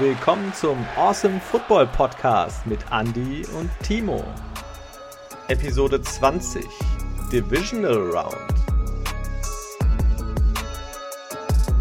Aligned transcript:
willkommen 0.00 0.50
zum 0.54 0.78
Awesome 0.96 1.38
Football 1.40 1.86
Podcast 1.88 2.66
mit 2.66 2.80
Andy 2.90 3.44
und 3.58 3.68
Timo. 3.82 4.24
Episode 5.48 6.00
20 6.00 6.64
Divisional 7.30 8.10
Round. 8.10 8.34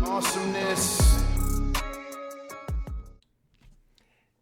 Awesomeness. 0.03 1.23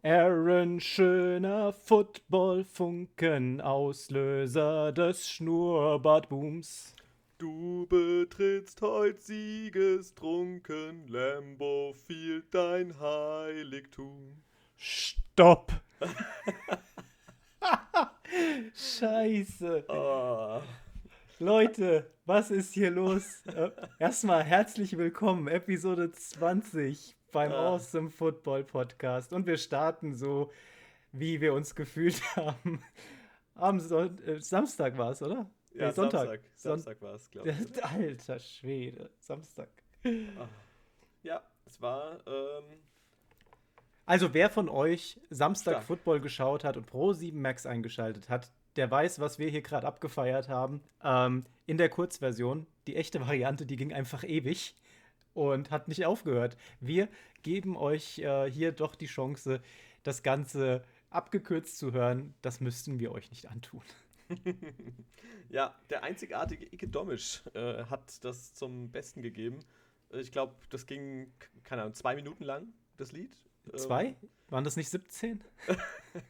Aaron 0.02 0.80
Schöner 0.80 1.72
Footballfunken, 1.72 3.60
Auslöser 3.60 4.90
des 4.90 5.28
Schnurrbartbooms. 5.28 6.96
Du 7.38 7.86
betrittst 7.86 8.82
heut 8.82 9.22
siegestrunken 9.22 11.06
Lambo 11.06 11.94
Field 11.94 12.52
dein 12.52 12.98
Heiligtum. 12.98 14.42
Stopp! 14.76 15.70
Scheiße. 18.74 19.84
Oh. 19.86 20.60
Leute, 21.38 22.10
was 22.26 22.50
ist 22.50 22.74
hier 22.74 22.90
los? 22.90 23.46
Äh, 23.46 23.70
Erstmal 24.00 24.42
herzlich 24.42 24.98
willkommen, 24.98 25.46
Episode 25.46 26.10
20 26.10 27.16
beim 27.30 27.52
Ah. 27.52 27.74
Awesome 27.74 28.10
Football 28.10 28.64
Podcast. 28.64 29.32
Und 29.32 29.46
wir 29.46 29.58
starten 29.58 30.16
so, 30.16 30.50
wie 31.12 31.40
wir 31.40 31.54
uns 31.54 31.76
gefühlt 31.76 32.20
haben. 32.36 32.82
Am 33.54 33.78
Son 33.78 34.18
äh, 34.26 34.40
Samstag 34.40 34.98
war 34.98 35.12
es, 35.12 35.22
oder? 35.22 35.48
Ja, 35.78 35.86
Nee, 35.86 35.92
Sonntag. 35.92 36.40
Son- 36.54 36.72
Samstag 36.72 37.02
war 37.02 37.14
es, 37.14 37.30
glaube 37.30 37.50
ich. 37.50 37.84
Alter 37.84 38.38
Schwede, 38.38 39.10
Samstag. 39.18 39.68
Ja, 41.22 41.42
es 41.64 41.80
war, 41.80 42.18
ähm, 42.26 42.64
Also 44.06 44.32
wer 44.34 44.50
von 44.50 44.68
euch 44.68 45.20
Samstag 45.30 45.72
Stark. 45.72 45.84
Football 45.84 46.20
geschaut 46.20 46.64
hat 46.64 46.76
und 46.76 46.86
Pro 46.86 47.12
7 47.12 47.40
Max 47.40 47.66
eingeschaltet 47.66 48.28
hat, 48.28 48.50
der 48.76 48.90
weiß, 48.90 49.18
was 49.18 49.38
wir 49.38 49.48
hier 49.50 49.62
gerade 49.62 49.86
abgefeiert 49.86 50.48
haben. 50.48 50.82
Ähm, 51.02 51.44
in 51.66 51.78
der 51.78 51.88
Kurzversion, 51.88 52.66
die 52.86 52.96
echte 52.96 53.20
Variante, 53.20 53.66
die 53.66 53.76
ging 53.76 53.92
einfach 53.92 54.24
ewig 54.24 54.74
und 55.34 55.70
hat 55.70 55.88
nicht 55.88 56.06
aufgehört. 56.06 56.56
Wir 56.80 57.08
geben 57.42 57.76
euch 57.76 58.18
äh, 58.20 58.50
hier 58.50 58.72
doch 58.72 58.94
die 58.94 59.06
Chance, 59.06 59.60
das 60.04 60.22
Ganze 60.22 60.82
abgekürzt 61.10 61.76
zu 61.78 61.92
hören. 61.92 62.34
Das 62.40 62.60
müssten 62.60 62.98
wir 63.00 63.12
euch 63.12 63.30
nicht 63.30 63.46
antun. 63.50 63.82
ja, 65.48 65.74
der 65.90 66.02
einzigartige 66.02 66.66
Ike 66.66 66.88
Domisch 66.88 67.42
äh, 67.54 67.84
hat 67.84 68.24
das 68.24 68.54
zum 68.54 68.90
Besten 68.90 69.22
gegeben. 69.22 69.60
Äh, 70.10 70.20
Ich 70.20 70.32
glaube, 70.32 70.54
das 70.70 70.86
ging, 70.86 71.32
keine 71.64 71.82
Ahnung, 71.82 71.94
zwei 71.94 72.14
Minuten 72.14 72.44
lang, 72.44 72.72
das 72.96 73.12
Lied. 73.12 73.36
Ähm, 73.72 73.78
Zwei? 73.78 74.16
Waren 74.48 74.64
das 74.64 74.76
nicht 74.76 74.88
17? 74.88 75.42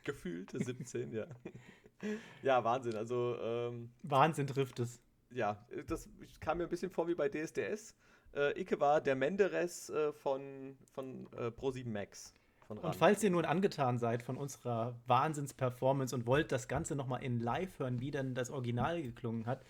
Gefühlt 0.04 0.50
17, 0.50 1.12
ja. 1.12 1.26
Ja, 2.42 2.62
Wahnsinn. 2.62 2.94
Also, 2.94 3.36
ähm, 3.40 3.90
Wahnsinn 4.04 4.46
trifft 4.46 4.78
es. 4.78 5.00
ja, 5.30 5.66
das 5.88 6.08
kam 6.40 6.58
mir 6.58 6.64
ein 6.64 6.70
bisschen 6.70 6.90
vor 6.90 7.08
wie 7.08 7.14
bei 7.16 7.28
DSDS. 7.28 7.94
Äh, 8.36 8.60
Icke 8.60 8.78
war 8.78 9.00
der 9.00 9.16
Menderes 9.16 9.90
äh, 9.90 10.12
von, 10.12 10.76
von 10.94 11.26
äh, 11.32 11.46
Pro7 11.48 11.88
Max. 11.88 12.34
Von 12.68 12.76
Und 12.78 12.84
RAN. 12.84 12.92
falls 12.92 13.24
ihr 13.24 13.30
nun 13.30 13.46
angetan 13.46 13.98
seid 13.98 14.22
von 14.22 14.36
unserer 14.36 14.94
Wahnsinns-Performance 15.06 16.14
und 16.14 16.26
wollt 16.26 16.52
das 16.52 16.68
Ganze 16.68 16.94
nochmal 16.94 17.22
in 17.22 17.40
live 17.40 17.78
hören, 17.78 18.00
wie 18.00 18.10
dann 18.10 18.34
das 18.34 18.50
Original 18.50 19.02
geklungen 19.02 19.46
hat, 19.46 19.64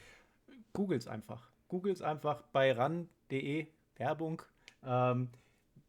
googles 0.73 1.07
einfach. 1.07 1.49
Googles 1.69 2.03
einfach 2.03 2.43
bei 2.53 2.73
ran.de 2.73 3.69
Werbung. 3.97 4.43
Ähm, 4.85 5.31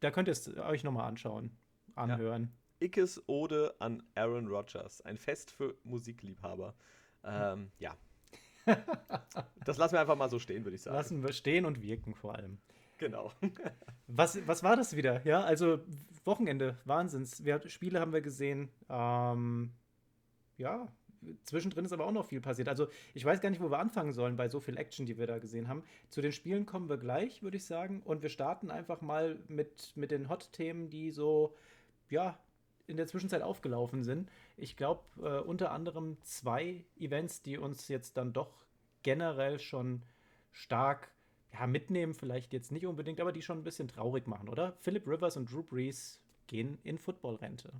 da 0.01 0.11
könnt 0.11 0.27
ihr 0.27 0.33
es 0.33 0.55
euch 0.57 0.83
nochmal 0.83 1.07
anschauen, 1.07 1.51
anhören. 1.95 2.53
Ickes 2.79 3.23
Ode 3.27 3.73
an 3.79 4.03
Aaron 4.13 4.47
Rodgers. 4.47 5.01
Ein 5.01 5.17
Fest 5.17 5.49
für 5.49 5.75
Musikliebhaber. 5.83 6.75
Ähm, 7.23 7.71
ja. 7.79 7.95
Das 9.65 9.77
lassen 9.77 9.93
wir 9.93 10.01
einfach 10.01 10.15
mal 10.15 10.29
so 10.29 10.39
stehen, 10.39 10.63
würde 10.63 10.75
ich 10.75 10.81
sagen. 10.81 10.95
Lassen 10.95 11.23
wir 11.23 11.33
stehen 11.33 11.65
und 11.65 11.81
wirken 11.81 12.15
vor 12.15 12.35
allem. 12.35 12.59
Genau. 12.99 13.31
Was, 14.07 14.39
was 14.47 14.63
war 14.63 14.75
das 14.75 14.95
wieder? 14.95 15.23
Ja, 15.23 15.41
also 15.43 15.79
Wochenende, 16.25 16.77
Wahnsinns. 16.83 17.45
Wir, 17.45 17.61
Spiele 17.69 17.99
haben 17.99 18.11
wir 18.11 18.21
gesehen. 18.21 18.69
Ähm, 18.89 19.71
ja, 20.57 20.87
zwischendrin 21.43 21.85
ist 21.85 21.93
aber 21.93 22.05
auch 22.05 22.11
noch 22.11 22.25
viel 22.25 22.41
passiert. 22.41 22.69
Also 22.69 22.87
ich 23.13 23.23
weiß 23.23 23.39
gar 23.39 23.51
nicht, 23.51 23.61
wo 23.61 23.69
wir 23.69 23.77
anfangen 23.77 24.13
sollen 24.13 24.35
bei 24.35 24.49
so 24.49 24.59
viel 24.59 24.77
Action, 24.77 25.05
die 25.05 25.19
wir 25.19 25.27
da 25.27 25.37
gesehen 25.37 25.67
haben. 25.67 25.83
Zu 26.09 26.21
den 26.21 26.31
Spielen 26.31 26.65
kommen 26.65 26.89
wir 26.89 26.97
gleich, 26.97 27.43
würde 27.43 27.57
ich 27.57 27.65
sagen. 27.65 28.01
Und 28.03 28.23
wir 28.23 28.29
starten 28.29 28.71
einfach 28.71 29.01
mal 29.01 29.37
mit, 29.47 29.93
mit 29.95 30.09
den 30.09 30.27
Hot-Themen, 30.27 30.89
die 30.89 31.11
so, 31.11 31.55
ja, 32.09 32.39
in 32.87 32.97
der 32.97 33.05
Zwischenzeit 33.05 33.43
aufgelaufen 33.43 34.03
sind. 34.03 34.31
Ich 34.57 34.75
glaube, 34.75 35.03
äh, 35.21 35.39
unter 35.39 35.71
anderem 35.71 36.17
zwei 36.23 36.83
Events, 36.97 37.43
die 37.43 37.59
uns 37.59 37.87
jetzt 37.89 38.17
dann 38.17 38.33
doch 38.33 38.65
generell 39.03 39.59
schon 39.59 40.01
stark 40.51 41.11
ja, 41.53 41.67
mitnehmen, 41.67 42.13
vielleicht 42.13 42.53
jetzt 42.53 42.71
nicht 42.71 42.85
unbedingt, 42.85 43.19
aber 43.19 43.31
die 43.31 43.41
schon 43.41 43.59
ein 43.59 43.63
bisschen 43.63 43.87
traurig 43.87 44.27
machen, 44.27 44.49
oder? 44.49 44.73
Philip 44.79 45.07
Rivers 45.07 45.37
und 45.37 45.51
Drew 45.51 45.63
Brees 45.63 46.21
gehen 46.47 46.77
in 46.83 46.97
Footballrente. 46.97 47.71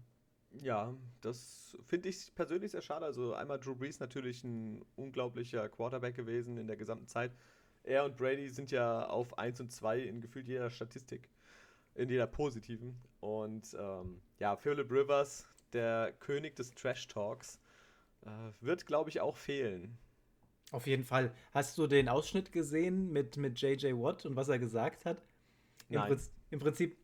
Ja, 0.62 0.96
das 1.22 1.78
finde 1.86 2.10
ich 2.10 2.34
persönlich 2.34 2.72
sehr 2.72 2.82
schade. 2.82 3.06
Also 3.06 3.34
einmal 3.34 3.60
Drew 3.60 3.76
Brees 3.76 4.00
natürlich 4.00 4.44
ein 4.44 4.84
unglaublicher 4.96 5.70
Quarterback 5.70 6.16
gewesen 6.16 6.58
in 6.58 6.68
der 6.68 6.78
gesamten 6.78 7.08
Zeit. 7.08 7.32
Er 7.84 8.04
und 8.04 8.18
Brady 8.18 8.50
sind 8.50 8.72
ja 8.72 9.08
auf 9.08 9.38
1 9.38 9.62
und 9.62 9.72
2 9.72 10.00
in 10.00 10.22
gefühlt 10.22 10.48
jeder 10.48 10.70
Statistik, 10.70 11.30
in 11.96 12.10
jeder 12.10 12.28
positiven. 12.28 13.00
Und 13.20 13.76
ähm, 13.80 14.22
ja, 14.40 14.56
Philip 14.56 14.92
Rivers, 14.92 15.48
der 15.72 16.14
König 16.20 16.56
des 16.56 16.74
Trash 16.74 17.08
Talks, 17.08 17.60
äh, 18.22 18.30
wird, 18.62 18.86
glaube 18.86 19.10
ich, 19.10 19.22
auch 19.22 19.38
fehlen. 19.38 19.98
Auf 20.72 20.88
jeden 20.88 21.04
Fall. 21.04 21.32
Hast 21.52 21.78
du 21.78 21.88
den 21.88 22.10
Ausschnitt 22.10 22.52
gesehen 22.52 23.12
mit, 23.12 23.38
mit 23.38 23.60
JJ 23.60 23.94
Watt 23.94 24.26
und 24.26 24.36
was 24.36 24.50
er 24.50 24.60
gesagt 24.60 25.06
hat? 25.06 25.18
Im, 25.90 25.96
Nein. 25.96 26.08
Prinzip, 26.08 26.34
Im 26.52 26.60
Prinzip, 26.60 26.98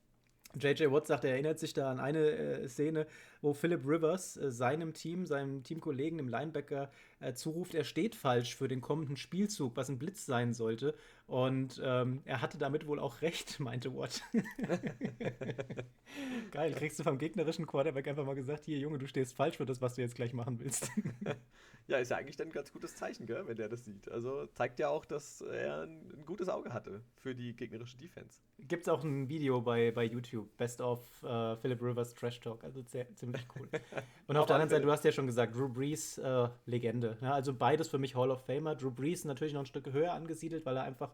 JJ 0.55 0.91
Watt 0.91 1.07
sagt, 1.07 1.23
er 1.25 1.31
erinnert 1.31 1.59
sich 1.59 1.73
da 1.73 1.91
an 1.91 1.99
eine 1.99 2.19
äh, 2.19 2.69
Szene, 2.69 3.07
wo 3.45 3.53
Philip 3.53 3.85
Rivers 3.85 4.37
äh, 4.37 4.51
seinem 4.51 4.93
Team, 4.93 5.27
seinem 5.27 5.63
Teamkollegen, 5.63 6.17
dem 6.17 6.27
Linebacker, 6.27 6.89
äh, 7.19 7.33
zuruft, 7.33 7.75
er 7.75 7.83
steht 7.83 8.15
falsch 8.15 8.55
für 8.55 8.67
den 8.67 8.81
kommenden 8.81 9.17
Spielzug, 9.17 9.77
was 9.77 9.87
ein 9.87 9.99
Blitz 9.99 10.25
sein 10.25 10.53
sollte. 10.53 10.95
Und 11.27 11.79
ähm, 11.83 12.21
er 12.25 12.41
hatte 12.41 12.57
damit 12.57 12.87
wohl 12.87 12.99
auch 12.99 13.21
recht, 13.21 13.59
meinte 13.59 13.95
Watt. 13.95 14.21
Geil, 16.51 16.73
kriegst 16.73 16.99
du 16.99 17.03
vom 17.03 17.19
gegnerischen 17.19 17.67
Quarterback 17.67 18.07
einfach 18.07 18.25
mal 18.25 18.35
gesagt, 18.35 18.65
hier 18.65 18.79
Junge, 18.79 18.97
du 18.97 19.07
stehst 19.07 19.35
falsch 19.35 19.57
für 19.57 19.65
das, 19.65 19.79
was 19.79 19.95
du 19.95 20.01
jetzt 20.01 20.15
gleich 20.15 20.33
machen 20.33 20.59
willst. 20.59 20.91
Ja, 21.87 21.99
ist 21.99 22.09
ja 22.09 22.17
eigentlich 22.17 22.35
dann 22.35 22.47
ein 22.47 22.51
ganz 22.51 22.71
gutes 22.71 22.95
Zeichen, 22.95 23.27
gell, 23.27 23.45
wenn 23.45 23.57
der 23.57 23.69
das 23.69 23.85
sieht. 23.85 24.09
Also 24.09 24.47
zeigt 24.47 24.79
ja 24.79 24.89
auch, 24.89 25.05
dass 25.05 25.41
er 25.41 25.83
ein, 25.83 26.11
ein 26.17 26.25
gutes 26.25 26.49
Auge 26.49 26.73
hatte 26.73 27.03
für 27.17 27.35
die 27.35 27.55
gegnerische 27.55 27.95
Defense. 27.95 28.39
Gibt 28.57 28.83
es 28.83 28.89
auch 28.89 29.03
ein 29.03 29.29
Video 29.29 29.61
bei, 29.61 29.91
bei 29.91 30.05
YouTube, 30.05 30.57
Best 30.57 30.81
of 30.81 30.99
äh, 31.21 31.55
Philip 31.57 31.81
Rivers 31.81 32.15
Trash 32.15 32.39
Talk, 32.39 32.63
also 32.63 32.81
sehr, 32.81 33.05
ziemlich 33.35 33.47
cool. 33.55 33.69
Und 34.27 34.37
auf 34.37 34.45
der 34.45 34.55
anderen 34.55 34.69
Seite, 34.69 34.81
Fälle. 34.81 34.85
du 34.87 34.91
hast 34.91 35.03
ja 35.03 35.11
schon 35.11 35.27
gesagt, 35.27 35.55
Drew 35.55 35.69
Brees, 35.69 36.17
äh, 36.17 36.47
Legende. 36.65 37.17
Ja, 37.21 37.33
also 37.33 37.53
beides 37.53 37.87
für 37.87 37.97
mich 37.97 38.15
Hall 38.15 38.31
of 38.31 38.45
Famer. 38.45 38.75
Drew 38.75 38.91
Brees 38.91 39.25
natürlich 39.25 39.53
noch 39.53 39.61
ein 39.61 39.65
Stück 39.65 39.91
höher 39.91 40.13
angesiedelt, 40.13 40.65
weil 40.65 40.77
er 40.77 40.83
einfach 40.83 41.11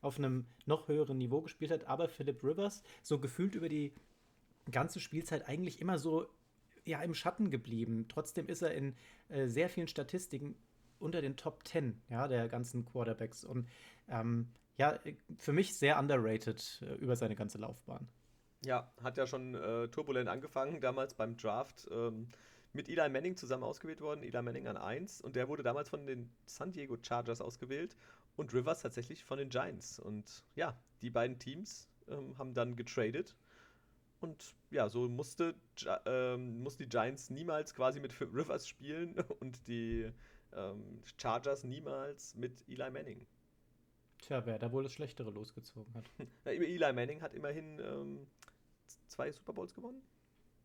auf 0.00 0.18
einem 0.18 0.46
noch 0.66 0.88
höheren 0.88 1.18
Niveau 1.18 1.40
gespielt 1.40 1.70
hat. 1.70 1.86
Aber 1.86 2.08
Philip 2.08 2.42
Rivers, 2.42 2.82
so 3.02 3.18
gefühlt 3.18 3.54
über 3.54 3.68
die 3.68 3.92
ganze 4.70 5.00
Spielzeit 5.00 5.48
eigentlich 5.48 5.80
immer 5.80 5.98
so 5.98 6.26
ja, 6.84 7.02
im 7.02 7.14
Schatten 7.14 7.50
geblieben. 7.50 8.06
Trotzdem 8.08 8.46
ist 8.46 8.62
er 8.62 8.74
in 8.74 8.94
äh, 9.28 9.46
sehr 9.46 9.68
vielen 9.68 9.88
Statistiken 9.88 10.54
unter 10.98 11.20
den 11.20 11.36
Top 11.36 11.66
10 11.66 12.02
ja, 12.08 12.28
der 12.28 12.48
ganzen 12.48 12.84
Quarterbacks. 12.84 13.44
Und 13.44 13.68
ähm, 14.08 14.50
ja, 14.76 14.92
äh, 15.04 15.14
für 15.38 15.52
mich 15.52 15.74
sehr 15.74 15.98
underrated 15.98 16.82
äh, 16.82 16.94
über 16.94 17.16
seine 17.16 17.34
ganze 17.34 17.58
Laufbahn. 17.58 18.08
Ja, 18.64 18.90
hat 19.02 19.16
ja 19.16 19.26
schon 19.26 19.54
äh, 19.54 19.88
turbulent 19.88 20.28
angefangen, 20.28 20.80
damals 20.80 21.14
beim 21.14 21.36
Draft. 21.36 21.88
Ähm, 21.90 22.28
mit 22.72 22.88
Eli 22.88 23.08
Manning 23.08 23.36
zusammen 23.36 23.62
ausgewählt 23.62 24.00
worden, 24.00 24.22
Eli 24.22 24.42
Manning 24.42 24.66
an 24.66 24.76
1. 24.76 25.20
Und 25.20 25.36
der 25.36 25.48
wurde 25.48 25.62
damals 25.62 25.88
von 25.88 26.06
den 26.06 26.30
San 26.46 26.72
Diego 26.72 26.96
Chargers 27.00 27.40
ausgewählt 27.40 27.96
und 28.36 28.52
Rivers 28.52 28.82
tatsächlich 28.82 29.24
von 29.24 29.38
den 29.38 29.48
Giants. 29.48 29.98
Und 29.98 30.44
ja, 30.56 30.76
die 31.00 31.10
beiden 31.10 31.38
Teams 31.38 31.88
ähm, 32.08 32.36
haben 32.36 32.52
dann 32.52 32.74
getradet. 32.76 33.36
Und 34.20 34.54
ja, 34.70 34.88
so 34.88 35.08
musste, 35.08 35.54
ähm, 36.06 36.62
mussten 36.62 36.82
die 36.82 36.88
Giants 36.88 37.30
niemals 37.30 37.74
quasi 37.74 38.00
mit 38.00 38.20
Rivers 38.20 38.66
spielen 38.66 39.14
und 39.40 39.66
die 39.68 40.10
ähm, 40.52 41.02
Chargers 41.16 41.64
niemals 41.64 42.34
mit 42.34 42.66
Eli 42.68 42.90
Manning. 42.90 43.26
Tja, 44.22 44.44
wer 44.46 44.58
da 44.58 44.72
wohl 44.72 44.82
das 44.82 44.92
Schlechtere 44.94 45.30
losgezogen 45.30 45.92
hat. 45.94 46.10
Na, 46.44 46.52
Eli 46.52 46.92
Manning 46.92 47.22
hat 47.22 47.34
immerhin 47.34 47.78
ähm, 47.78 48.26
zwei 49.14 49.30
Super 49.32 49.52
Bowls 49.52 49.74
gewonnen. 49.74 50.02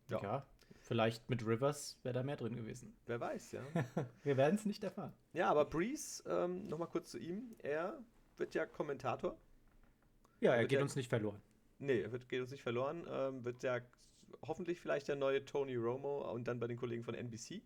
Ja. 0.08 0.44
vielleicht 0.80 1.30
mit 1.30 1.46
Rivers 1.46 1.96
wäre 2.02 2.14
da 2.14 2.22
mehr 2.24 2.36
drin 2.36 2.56
gewesen. 2.56 2.96
Wer 3.06 3.20
weiß, 3.20 3.52
ja. 3.52 3.62
Wir 4.24 4.36
werden 4.36 4.56
es 4.56 4.66
nicht 4.66 4.82
erfahren. 4.82 5.12
Ja, 5.32 5.48
aber 5.50 5.64
Breeze, 5.66 6.22
ähm, 6.26 6.66
nochmal 6.68 6.88
kurz 6.88 7.12
zu 7.12 7.18
ihm. 7.18 7.54
Er 7.62 8.02
wird 8.36 8.54
ja 8.56 8.66
Kommentator. 8.66 9.38
Ja, 10.40 10.52
er 10.54 10.60
Wird 10.62 10.70
geht 10.70 10.78
ja- 10.78 10.82
uns 10.82 10.96
nicht 10.96 11.08
verloren. 11.08 11.40
Nee, 11.78 12.00
er 12.00 12.10
wird, 12.12 12.28
geht 12.28 12.40
uns 12.40 12.50
nicht 12.50 12.62
verloren. 12.62 13.06
Ähm, 13.08 13.44
wird 13.44 13.62
ja 13.62 13.80
hoffentlich 14.46 14.80
vielleicht 14.80 15.06
der 15.08 15.16
neue 15.16 15.44
Tony 15.44 15.76
Romo 15.76 16.30
und 16.32 16.48
dann 16.48 16.58
bei 16.58 16.66
den 16.66 16.76
Kollegen 16.76 17.04
von 17.04 17.14
NBC. 17.14 17.62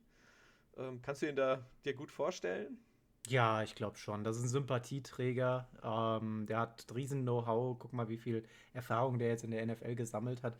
Ähm, 0.77 1.01
kannst 1.03 1.23
du 1.23 1.29
ihn 1.29 1.37
da 1.37 1.65
dir 1.85 1.95
gut 1.95 2.11
vorstellen? 2.13 2.79
Ja, 3.29 3.63
ich 3.63 3.75
glaube 3.75 3.97
schon. 3.97 4.23
Das 4.23 4.37
ist 4.37 4.45
ein 4.45 4.49
Sympathieträger. 4.49 5.69
Ähm, 5.83 6.47
der 6.47 6.61
hat 6.61 6.87
riesen 6.95 7.23
Know-how. 7.23 7.79
Guck 7.79 7.93
mal, 7.93 8.09
wie 8.09 8.19
viel 8.19 8.45
Erfahrung 8.73 9.19
der 9.19 9.29
jetzt 9.29 9.45
in 9.45 9.51
der 9.51 9.65
NFL 9.65 9.95
gesammelt 9.95 10.43
hat. 10.43 10.59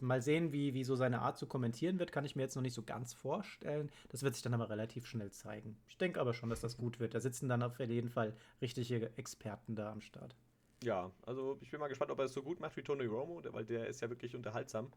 Mal 0.00 0.22
sehen, 0.22 0.52
wie, 0.52 0.74
wie 0.74 0.84
so 0.84 0.96
seine 0.96 1.20
Art 1.20 1.38
zu 1.38 1.46
kommentieren 1.46 1.98
wird, 1.98 2.12
kann 2.12 2.24
ich 2.24 2.36
mir 2.36 2.42
jetzt 2.42 2.56
noch 2.56 2.62
nicht 2.62 2.74
so 2.74 2.82
ganz 2.82 3.12
vorstellen. 3.14 3.90
Das 4.08 4.22
wird 4.22 4.34
sich 4.34 4.42
dann 4.42 4.54
aber 4.54 4.68
relativ 4.68 5.06
schnell 5.06 5.32
zeigen. 5.32 5.76
Ich 5.88 5.96
denke 5.96 6.20
aber 6.20 6.34
schon, 6.34 6.50
dass 6.50 6.60
das 6.60 6.76
gut 6.76 7.00
wird. 7.00 7.14
Da 7.14 7.20
sitzen 7.20 7.48
dann 7.48 7.62
auf 7.62 7.78
jeden 7.80 8.10
Fall 8.10 8.36
richtige 8.60 9.16
Experten 9.16 9.74
da 9.74 9.90
am 9.90 10.00
Start. 10.00 10.36
Ja, 10.82 11.10
also 11.24 11.58
ich 11.60 11.70
bin 11.70 11.80
mal 11.80 11.88
gespannt, 11.88 12.10
ob 12.10 12.18
er 12.18 12.26
es 12.26 12.34
so 12.34 12.42
gut 12.42 12.60
macht 12.60 12.76
wie 12.76 12.82
Tony 12.82 13.06
Romo, 13.06 13.42
weil 13.52 13.64
der 13.64 13.86
ist 13.86 14.02
ja 14.02 14.10
wirklich 14.10 14.36
unterhaltsam. 14.36 14.92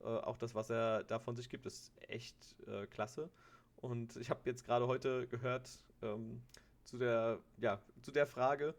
Äh, 0.00 0.06
auch 0.06 0.36
das, 0.36 0.54
was 0.54 0.70
er 0.70 1.04
da 1.04 1.18
von 1.18 1.34
sich 1.34 1.48
gibt, 1.48 1.66
ist 1.66 1.92
echt 2.08 2.36
äh, 2.68 2.86
klasse. 2.86 3.30
Und 3.76 4.16
ich 4.16 4.30
habe 4.30 4.40
jetzt 4.44 4.64
gerade 4.64 4.86
heute 4.86 5.26
gehört 5.26 5.70
ähm, 6.02 6.42
zu, 6.84 6.98
der, 6.98 7.40
ja, 7.58 7.80
zu 8.00 8.10
der 8.12 8.26
Frage, 8.26 8.74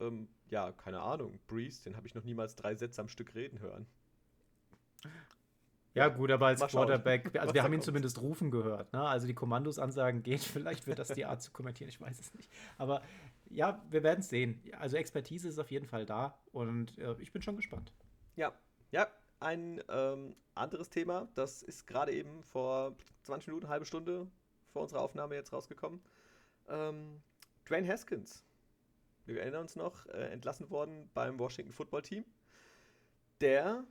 ähm, 0.00 0.28
ja, 0.50 0.72
keine 0.72 1.00
Ahnung, 1.00 1.40
Breeze, 1.46 1.82
den 1.82 1.96
habe 1.96 2.06
ich 2.06 2.14
noch 2.14 2.24
niemals 2.24 2.54
drei 2.54 2.74
Sätze 2.74 3.00
am 3.00 3.08
Stück 3.08 3.34
reden 3.34 3.60
hören. 3.60 3.86
Ja, 5.94 6.08
gut, 6.08 6.30
aber 6.30 6.46
als 6.46 6.60
Quarterback, 6.60 7.36
also 7.40 7.54
wir 7.54 7.62
haben 7.62 7.72
ihn 7.72 7.78
kommt. 7.78 7.84
zumindest 7.84 8.20
rufen 8.20 8.50
gehört. 8.50 8.92
Ne? 8.92 9.02
Also 9.02 9.26
die 9.26 9.34
Kommandosansagen 9.34 10.22
gehen, 10.22 10.38
vielleicht 10.38 10.86
wird 10.86 10.98
das 10.98 11.08
die 11.08 11.24
Art 11.24 11.42
zu 11.42 11.50
kommentieren, 11.50 11.88
ich 11.88 12.00
weiß 12.00 12.18
es 12.20 12.34
nicht. 12.34 12.50
Aber 12.76 13.02
ja, 13.50 13.82
wir 13.90 14.02
werden 14.02 14.20
es 14.20 14.28
sehen. 14.28 14.62
Also 14.78 14.96
Expertise 14.96 15.48
ist 15.48 15.58
auf 15.58 15.70
jeden 15.70 15.86
Fall 15.86 16.06
da 16.06 16.38
und 16.52 16.96
äh, 16.98 17.16
ich 17.18 17.32
bin 17.32 17.42
schon 17.42 17.56
gespannt. 17.56 17.92
Ja, 18.36 18.52
ja, 18.92 19.08
ein 19.40 19.82
ähm, 19.88 20.36
anderes 20.54 20.90
Thema, 20.90 21.28
das 21.34 21.62
ist 21.62 21.86
gerade 21.86 22.12
eben 22.12 22.42
vor 22.42 22.96
20 23.22 23.48
Minuten, 23.48 23.68
halbe 23.68 23.86
Stunde 23.86 24.26
vor 24.72 24.82
unserer 24.82 25.00
Aufnahme 25.00 25.34
jetzt 25.34 25.52
rausgekommen. 25.52 26.02
Ähm, 26.68 27.22
Dwayne 27.68 27.88
Haskins, 27.88 28.44
wir 29.26 29.40
erinnern 29.40 29.62
uns 29.62 29.76
noch, 29.76 30.06
äh, 30.06 30.30
entlassen 30.30 30.70
worden 30.70 31.10
beim 31.14 31.38
Washington 31.38 31.72
Football 31.72 32.02
Team. 32.02 32.24
Der 33.40 33.84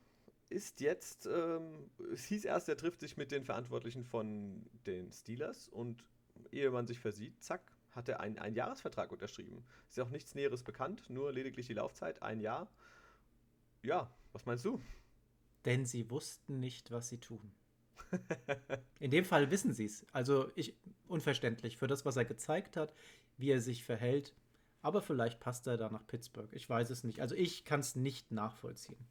ist 0.49 0.81
jetzt, 0.81 1.25
ähm, 1.25 1.89
es 2.13 2.25
hieß 2.25 2.45
erst, 2.45 2.69
er 2.69 2.77
trifft 2.77 2.99
sich 2.99 3.17
mit 3.17 3.31
den 3.31 3.43
Verantwortlichen 3.43 4.03
von 4.03 4.65
den 4.85 5.11
Steelers 5.11 5.69
und 5.69 6.03
ehe 6.51 6.71
man 6.71 6.87
sich 6.87 6.99
versieht, 6.99 7.41
zack, 7.43 7.61
hat 7.91 8.07
er 8.09 8.19
einen 8.19 8.55
Jahresvertrag 8.55 9.11
unterschrieben. 9.11 9.65
Ist 9.89 9.97
ja 9.97 10.03
auch 10.03 10.09
nichts 10.09 10.35
Näheres 10.35 10.63
bekannt, 10.63 11.09
nur 11.09 11.33
lediglich 11.33 11.67
die 11.67 11.73
Laufzeit, 11.73 12.21
ein 12.21 12.39
Jahr. 12.39 12.69
Ja, 13.83 14.09
was 14.33 14.45
meinst 14.45 14.65
du? 14.65 14.81
Denn 15.65 15.85
sie 15.85 16.09
wussten 16.09 16.59
nicht, 16.59 16.91
was 16.91 17.09
sie 17.09 17.19
tun. 17.19 17.51
In 18.99 19.11
dem 19.11 19.25
Fall 19.25 19.51
wissen 19.51 19.73
sie 19.73 19.85
es. 19.85 20.05
Also 20.13 20.49
ich 20.55 20.75
unverständlich 21.07 21.77
für 21.77 21.87
das, 21.87 22.05
was 22.05 22.15
er 22.15 22.25
gezeigt 22.25 22.77
hat, 22.77 22.93
wie 23.37 23.51
er 23.51 23.61
sich 23.61 23.83
verhält. 23.83 24.33
Aber 24.81 25.01
vielleicht 25.01 25.39
passt 25.39 25.67
er 25.67 25.77
da 25.77 25.89
nach 25.89 26.05
Pittsburgh. 26.07 26.49
Ich 26.53 26.69
weiß 26.69 26.89
es 26.89 27.03
nicht. 27.03 27.19
Also 27.19 27.35
ich 27.35 27.65
kann 27.65 27.81
es 27.81 27.95
nicht 27.95 28.31
nachvollziehen. 28.31 29.05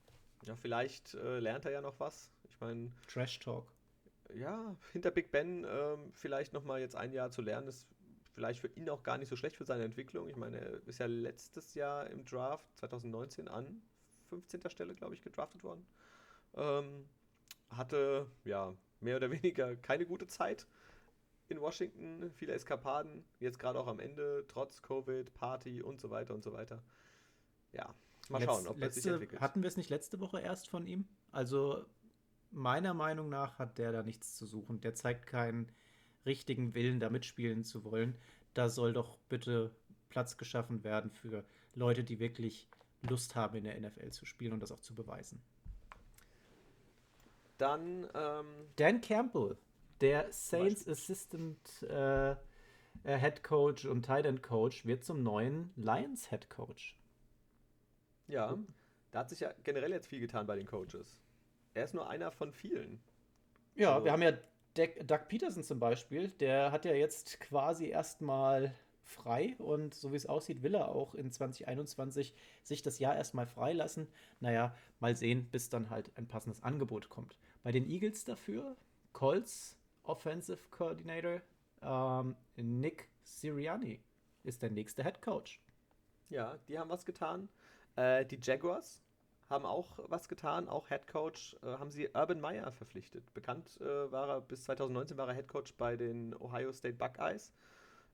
Ja, 0.44 0.56
vielleicht 0.56 1.14
äh, 1.14 1.40
lernt 1.40 1.64
er 1.64 1.72
ja 1.72 1.80
noch 1.80 1.98
was. 1.98 2.30
Ich 2.44 2.58
meine. 2.60 2.92
Trash 3.08 3.38
Talk. 3.40 3.72
Ja, 4.34 4.76
hinter 4.92 5.10
Big 5.10 5.30
Ben 5.30 5.66
ähm, 5.68 6.12
vielleicht 6.14 6.52
nochmal 6.52 6.80
jetzt 6.80 6.96
ein 6.96 7.12
Jahr 7.12 7.30
zu 7.30 7.42
lernen, 7.42 7.68
ist 7.68 7.86
vielleicht 8.34 8.60
für 8.60 8.68
ihn 8.68 8.88
auch 8.90 9.02
gar 9.02 9.18
nicht 9.18 9.28
so 9.28 9.36
schlecht 9.36 9.56
für 9.56 9.64
seine 9.64 9.84
Entwicklung. 9.84 10.28
Ich 10.28 10.36
meine, 10.36 10.58
er 10.58 10.86
ist 10.86 10.98
ja 10.98 11.06
letztes 11.06 11.74
Jahr 11.74 12.08
im 12.10 12.24
Draft 12.24 12.66
2019 12.76 13.48
an 13.48 13.82
15. 14.28 14.68
Stelle, 14.68 14.94
glaube 14.94 15.14
ich, 15.14 15.22
gedraftet 15.22 15.62
worden. 15.62 15.86
Ähm, 16.56 17.08
hatte 17.70 18.30
ja 18.44 18.74
mehr 19.00 19.16
oder 19.16 19.30
weniger 19.30 19.76
keine 19.76 20.06
gute 20.06 20.26
Zeit 20.26 20.66
in 21.48 21.60
Washington, 21.60 22.30
viele 22.32 22.52
Eskapaden, 22.54 23.24
jetzt 23.38 23.58
gerade 23.58 23.78
auch 23.78 23.86
am 23.86 24.00
Ende, 24.00 24.44
trotz 24.48 24.82
Covid, 24.82 25.32
Party 25.34 25.80
und 25.80 26.00
so 26.00 26.10
weiter 26.10 26.34
und 26.34 26.42
so 26.42 26.52
weiter. 26.52 26.82
Ja, 27.72 27.94
mal 28.28 28.38
Letz, 28.38 28.46
schauen, 28.46 28.66
ob 28.66 28.78
letzte, 28.78 28.96
das 28.96 29.02
sich 29.04 29.12
entwickelt. 29.12 29.40
Hatten 29.40 29.62
wir 29.62 29.68
es 29.68 29.76
nicht 29.76 29.90
letzte 29.90 30.18
Woche 30.20 30.40
erst 30.40 30.68
von 30.68 30.86
ihm? 30.86 31.06
Also 31.30 31.84
meiner 32.50 32.94
Meinung 32.94 33.28
nach 33.28 33.58
hat 33.58 33.78
der 33.78 33.92
da 33.92 34.02
nichts 34.02 34.36
zu 34.36 34.46
suchen. 34.46 34.80
Der 34.80 34.94
zeigt 34.94 35.26
keinen 35.26 35.70
richtigen 36.24 36.74
Willen, 36.74 36.98
da 36.98 37.10
mitspielen 37.10 37.64
zu 37.64 37.84
wollen. 37.84 38.16
Da 38.54 38.68
soll 38.68 38.92
doch 38.92 39.18
bitte 39.28 39.76
Platz 40.08 40.36
geschaffen 40.36 40.82
werden 40.82 41.10
für 41.10 41.44
Leute, 41.74 42.02
die 42.02 42.18
wirklich 42.18 42.68
Lust 43.02 43.36
haben, 43.36 43.56
in 43.56 43.64
der 43.64 43.78
NFL 43.80 44.10
zu 44.10 44.26
spielen 44.26 44.52
und 44.52 44.60
das 44.60 44.72
auch 44.72 44.80
zu 44.80 44.94
beweisen. 44.94 45.42
Dann 47.58 48.08
ähm 48.14 48.46
Dan 48.76 49.00
Campbell, 49.00 49.56
der 50.00 50.32
Saints 50.32 50.86
Assistant 50.86 51.82
äh, 51.82 52.32
äh, 52.32 52.36
Head 53.04 53.42
Coach 53.42 53.86
und 53.86 54.04
Tight 54.04 54.26
End 54.26 54.42
Coach, 54.42 54.84
wird 54.84 55.04
zum 55.04 55.22
neuen 55.22 55.72
Lions 55.76 56.30
Head 56.30 56.50
Coach. 56.50 56.96
Ja, 58.26 58.58
da 59.12 59.20
hat 59.20 59.30
sich 59.30 59.40
ja 59.40 59.52
generell 59.62 59.92
jetzt 59.92 60.08
viel 60.08 60.20
getan 60.20 60.46
bei 60.46 60.56
den 60.56 60.66
Coaches. 60.66 61.18
Er 61.74 61.84
ist 61.84 61.94
nur 61.94 62.08
einer 62.08 62.30
von 62.30 62.52
vielen. 62.52 63.00
Ja, 63.76 63.94
also, 63.94 64.04
wir 64.04 64.12
haben 64.12 64.22
ja 64.22 64.32
Doug 64.74 65.28
Peterson 65.28 65.62
zum 65.62 65.78
Beispiel, 65.78 66.28
der 66.28 66.72
hat 66.72 66.84
ja 66.84 66.92
jetzt 66.92 67.40
quasi 67.40 67.86
erstmal 67.86 68.74
frei 69.06 69.54
und 69.58 69.94
so 69.94 70.12
wie 70.12 70.16
es 70.16 70.26
aussieht, 70.26 70.62
will 70.62 70.74
er 70.74 70.88
auch 70.88 71.14
in 71.14 71.30
2021 71.30 72.34
sich 72.62 72.82
das 72.82 72.98
Jahr 72.98 73.14
erstmal 73.16 73.46
freilassen. 73.46 74.08
Naja, 74.40 74.74
mal 75.00 75.16
sehen, 75.16 75.48
bis 75.50 75.68
dann 75.68 75.90
halt 75.90 76.10
ein 76.16 76.26
passendes 76.26 76.62
Angebot 76.62 77.08
kommt. 77.08 77.38
Bei 77.62 77.72
den 77.72 77.88
Eagles 77.88 78.24
dafür, 78.24 78.76
Colts 79.12 79.76
Offensive 80.02 80.68
Coordinator 80.70 81.40
ähm, 81.82 82.36
Nick 82.56 83.08
Sirianni 83.22 84.00
ist 84.42 84.62
der 84.62 84.70
nächste 84.70 85.02
Head 85.02 85.22
Coach. 85.22 85.60
Ja, 86.28 86.58
die 86.68 86.78
haben 86.78 86.90
was 86.90 87.04
getan. 87.04 87.48
Äh, 87.96 88.24
die 88.26 88.38
Jaguars 88.40 89.00
haben 89.48 89.64
auch 89.64 89.98
was 90.08 90.28
getan. 90.28 90.68
Auch 90.68 90.88
Head 90.88 91.06
Coach 91.06 91.56
äh, 91.62 91.66
haben 91.66 91.90
sie 91.90 92.08
Urban 92.14 92.40
Meyer 92.40 92.72
verpflichtet. 92.72 93.32
Bekannt 93.34 93.80
äh, 93.80 94.10
war 94.10 94.28
er 94.28 94.40
bis 94.40 94.64
2019 94.64 95.16
war 95.16 95.28
er 95.28 95.34
Head 95.34 95.48
Coach 95.48 95.74
bei 95.74 95.96
den 95.96 96.34
Ohio 96.34 96.72
State 96.72 96.96
Buckeyes 96.96 97.52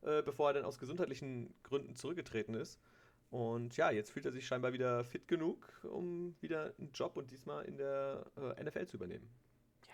äh, 0.03 0.23
bevor 0.23 0.51
er 0.51 0.55
dann 0.55 0.65
aus 0.65 0.79
gesundheitlichen 0.79 1.55
Gründen 1.63 1.95
zurückgetreten 1.95 2.55
ist. 2.55 2.81
Und 3.31 3.77
ja, 3.79 3.91
jetzt 3.91 4.11
fühlt 4.11 4.27
er 4.27 4.33
sich 4.33 4.47
scheinbar 4.47 4.75
wieder 4.75 5.05
fit 5.05 5.27
genug, 5.27 5.67
um 5.85 6.37
wieder 6.41 6.75
einen 6.79 6.93
Job 6.93 7.17
und 7.17 7.31
diesmal 7.31 7.65
in 7.65 7.79
der 7.79 8.27
äh, 8.37 8.63
NFL 8.63 8.87
zu 8.87 8.99
übernehmen. 8.99 9.29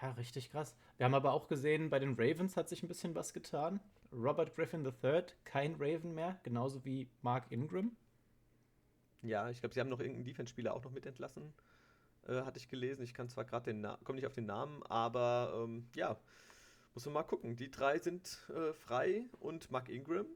Ja, 0.03 0.11
richtig 0.13 0.51
krass. 0.51 0.77
Wir 0.97 1.05
haben 1.05 1.15
aber 1.15 1.33
auch 1.33 1.49
gesehen, 1.49 1.91
bei 1.91 1.99
den 1.99 2.15
Ravens 2.19 2.57
hat 2.57 2.69
sich 2.69 2.83
ein 2.83 2.89
bisschen 2.89 3.15
was 3.15 3.33
getan. 3.33 3.81
Robert 4.13 4.55
Griffin 4.55 4.85
III, 4.85 5.23
kein 5.45 5.75
Raven 5.79 6.15
mehr, 6.15 6.39
genauso 6.43 6.85
wie 6.85 7.09
Mark 7.23 7.51
Ingram. 7.51 7.97
Ja, 9.23 9.51
ich 9.51 9.61
glaube, 9.61 9.75
sie 9.75 9.81
haben 9.81 9.89
noch 9.89 10.01
irgendeinen 10.01 10.25
Defense-Spieler 10.25 10.75
auch 10.75 10.85
noch 10.85 10.93
mit 10.93 11.05
entlassen, 11.07 11.53
äh, 12.27 12.43
hatte 12.43 12.59
ich 12.59 12.69
gelesen. 12.69 13.03
Ich 13.03 13.15
kann 13.15 13.29
zwar 13.29 13.45
gerade 13.45 13.73
den 13.73 13.81
Namen, 13.81 14.03
komme 14.05 14.17
nicht 14.17 14.27
auf 14.27 14.35
den 14.35 14.47
Namen, 14.47 14.83
aber 14.85 15.65
ähm, 15.65 15.89
ja, 15.95 16.17
muss 16.95 17.05
man 17.07 17.15
mal 17.15 17.23
gucken. 17.23 17.57
Die 17.57 17.71
drei 17.71 17.99
sind 17.99 18.39
äh, 18.49 18.73
frei 18.73 19.29
und 19.41 19.71
Mark 19.71 19.89
Ingram 19.89 20.27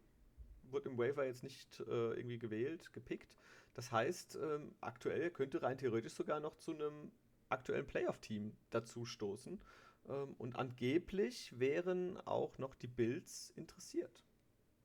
wird 0.71 0.87
im 0.87 0.99
Waiver 0.99 1.25
jetzt 1.25 1.43
nicht 1.43 1.81
äh, 1.81 2.15
irgendwie 2.15 2.39
gewählt, 2.39 2.93
gepickt. 2.93 3.37
Das 3.75 3.93
heißt, 3.93 4.37
ähm, 4.37 4.75
aktuell 4.81 5.31
könnte 5.31 5.63
rein 5.63 5.79
theoretisch 5.79 6.15
sogar 6.15 6.41
noch 6.41 6.57
zu 6.57 6.73
einem 6.75 7.13
aktuellen 7.49 7.87
Playoff-Team 7.87 8.57
dazu 8.71 9.05
stoßen. 9.05 9.61
Ähm, 10.09 10.35
und 10.39 10.57
angeblich 10.57 11.59
wären 11.59 12.19
auch 12.27 12.59
noch 12.59 12.75
die 12.75 12.89
Bills 12.89 13.53
interessiert. 13.57 14.25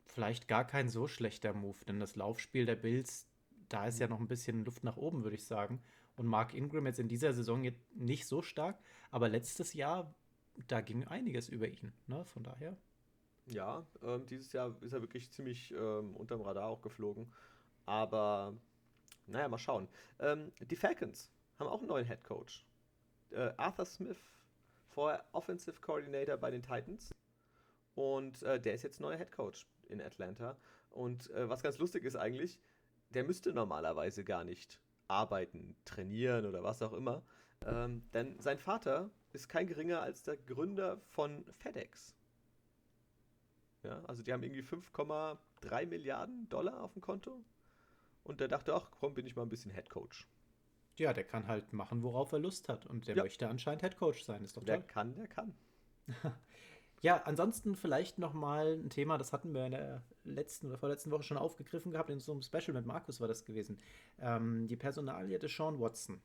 Vielleicht 0.06 0.48
gar 0.48 0.66
kein 0.66 0.90
so 0.90 1.08
schlechter 1.08 1.54
Move, 1.54 1.84
denn 1.86 2.00
das 2.00 2.16
Laufspiel 2.16 2.66
der 2.66 2.76
Bills, 2.76 3.28
da 3.70 3.88
ist 3.88 4.00
ja 4.00 4.08
noch 4.08 4.20
ein 4.20 4.28
bisschen 4.28 4.66
Luft 4.66 4.84
nach 4.84 4.98
oben, 4.98 5.24
würde 5.24 5.36
ich 5.36 5.46
sagen. 5.46 5.82
Und 6.16 6.26
Mark 6.26 6.54
Ingram 6.54 6.88
jetzt 6.88 7.00
in 7.00 7.08
dieser 7.08 7.34
Saison 7.34 7.64
jetzt 7.64 7.96
nicht 7.96 8.26
so 8.26 8.42
stark, 8.42 8.80
aber 9.12 9.30
letztes 9.30 9.74
Jahr 9.74 10.14
da 10.68 10.82
ging 10.82 11.06
einiges 11.06 11.50
über 11.50 11.68
ihn, 11.68 11.94
ne? 12.08 12.26
Von 12.26 12.44
daher. 12.44 12.78
Ja, 13.46 13.86
ähm, 14.02 14.26
dieses 14.26 14.52
Jahr 14.52 14.76
ist 14.82 14.94
er 14.94 15.02
wirklich 15.02 15.32
ziemlich 15.32 15.72
ähm, 15.72 16.16
unterm 16.16 16.42
Radar 16.42 16.68
auch 16.68 16.82
geflogen. 16.82 17.32
Aber 17.86 18.58
naja, 19.26 19.48
mal 19.48 19.58
schauen. 19.58 19.88
Ähm, 20.20 20.52
die 20.60 20.76
Falcons 20.76 21.32
haben 21.60 21.68
auch 21.68 21.80
einen 21.80 21.88
neuen 21.88 22.06
Head 22.06 22.24
Coach. 22.24 22.66
Äh, 23.32 23.54
Arthur 23.58 23.86
Smith, 23.86 24.18
vorher 24.90 25.24
Offensive 25.32 25.80
Coordinator 25.80 26.38
bei 26.38 26.52
den 26.52 26.62
Titans. 26.62 27.14
Und 27.96 28.44
äh, 28.44 28.60
der 28.60 28.74
ist 28.74 28.84
jetzt 28.84 29.00
neuer 29.00 29.18
Head 29.18 29.32
Coach 29.32 29.68
in 29.88 30.02
Atlanta. 30.02 30.58
Und 30.90 31.30
äh, 31.32 31.50
was 31.50 31.64
ganz 31.64 31.78
lustig 31.78 32.04
ist 32.04 32.16
eigentlich, 32.16 32.60
der 33.10 33.24
müsste 33.24 33.54
normalerweise 33.54 34.24
gar 34.24 34.44
nicht 34.44 34.82
arbeiten, 35.08 35.78
trainieren 35.86 36.46
oder 36.46 36.64
was 36.64 36.82
auch 36.82 36.94
immer. 36.94 37.24
Ähm, 37.66 38.04
denn 38.14 38.40
sein 38.40 38.60
Vater 38.60 39.10
ist 39.34 39.50
kein 39.50 39.68
geringer 39.68 40.02
als 40.02 40.24
der 40.24 40.38
Gründer 40.38 41.02
von 41.10 41.46
FedEx. 41.58 42.16
Ja, 43.84 44.04
also 44.06 44.24
die 44.24 44.34
haben 44.34 44.44
irgendwie 44.44 44.64
5,3 44.64 45.86
Milliarden 45.86 46.50
Dollar 46.50 46.82
auf 46.82 46.94
dem 46.94 47.02
Konto. 47.02 47.44
Und 48.24 48.40
der 48.42 48.48
dachte, 48.48 48.74
ach 48.76 48.92
komm, 48.92 49.14
bin 49.14 49.26
ich 49.26 49.36
mal 49.36 49.44
ein 49.44 49.50
bisschen 49.50 49.72
Head 49.72 49.90
Coach. 49.90 50.28
Ja, 50.98 51.14
der 51.14 51.24
kann 51.24 51.48
halt 51.48 51.74
machen, 51.74 52.02
worauf 52.04 52.32
er 52.32 52.40
Lust 52.40 52.70
hat. 52.70 52.86
Und 52.86 53.08
der 53.08 53.16
ja. 53.16 53.24
möchte 53.24 53.48
anscheinend 53.48 53.84
Head 53.84 53.98
Coach 53.98 54.24
sein. 54.24 54.44
Ist 54.44 54.58
doch 54.58 54.62
toll. 54.62 54.66
Der 54.66 54.82
kann, 54.82 55.16
der 55.16 55.28
kann. 55.28 55.54
ja, 57.02 57.22
ansonsten 57.24 57.76
vielleicht 57.76 58.18
nochmal 58.18 58.74
ein 58.74 58.90
Thema, 58.90 59.18
das 59.18 59.32
hatten 59.32 59.54
wir 59.54 59.66
in 59.66 59.72
der 59.72 60.04
letzten 60.24 60.68
oder 60.68 60.78
vorletzten 60.78 61.12
Woche 61.12 61.24
schon 61.24 61.38
aufgegriffen 61.38 61.92
gehabt. 61.92 62.10
In 62.10 62.20
so 62.20 62.32
einem 62.32 62.42
Special 62.42 62.74
mit 62.74 62.86
Markus 62.86 63.22
war 63.22 63.28
das 63.28 63.46
gewesen. 63.46 63.80
Ähm, 64.20 64.68
die 64.68 64.76
Personalie 64.76 65.38
des 65.38 65.56
Sean 65.56 65.80
Watson. 65.80 66.22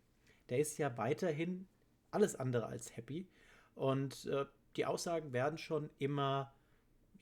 Der 0.49 0.59
ist 0.59 0.79
ja 0.79 0.97
weiterhin 0.97 1.69
alles 2.13 2.37
andere 2.37 2.67
als 2.67 2.97
happy. 2.97 3.27
Und 3.75 4.27
äh, 4.27 4.45
die 4.77 4.87
Aussagen 4.87 5.33
werden 5.33 5.59
schon 5.59 5.91
immer, 5.99 6.53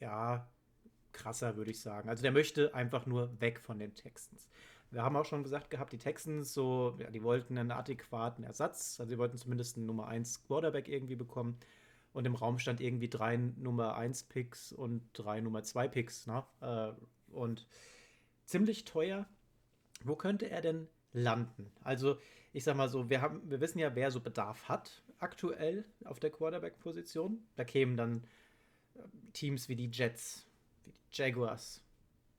ja, 0.01 0.49
krasser, 1.13 1.57
würde 1.57 1.71
ich 1.71 1.81
sagen. 1.81 2.09
Also 2.09 2.23
der 2.23 2.33
möchte 2.33 2.75
einfach 2.75 3.07
nur 3.07 3.41
weg 3.41 3.61
von 3.61 3.79
den 3.79 3.95
Texans. 3.95 4.49
Wir 4.91 5.03
haben 5.03 5.17
auch 5.17 5.25
schon 5.25 5.43
gesagt 5.43 5.71
gehabt, 5.71 5.93
die 5.93 5.99
Texans 5.99 6.53
so, 6.53 6.97
ja, 6.99 7.11
die 7.11 7.23
wollten 7.23 7.57
einen 7.59 7.71
adäquaten 7.71 8.45
Ersatz. 8.45 8.99
Also 8.99 9.11
sie 9.11 9.19
wollten 9.19 9.39
zumindest 9.39 9.77
einen 9.77 9.87
Nummer 9.87 10.09
1 10.09 10.43
Quarterback 10.45 10.89
irgendwie 10.89 11.17
bekommen. 11.17 11.59
Und 12.13 12.27
im 12.27 12.35
Raum 12.35 12.59
stand 12.59 12.81
irgendwie 12.81 13.09
drei 13.09 13.37
Nummer 13.37 13.97
1 13.97 14.25
Picks 14.25 14.73
und 14.73 15.03
drei 15.13 15.41
Nummer 15.41 15.63
2 15.63 15.89
Picks. 15.89 16.27
Ne? 16.27 16.45
Äh, 16.61 16.93
und 17.33 17.67
ziemlich 18.47 18.85
teuer. 18.85 19.27
Wo 20.03 20.17
könnte 20.17 20.51
er 20.51 20.61
denn 20.61 20.89
landen? 21.13 21.71
Also, 21.85 22.19
ich 22.53 22.65
sag 22.65 22.77
mal 22.77 22.89
so, 22.89 23.09
wir, 23.09 23.21
haben, 23.21 23.49
wir 23.49 23.61
wissen 23.61 23.79
ja, 23.79 23.95
wer 23.95 24.11
so 24.11 24.21
Bedarf 24.21 24.69
hat 24.69 25.03
aktuell 25.19 25.85
auf 26.05 26.19
der 26.19 26.31
Quarterback-Position. 26.31 27.47
Da 27.57 27.65
kämen 27.65 27.97
dann 27.97 28.25
äh, 28.95 29.01
Teams 29.33 29.69
wie 29.69 29.77
die 29.77 29.91
Jets, 29.91 30.47
wie 30.85 30.93
die 30.93 30.99
Jaguars, 31.13 31.83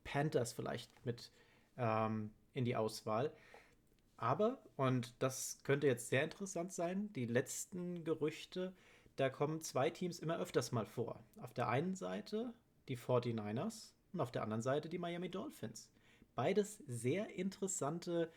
Panthers 0.03 0.53
vielleicht 0.53 0.89
mit 1.05 1.31
ähm, 1.77 2.31
in 2.53 2.65
die 2.65 2.75
Auswahl. 2.75 3.31
Aber, 4.17 4.61
und 4.75 5.13
das 5.19 5.59
könnte 5.63 5.87
jetzt 5.87 6.09
sehr 6.09 6.23
interessant 6.23 6.73
sein, 6.73 7.11
die 7.13 7.25
letzten 7.25 8.03
Gerüchte, 8.03 8.73
da 9.15 9.29
kommen 9.29 9.61
zwei 9.61 9.89
Teams 9.89 10.19
immer 10.19 10.37
öfters 10.37 10.71
mal 10.71 10.85
vor. 10.85 11.23
Auf 11.41 11.53
der 11.53 11.69
einen 11.69 11.95
Seite 11.95 12.53
die 12.87 12.97
49ers 12.97 13.93
und 14.13 14.21
auf 14.21 14.31
der 14.31 14.43
anderen 14.43 14.61
Seite 14.61 14.89
die 14.89 14.99
Miami 14.99 15.29
Dolphins. 15.29 15.89
Beides 16.35 16.77
sehr 16.87 17.29
interessante 17.35 18.31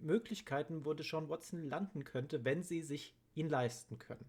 Möglichkeiten, 0.00 0.84
wo 0.84 0.94
Deshaun 0.94 1.28
Watson 1.28 1.68
landen 1.68 2.04
könnte, 2.04 2.44
wenn 2.44 2.62
sie 2.62 2.82
sich 2.82 3.14
ihn 3.34 3.48
leisten 3.48 3.98
können. 3.98 4.24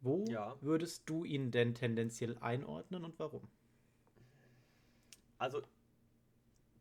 Wo 0.00 0.24
ja. 0.28 0.56
würdest 0.60 1.08
du 1.08 1.24
ihn 1.24 1.50
denn 1.50 1.74
tendenziell 1.74 2.36
einordnen 2.38 3.04
und 3.04 3.18
warum? 3.18 3.48
Also 5.38 5.62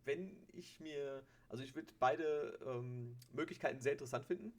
wenn 0.06 0.36
ich 0.54 0.80
mir, 0.80 1.26
also 1.50 1.64
ich 1.64 1.76
würde 1.76 1.94
beide 2.00 2.60
ähm, 2.66 3.18
Möglichkeiten 3.32 3.80
sehr 3.80 3.94
interessant 3.94 4.26
finden. 4.26 4.54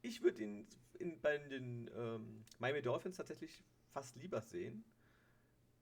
Ich 0.00 0.22
würde 0.22 0.42
ihn 0.42 0.68
in, 0.98 1.20
bei 1.20 1.38
den 1.38 1.90
ähm, 1.96 2.44
Miami 2.58 2.82
Dolphins 2.82 3.16
tatsächlich 3.16 3.64
fast 3.92 4.16
lieber 4.16 4.40
sehen. 4.40 4.84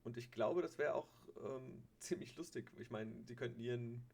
Und 0.04 0.16
ich 0.16 0.30
glaube, 0.30 0.62
das 0.62 0.78
wäre 0.78 0.94
auch 0.94 1.10
ähm, 1.42 1.82
ziemlich 1.98 2.36
lustig. 2.36 2.72
Ich 2.78 2.90
meine, 2.90 3.14
die 3.24 3.36
könnten 3.36 3.60
ihren 3.60 4.04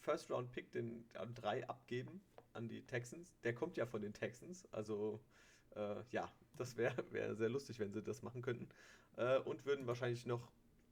First-Round-Pick, 0.00 0.72
den 0.72 1.04
an 1.14 1.34
drei 1.34 1.66
abgeben 1.68 2.20
an 2.52 2.68
die 2.68 2.84
Texans. 2.86 3.38
Der 3.44 3.54
kommt 3.54 3.76
ja 3.76 3.86
von 3.86 4.02
den 4.02 4.12
Texans. 4.12 4.66
Also 4.72 5.20
äh, 5.76 6.02
ja, 6.10 6.30
das 6.56 6.76
wäre 6.76 7.04
wär 7.12 7.34
sehr 7.34 7.48
lustig, 7.48 7.78
wenn 7.78 7.92
sie 7.92 8.02
das 8.02 8.22
machen 8.22 8.42
könnten. 8.42 8.68
Äh, 9.16 9.38
und 9.38 9.64
würden 9.64 9.86
wahrscheinlich 9.86 10.26
noch 10.26 10.50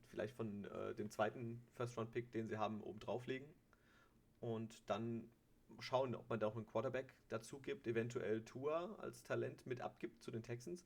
vielleicht 0.08 0.34
von 0.34 0.64
äh, 0.64 0.94
dem 0.94 1.10
zweiten 1.10 1.62
First-Round-Pick, 1.74 2.30
den 2.32 2.48
sie 2.48 2.58
haben, 2.58 2.80
oben 2.82 3.00
drauflegen. 3.00 3.48
Und 4.40 4.88
dann 4.88 5.28
schauen, 5.80 6.14
ob 6.14 6.28
man 6.30 6.40
da 6.40 6.46
auch 6.46 6.56
einen 6.56 6.66
Quarterback 6.66 7.14
dazu 7.28 7.60
gibt, 7.60 7.86
eventuell 7.86 8.44
Tua 8.44 8.94
als 8.98 9.22
Talent 9.22 9.66
mit 9.66 9.80
abgibt 9.80 10.22
zu 10.22 10.30
den 10.30 10.42
Texans. 10.42 10.84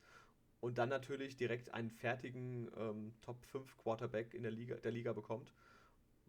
Und 0.59 0.77
dann 0.77 0.89
natürlich 0.89 1.35
direkt 1.35 1.73
einen 1.73 1.89
fertigen 1.89 2.69
ähm, 2.77 3.13
Top 3.21 3.43
5 3.45 3.77
Quarterback 3.77 4.33
in 4.33 4.43
der 4.43 4.51
Liga, 4.51 4.75
der 4.75 4.91
Liga 4.91 5.13
bekommt. 5.13 5.53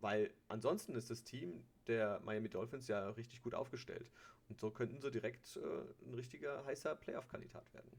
Weil 0.05 0.31
ansonsten 0.49 0.95
ist 0.97 1.09
das 1.09 1.25
Team 1.25 1.65
der 1.87 2.21
Miami 2.27 2.51
Dolphins 2.51 2.89
ja 2.89 3.09
richtig 3.09 3.41
gut 3.41 3.55
aufgestellt. 3.55 4.11
Und 4.51 4.61
so 4.61 4.71
könnten 4.71 5.01
sie 5.01 5.11
direkt 5.11 5.57
äh, 5.57 6.07
ein 6.07 6.13
richtiger 6.13 6.63
heißer 6.67 6.95
Playoff-Kandidat 6.95 7.73
werden. 7.73 7.91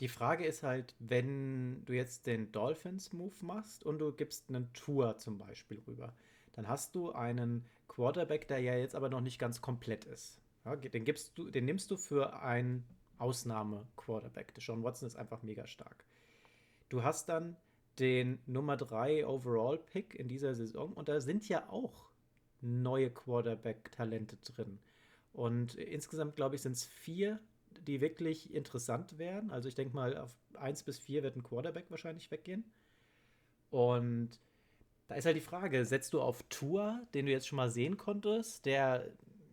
Die 0.00 0.08
Frage 0.08 0.46
ist 0.46 0.62
halt, 0.62 0.94
wenn 1.00 1.84
du 1.84 1.92
jetzt 1.92 2.26
den 2.26 2.50
Dolphins-Move 2.50 3.34
machst 3.42 3.84
und 3.84 3.98
du 3.98 4.10
gibst 4.12 4.48
einen 4.48 4.72
Tour 4.72 5.18
zum 5.18 5.36
Beispiel 5.36 5.82
rüber, 5.86 6.14
dann 6.52 6.66
hast 6.66 6.94
du 6.94 7.12
einen 7.12 7.66
Quarterback, 7.88 8.48
der 8.48 8.60
ja 8.60 8.76
jetzt 8.76 8.94
aber 8.94 9.10
noch 9.10 9.20
nicht 9.20 9.38
ganz 9.38 9.60
komplett 9.60 10.06
ist. 10.06 10.40
Ja, 10.64 10.76
den, 10.76 11.04
gibst 11.04 11.36
du, 11.36 11.50
den 11.50 11.66
nimmst 11.66 11.90
du 11.90 11.98
für 11.98 12.40
einen 12.40 12.86
Ausnahme-Quarterback. 13.18 14.54
Sean 14.60 14.82
Watson 14.82 15.08
ist 15.08 15.16
einfach 15.16 15.42
mega 15.42 15.66
stark. 15.66 16.06
Du 16.88 17.02
hast 17.02 17.28
dann 17.28 17.58
den 17.98 18.38
Nummer 18.46 18.76
3 18.76 19.26
Overall-Pick 19.26 20.14
in 20.14 20.28
dieser 20.28 20.54
Saison 20.54 20.92
und 20.92 21.08
da 21.08 21.20
sind 21.20 21.48
ja 21.48 21.68
auch 21.68 22.10
neue 22.60 23.10
Quarterback-Talente 23.10 24.36
drin. 24.38 24.78
Und 25.32 25.74
insgesamt, 25.74 26.36
glaube 26.36 26.54
ich, 26.54 26.62
sind 26.62 26.72
es 26.72 26.84
vier 26.84 27.40
die 27.82 28.00
wirklich 28.00 28.52
interessant 28.54 29.18
wären. 29.18 29.50
Also 29.50 29.68
ich 29.68 29.74
denke 29.74 29.94
mal, 29.94 30.16
auf 30.16 30.34
1 30.54 30.82
bis 30.84 30.98
4 30.98 31.22
wird 31.22 31.36
ein 31.36 31.42
Quarterback 31.42 31.90
wahrscheinlich 31.90 32.30
weggehen. 32.30 32.64
Und 33.70 34.40
da 35.08 35.16
ist 35.16 35.26
halt 35.26 35.36
die 35.36 35.40
Frage, 35.40 35.84
setzt 35.84 36.12
du 36.14 36.20
auf 36.20 36.42
Tour, 36.44 37.02
den 37.12 37.26
du 37.26 37.32
jetzt 37.32 37.48
schon 37.48 37.56
mal 37.56 37.70
sehen 37.70 37.96
konntest, 37.96 38.66
der 38.66 39.10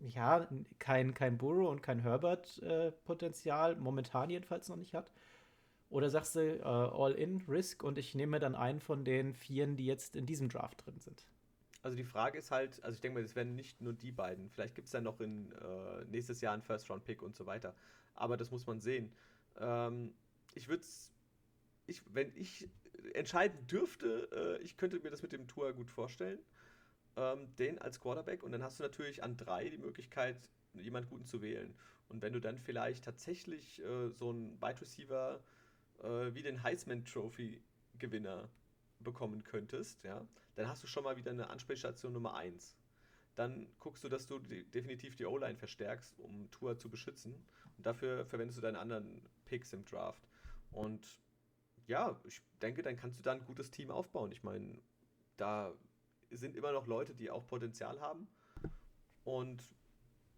ja 0.08 0.48
kein, 0.80 1.14
kein 1.14 1.38
Burrow 1.38 1.70
und 1.70 1.84
kein 1.84 2.00
Herbert-Potenzial 2.00 3.74
äh, 3.74 3.76
momentan 3.76 4.30
jedenfalls 4.30 4.70
noch 4.70 4.78
nicht 4.78 4.94
hat? 4.94 5.12
Oder 5.92 6.10
sagst 6.10 6.36
du 6.36 6.40
äh, 6.40 6.64
All-in, 6.64 7.44
Risk 7.48 7.84
und 7.84 8.00
ich 8.00 8.16
nehme 8.16 8.40
dann 8.40 8.56
einen 8.56 8.80
von 8.80 9.06
den 9.06 9.36
Vieren, 9.36 9.76
die 9.76 9.86
jetzt 9.86 10.16
in 10.16 10.26
diesem 10.26 10.50
Draft 10.50 10.86
drin 10.86 11.00
sind? 11.00 11.26
Also 11.84 11.96
die 11.96 12.04
Frage 12.04 12.40
ist 12.40 12.50
halt, 12.52 12.84
also 12.84 12.96
ich 12.96 13.02
denke 13.02 13.20
mal, 13.20 13.24
es 13.24 13.36
werden 13.36 13.56
nicht 13.56 13.82
nur 13.82 13.94
die 13.94 14.12
beiden. 14.12 14.50
Vielleicht 14.50 14.76
gibt 14.76 14.88
es 14.88 14.92
dann 14.92 15.04
noch 15.04 15.20
in 15.20 15.52
äh, 15.52 16.06
nächstes 16.10 16.42
Jahr 16.42 16.54
einen 16.54 16.64
First-Round-Pick 16.64 17.22
und 17.22 17.36
so 17.36 17.46
weiter 17.46 17.76
aber 18.16 18.38
das 18.38 18.52
muss 18.52 18.68
man 18.68 18.80
sehen. 18.80 19.12
Ähm, 19.60 20.14
ich 20.54 20.68
würde 20.68 20.84
ich, 21.88 22.02
wenn 22.14 22.32
ich 22.36 22.70
entscheiden 23.14 23.66
dürfte, 23.68 24.60
äh, 24.60 24.64
ich 24.64 24.78
könnte 24.78 25.00
mir 25.00 25.10
das 25.10 25.22
mit 25.22 25.32
dem 25.32 25.48
Tour 25.48 25.74
gut 25.74 25.90
vorstellen. 25.90 26.40
Ähm, 27.18 27.54
den 27.58 27.80
als 27.80 28.00
Quarterback 28.00 28.44
und 28.44 28.52
dann 28.54 28.64
hast 28.64 28.80
du 28.80 28.84
natürlich 28.84 29.24
an 29.24 29.36
drei 29.36 29.68
die 29.68 29.78
Möglichkeit, 29.78 30.38
jemand 30.74 31.10
Guten 31.10 31.26
zu 31.26 31.42
wählen. 31.42 31.76
Und 32.08 32.22
wenn 32.22 32.32
du 32.32 32.40
dann 32.40 32.58
vielleicht 32.58 33.04
tatsächlich 33.04 33.84
äh, 33.84 34.10
so 34.12 34.30
einen 34.30 34.62
Wide 34.62 34.80
Receiver 34.80 35.42
äh, 36.04 36.34
wie 36.34 36.42
den 36.42 36.64
Heisman 36.64 37.06
Trophy 37.06 37.62
Gewinner 37.98 38.50
bekommen 39.00 39.44
könntest, 39.44 40.04
ja, 40.04 40.26
dann 40.56 40.68
hast 40.68 40.84
du 40.84 40.88
schon 40.88 41.04
mal 41.04 41.18
wieder 41.18 41.32
eine 41.32 41.50
Ansprechstation 41.50 42.14
Nummer 42.14 42.36
1. 42.36 42.78
Dann 43.36 43.68
guckst 43.80 44.04
du, 44.04 44.10
dass 44.10 44.28
du 44.28 44.40
die, 44.40 44.64
definitiv 44.66 45.16
die 45.16 45.26
O-Line 45.26 45.58
verstärkst, 45.58 46.20
um 46.20 46.52
Tour 46.52 46.78
zu 46.78 46.90
beschützen. 46.90 47.34
Und 47.78 47.86
dafür 47.86 48.26
verwendest 48.26 48.58
du 48.58 48.62
deine 48.62 48.80
anderen 48.80 49.22
Picks 49.46 49.74
im 49.74 49.86
Draft. 49.86 50.28
Und 50.72 51.20
ja, 51.88 52.20
ich 52.24 52.42
denke, 52.62 52.82
dann 52.82 52.98
kannst 52.98 53.20
du 53.20 53.24
da 53.24 53.32
ein 53.32 53.46
gutes 53.46 53.72
Team 53.72 53.90
aufbauen. 53.90 54.32
Ich 54.32 54.44
meine, 54.44 54.80
da 55.38 55.74
sind 56.30 56.56
immer 56.56 56.72
noch 56.72 56.88
Leute, 56.88 57.16
die 57.16 57.32
auch 57.32 57.48
Potenzial 57.48 58.00
haben. 58.00 58.28
Und 59.24 59.64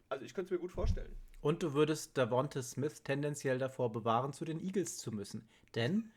also 0.10 0.25
ich 0.25 0.34
könnte 0.34 0.53
es 0.53 0.58
mir 0.60 0.62
gut 0.62 0.72
vorstellen. 0.72 1.15
Und 1.43 1.62
du 1.62 1.73
würdest 1.73 2.17
Davonte 2.17 2.63
Smith 2.63 3.03
tendenziell 3.03 3.57
davor 3.57 3.91
bewahren, 3.91 4.31
zu 4.31 4.45
den 4.45 4.63
Eagles 4.63 4.97
zu 4.97 5.12
müssen. 5.12 5.45
Denn 5.75 6.09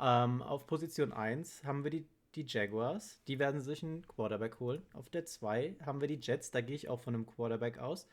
ähm, 0.00 0.40
auf 0.40 0.68
Position 0.68 1.12
1 1.12 1.64
haben 1.64 1.82
wir 1.82 1.90
die, 1.90 2.06
die 2.36 2.44
Jaguars, 2.46 3.20
die 3.26 3.40
werden 3.40 3.60
sich 3.60 3.82
einen 3.82 4.06
Quarterback 4.06 4.60
holen. 4.60 4.80
Auf 4.92 5.10
der 5.10 5.24
2 5.24 5.74
haben 5.84 6.00
wir 6.00 6.06
die 6.06 6.20
Jets, 6.22 6.52
da 6.52 6.60
gehe 6.60 6.76
ich 6.76 6.88
auch 6.88 7.00
von 7.00 7.12
einem 7.12 7.26
Quarterback 7.26 7.78
aus. 7.78 8.06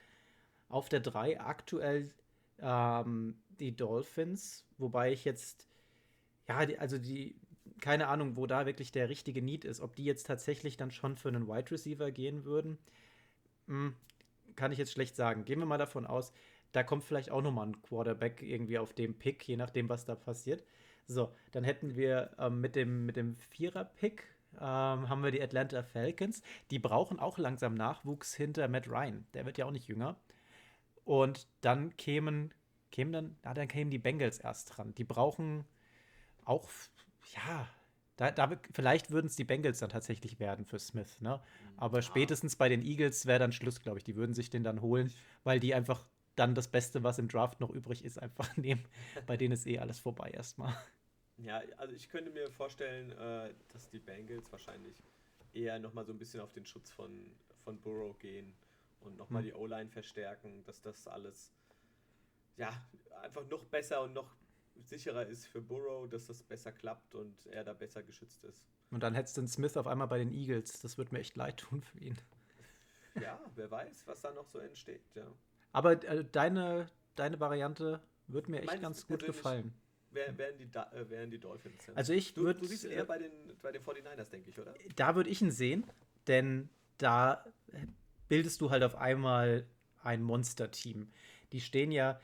Auf 0.70 0.90
der 0.90 1.02
3 1.02 1.40
aktuell 1.40 2.10
ähm, 2.58 3.36
die 3.60 3.76
Dolphins, 3.76 4.66
wobei 4.80 5.12
ich 5.12 5.26
jetzt, 5.26 5.68
ja, 6.48 6.66
die, 6.66 6.80
also 6.80 6.98
die, 6.98 7.36
keine 7.80 8.08
Ahnung, 8.08 8.36
wo 8.38 8.48
da 8.48 8.66
wirklich 8.66 8.92
der 8.92 9.08
richtige 9.08 9.44
Need 9.44 9.66
ist. 9.66 9.82
Ob 9.82 9.96
die 9.96 10.04
jetzt 10.04 10.26
tatsächlich 10.26 10.78
dann 10.78 10.90
schon 10.90 11.16
für 11.16 11.30
einen 11.30 11.48
Wide 11.48 11.70
Receiver 11.70 12.10
gehen 12.10 12.44
würden, 12.44 12.80
hm, 13.68 13.94
kann 14.60 14.74
ich 14.74 14.78
jetzt 14.78 14.92
schlecht 14.92 15.16
sagen. 15.16 15.46
Gehen 15.46 15.60
wir 15.60 15.66
mal 15.66 15.78
davon 15.78 16.06
aus, 16.06 16.34
da 16.74 16.84
kommt 16.84 17.04
vielleicht 17.04 17.32
auch 17.32 17.42
nochmal 17.42 17.68
ein 17.68 17.82
Quarterback 17.82 18.42
irgendwie 18.44 18.78
auf 18.78 18.94
dem 18.94 19.18
Pick, 19.18 19.48
je 19.48 19.56
nachdem, 19.58 19.90
was 19.90 20.06
da 20.06 20.16
passiert. 20.16 20.64
So, 21.08 21.34
dann 21.52 21.64
hätten 21.64 21.96
wir 21.96 22.36
ähm, 22.38 22.62
mit 22.62 22.76
dem, 22.76 23.06
mit 23.06 23.16
dem 23.16 23.36
Vierer-Pick 23.36 24.24
ähm, 24.56 25.10
haben 25.10 25.24
wir 25.24 25.32
die 25.32 25.42
Atlanta 25.42 25.82
Falcons. 25.82 26.44
Die 26.72 26.78
brauchen 26.80 27.20
auch 27.20 27.38
langsam 27.38 27.74
Nachwuchs 27.74 28.36
hinter 28.36 28.68
Matt 28.68 28.88
Ryan. 28.88 29.26
Der 29.34 29.46
wird 29.46 29.58
ja 29.58 29.66
auch 29.66 29.72
nicht 29.72 29.88
jünger. 29.88 30.18
Und 31.06 31.48
dann 31.62 31.96
kämen, 31.98 32.54
kämen 32.92 33.14
dann, 33.14 33.38
ah, 33.44 33.54
dann 33.54 33.68
kämen 33.68 33.90
die 33.90 33.98
Bengals 33.98 34.40
erst 34.40 34.78
dran. 34.78 34.94
Die 34.96 35.06
brauchen 35.06 35.66
auch, 36.46 36.70
ja, 37.34 37.68
Da, 38.20 38.32
da, 38.32 38.52
vielleicht 38.74 39.12
würden 39.12 39.28
es 39.28 39.38
die 39.38 39.46
Bengals 39.46 39.80
dann 39.80 39.90
tatsächlich 39.90 40.42
werden 40.42 40.66
für 40.66 40.78
Smith, 40.78 41.22
ne? 41.22 41.42
Aber 41.78 42.02
spätestens 42.02 42.58
bei 42.58 42.68
den 42.68 42.82
Eagles 42.82 43.26
wäre 43.28 43.40
dann 43.40 43.54
Schluss, 43.54 43.80
glaube 43.80 44.00
ich. 44.00 44.04
Die 44.04 44.18
würden 44.18 44.34
sich 44.34 44.50
den 44.50 44.62
dann 44.62 44.82
holen, 44.82 45.14
weil 45.46 45.62
die 45.62 45.74
einfach 45.74 46.06
dann 46.36 46.54
das 46.54 46.68
Beste, 46.68 47.02
was 47.02 47.18
im 47.18 47.30
Draft 47.30 47.62
noch 47.62 47.70
übrig 47.70 48.04
ist, 48.04 48.22
einfach 48.22 48.54
nehmen. 48.58 48.84
bei 49.26 49.38
denen 49.38 49.54
ist 49.54 49.66
eh 49.68 49.80
alles 49.80 50.00
vorbei 50.00 50.32
erstmal. 50.32 50.76
Ja, 51.38 51.62
also 51.78 51.96
ich 51.96 52.10
könnte 52.10 52.30
mir 52.32 52.52
vorstellen, 52.52 53.14
äh, 53.14 53.54
dass 53.70 53.90
die 53.90 54.00
Bengals 54.00 54.52
wahrscheinlich 54.52 55.02
eher 55.54 55.80
nochmal 55.80 56.04
so 56.04 56.12
ein 56.12 56.18
bisschen 56.18 56.42
auf 56.42 56.52
den 56.52 56.66
Schutz 56.66 56.92
von, 56.92 57.32
von 57.64 57.80
Burrow 57.80 58.20
gehen 58.20 58.54
und 59.00 59.16
nochmal 59.16 59.44
hm. 59.44 59.50
die 59.50 59.54
O-Line 59.54 59.90
verstärken, 59.90 60.66
dass 60.66 60.82
das 60.82 61.08
alles 61.08 61.54
ja 62.58 62.70
einfach 63.22 63.48
noch 63.48 63.64
besser 63.64 64.02
und 64.02 64.12
noch 64.12 64.36
sicherer 64.82 65.26
ist 65.26 65.46
für 65.46 65.62
Burrow, 65.62 66.10
dass 66.10 66.28
das 66.28 66.44
besser 66.44 66.72
klappt 66.72 67.16
und 67.16 67.46
er 67.48 67.64
da 67.64 67.74
besser 67.74 68.04
geschützt 68.04 68.44
ist. 68.44 68.64
Und 68.92 69.04
dann 69.04 69.16
hättest 69.16 69.38
du 69.38 69.42
den 69.42 69.48
Smith 69.48 69.78
auf 69.78 69.88
einmal 69.88 70.08
bei 70.08 70.18
den 70.18 70.32
Eagles. 70.32 70.82
Das 70.82 70.98
würde 70.98 71.14
mir 71.14 71.20
echt 71.20 71.36
leid 71.36 71.58
tun 71.58 71.82
für 71.82 72.00
ihn. 72.00 72.18
Ja, 73.20 73.40
wer 73.56 73.70
weiß, 73.70 74.06
was 74.06 74.22
da 74.22 74.32
noch 74.32 74.48
so 74.48 74.60
entsteht, 74.60 75.02
ja. 75.16 75.26
Aber 75.72 76.02
äh, 76.04 76.24
deine, 76.32 76.90
deine 77.16 77.40
Variante 77.40 78.02
wird 78.28 78.48
mir 78.48 78.60
echt 78.60 78.68
Meinst 78.68 78.82
ganz 78.84 79.08
gut 79.08 79.26
gefallen. 79.26 79.74
Wer, 80.12 80.38
wären, 80.38 80.58
die, 80.58 80.66
äh, 80.66 81.10
wären 81.10 81.30
die 81.30 81.40
Dolphins. 81.40 81.86
Ja. 81.88 81.94
Also 81.96 82.14
ich 82.14 82.38
würde. 82.38 82.60
Du, 82.60 82.68
siehst 82.68 82.86
ihn 82.86 82.92
eher 82.92 83.06
bei 83.06 83.18
den, 83.18 83.32
bei 83.62 83.72
den 83.72 83.84
49ers, 83.84 84.30
denke 84.30 84.52
ich, 84.52 84.60
oder? 84.60 84.74
Da 84.96 85.16
würde 85.16 85.30
ich 85.30 85.42
ihn 85.42 85.52
sehen, 85.52 85.86
denn 86.28 86.70
da 86.98 87.44
bildest 88.28 88.62
du 88.62 88.70
halt 88.70 88.84
auf 88.84 88.96
einmal 88.96 89.68
ein 90.02 90.22
Monster-Team. 90.24 91.12
Die 91.52 91.62
stehen 91.62 91.92
ja 91.92 92.20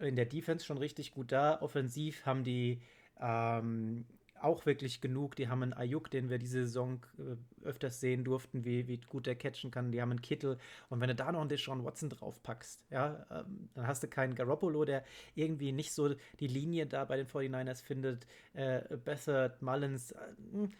in 0.00 0.16
der 0.16 0.26
Defense 0.26 0.64
schon 0.64 0.78
richtig 0.78 1.12
gut 1.12 1.32
da. 1.32 1.60
Offensiv 1.60 2.24
haben 2.26 2.44
die 2.44 2.80
ähm, 3.20 4.04
auch 4.40 4.66
wirklich 4.66 5.00
genug. 5.00 5.36
Die 5.36 5.48
haben 5.48 5.62
einen 5.62 5.72
Ayuk, 5.72 6.10
den 6.10 6.30
wir 6.30 6.38
diese 6.38 6.64
Saison 6.64 7.04
äh, 7.18 7.66
öfters 7.66 8.00
sehen 8.00 8.24
durften, 8.24 8.64
wie, 8.64 8.88
wie 8.88 8.98
gut 8.98 9.26
der 9.26 9.34
catchen 9.34 9.70
kann. 9.70 9.92
Die 9.92 10.00
haben 10.00 10.10
einen 10.10 10.22
Kittel. 10.22 10.58
Und 10.88 11.00
wenn 11.00 11.08
du 11.08 11.14
da 11.14 11.32
noch 11.32 11.40
einen 11.40 11.48
Deshaun 11.48 11.84
Watson 11.84 12.10
draufpackst, 12.10 12.82
ja, 12.90 13.26
ähm, 13.30 13.68
dann 13.74 13.86
hast 13.86 14.02
du 14.02 14.08
keinen 14.08 14.34
Garoppolo, 14.34 14.84
der 14.84 15.04
irgendwie 15.34 15.72
nicht 15.72 15.92
so 15.92 16.14
die 16.40 16.46
Linie 16.46 16.86
da 16.86 17.04
bei 17.04 17.16
den 17.16 17.26
49ers 17.26 17.82
findet. 17.82 18.26
Äh, 18.52 18.96
Bessert, 18.96 19.62
Mullins, 19.62 20.12
äh, 20.12 20.18
hm, 20.52 20.72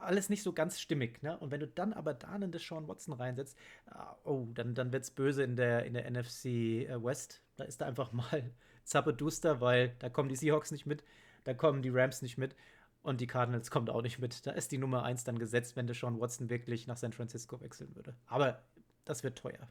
alles 0.00 0.28
nicht 0.28 0.42
so 0.42 0.52
ganz 0.52 0.80
stimmig. 0.80 1.22
Ne? 1.22 1.38
Und 1.38 1.50
wenn 1.50 1.60
du 1.60 1.66
dann 1.66 1.92
aber 1.92 2.14
da 2.14 2.28
einen 2.28 2.52
Deshaun 2.52 2.88
Watson 2.88 3.14
reinsetzt, 3.14 3.56
äh, 3.90 3.94
oh, 4.24 4.46
dann, 4.54 4.74
dann 4.74 4.92
wird 4.92 5.04
es 5.04 5.10
böse 5.10 5.42
in 5.42 5.56
der, 5.56 5.84
in 5.84 5.94
der 5.94 6.10
NFC 6.10 6.46
äh, 6.46 7.02
West. 7.02 7.42
Da 7.56 7.64
ist 7.64 7.80
da 7.80 7.86
einfach 7.86 8.12
mal 8.12 8.50
Zappeduster, 8.84 9.60
weil 9.60 9.94
da 9.98 10.08
kommen 10.08 10.28
die 10.28 10.36
Seahawks 10.36 10.70
nicht 10.70 10.86
mit. 10.86 11.02
Da 11.44 11.54
kommen 11.54 11.82
die 11.82 11.90
Rams 11.90 12.22
nicht 12.22 12.38
mit 12.38 12.56
und 13.02 13.20
die 13.20 13.28
Cardinals 13.28 13.70
kommen 13.70 13.88
auch 13.88 14.02
nicht 14.02 14.18
mit. 14.18 14.46
Da 14.46 14.50
ist 14.50 14.72
die 14.72 14.78
Nummer 14.78 15.04
1 15.04 15.22
dann 15.24 15.38
gesetzt, 15.38 15.76
wenn 15.76 15.86
Deshaun 15.86 16.20
Watson 16.20 16.50
wirklich 16.50 16.88
nach 16.88 16.96
San 16.96 17.12
Francisco 17.12 17.60
wechseln 17.60 17.94
würde. 17.94 18.16
Aber 18.26 18.62
das 19.04 19.22
wird 19.22 19.38
teuer. 19.38 19.68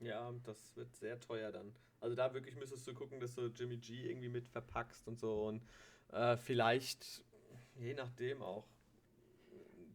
Ja, 0.00 0.32
das 0.44 0.74
wird 0.74 0.96
sehr 0.96 1.20
teuer 1.20 1.52
dann. 1.52 1.74
Also 2.00 2.16
da 2.16 2.32
wirklich 2.34 2.56
müsstest 2.56 2.88
du 2.88 2.94
gucken, 2.94 3.20
dass 3.20 3.34
du 3.34 3.46
Jimmy 3.48 3.76
G 3.76 4.10
irgendwie 4.10 4.30
mit 4.30 4.48
verpackst 4.48 5.06
und 5.06 5.20
so 5.20 5.46
und 5.46 5.62
äh, 6.12 6.36
vielleicht, 6.36 7.22
je 7.76 7.94
nachdem 7.94 8.42
auch, 8.42 8.66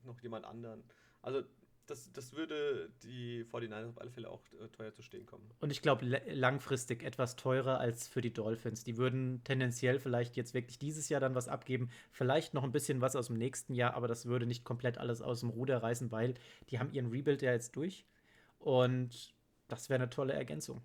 noch 0.08 0.20
jemand 0.22 0.46
anderen. 0.46 0.84
Also 1.22 1.44
das, 1.88 2.12
das 2.12 2.34
würde 2.34 2.92
die 3.04 3.46
49ers 3.46 3.90
auf 3.90 4.02
alle 4.02 4.12
Fälle 4.12 4.30
auch 4.30 4.42
äh, 4.60 4.68
teuer 4.70 4.94
zu 4.94 5.02
stehen 5.02 5.26
kommen. 5.26 5.50
Und 5.60 5.72
ich 5.72 5.82
glaube, 5.82 6.06
langfristig 6.28 7.02
etwas 7.02 7.36
teurer 7.36 7.80
als 7.80 8.08
für 8.08 8.22
die 8.22 8.34
Dolphins. 8.34 8.84
Die 8.84 8.98
würden 8.98 9.42
tendenziell 9.44 10.00
vielleicht 10.00 10.36
jetzt 10.36 10.54
wirklich 10.54 10.80
dieses 10.80 11.10
Jahr 11.10 11.22
dann 11.22 11.36
was 11.36 11.48
abgeben, 11.48 11.90
vielleicht 12.12 12.54
noch 12.54 12.64
ein 12.64 12.72
bisschen 12.72 13.02
was 13.02 13.16
aus 13.16 13.28
dem 13.28 13.38
nächsten 13.38 13.74
Jahr, 13.74 13.94
aber 13.94 14.08
das 14.08 14.26
würde 14.26 14.46
nicht 14.46 14.66
komplett 14.66 14.98
alles 14.98 15.22
aus 15.22 15.40
dem 15.40 15.50
Ruder 15.50 15.82
reißen, 15.82 16.12
weil 16.12 16.36
die 16.70 16.80
haben 16.80 16.92
ihren 16.92 17.08
Rebuild 17.08 17.42
ja 17.42 17.52
jetzt 17.52 17.76
durch. 17.76 18.06
Und 18.60 19.34
das 19.68 19.90
wäre 19.90 20.02
eine 20.02 20.10
tolle 20.10 20.34
Ergänzung. 20.34 20.82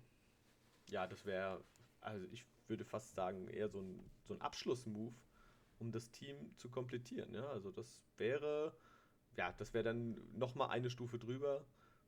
Ja, 0.89 1.07
das 1.07 1.25
wäre, 1.25 1.63
also 2.01 2.25
ich 2.31 2.45
würde 2.67 2.85
fast 2.85 3.13
sagen, 3.13 3.47
eher 3.47 3.67
so 3.67 3.81
ein, 3.81 4.09
so 4.23 4.33
ein 4.33 4.41
Abschlussmove, 4.41 5.13
um 5.79 5.91
das 5.91 6.11
Team 6.11 6.55
zu 6.55 6.69
komplettieren. 6.69 7.33
Ja? 7.33 7.47
Also 7.49 7.71
das 7.71 8.01
wäre 8.17 8.73
ja, 9.37 9.53
das 9.57 9.73
wäre 9.73 9.83
dann 9.83 10.17
nochmal 10.33 10.69
eine 10.69 10.89
Stufe 10.89 11.17
drüber. 11.17 11.65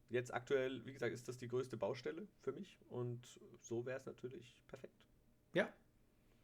Jetzt 0.10 0.34
aktuell, 0.34 0.86
wie 0.86 0.94
gesagt, 0.94 1.14
ist 1.14 1.28
das 1.28 1.38
die 1.38 1.48
größte 1.48 1.78
Baustelle 1.78 2.28
für 2.42 2.52
mich 2.52 2.80
und 2.90 3.40
so 3.60 3.86
wäre 3.86 3.98
es 3.98 4.06
natürlich 4.06 4.64
perfekt. 4.68 4.94
Ja, 5.54 5.72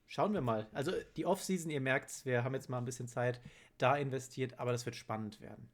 schauen 0.07 0.33
wir 0.33 0.41
mal. 0.41 0.67
Also 0.73 0.93
die 1.15 1.25
Offseason, 1.25 1.69
ihr 1.69 1.81
merkt, 1.81 2.25
wir 2.25 2.43
haben 2.43 2.55
jetzt 2.55 2.69
mal 2.69 2.79
ein 2.79 2.85
bisschen 2.85 3.07
Zeit 3.07 3.39
da 3.77 3.95
investiert, 3.95 4.59
aber 4.59 4.71
das 4.71 4.85
wird 4.85 4.95
spannend 4.95 5.41
werden. 5.41 5.69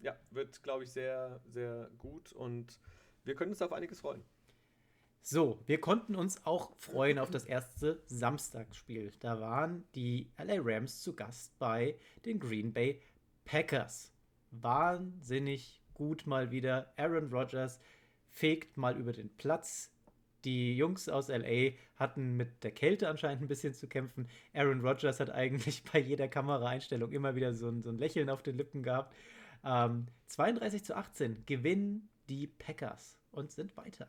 Ja, 0.00 0.16
wird, 0.30 0.62
glaube 0.62 0.84
ich, 0.84 0.90
sehr, 0.90 1.40
sehr 1.46 1.90
gut 1.98 2.32
und 2.32 2.78
wir 3.24 3.34
können 3.34 3.52
uns 3.52 3.62
auf 3.62 3.72
einiges 3.72 4.00
freuen. 4.00 4.22
So, 5.24 5.62
wir 5.66 5.80
konnten 5.80 6.16
uns 6.16 6.44
auch 6.44 6.76
freuen 6.76 7.20
auf 7.20 7.30
das 7.30 7.44
erste 7.44 8.02
Samstagsspiel. 8.06 9.12
Da 9.20 9.40
waren 9.40 9.84
die 9.94 10.32
LA 10.36 10.56
Rams 10.58 11.00
zu 11.00 11.14
Gast 11.14 11.56
bei 11.60 11.96
den 12.24 12.40
Green 12.40 12.72
Bay 12.72 13.00
Packers 13.44 14.11
wahnsinnig 14.52 15.82
gut 15.94 16.26
mal 16.26 16.50
wieder. 16.50 16.92
Aaron 16.96 17.32
Rodgers 17.32 17.80
fegt 18.30 18.76
mal 18.76 18.96
über 18.96 19.12
den 19.12 19.34
Platz. 19.36 19.90
Die 20.44 20.76
Jungs 20.76 21.08
aus 21.08 21.28
LA 21.28 21.72
hatten 21.96 22.36
mit 22.36 22.64
der 22.64 22.72
Kälte 22.72 23.08
anscheinend 23.08 23.42
ein 23.42 23.48
bisschen 23.48 23.74
zu 23.74 23.86
kämpfen. 23.86 24.28
Aaron 24.54 24.80
Rodgers 24.80 25.20
hat 25.20 25.30
eigentlich 25.30 25.82
bei 25.92 26.00
jeder 26.00 26.28
Kameraeinstellung 26.28 27.12
immer 27.12 27.34
wieder 27.34 27.54
so 27.54 27.68
ein, 27.68 27.82
so 27.82 27.90
ein 27.90 27.98
Lächeln 27.98 28.28
auf 28.28 28.42
den 28.42 28.56
Lippen 28.56 28.82
gehabt. 28.82 29.14
Ähm, 29.64 30.06
32 30.26 30.84
zu 30.84 30.96
18 30.96 31.46
gewinnen 31.46 32.08
die 32.28 32.46
Packers 32.46 33.18
und 33.30 33.52
sind 33.52 33.76
weiter. 33.76 34.08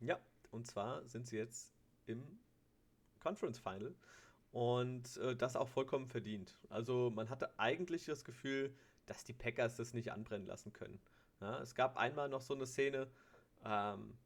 Ja, 0.00 0.18
und 0.50 0.66
zwar 0.66 1.06
sind 1.06 1.26
sie 1.26 1.36
jetzt 1.36 1.74
im 2.06 2.22
Conference 3.20 3.58
Final 3.58 3.94
und 4.52 5.16
äh, 5.18 5.36
das 5.36 5.56
auch 5.56 5.68
vollkommen 5.68 6.06
verdient. 6.06 6.56
Also 6.70 7.10
man 7.14 7.28
hatte 7.28 7.58
eigentlich 7.58 8.06
das 8.06 8.24
Gefühl, 8.24 8.72
dass 9.08 9.24
die 9.24 9.32
Packers 9.32 9.76
das 9.76 9.94
nicht 9.94 10.12
anbrennen 10.12 10.46
lassen 10.46 10.72
können. 10.72 11.00
Ja, 11.40 11.60
es 11.60 11.74
gab 11.74 11.96
einmal 11.96 12.28
noch 12.28 12.40
so 12.40 12.54
eine 12.54 12.66
Szene 12.66 13.08
ähm, 13.64 14.16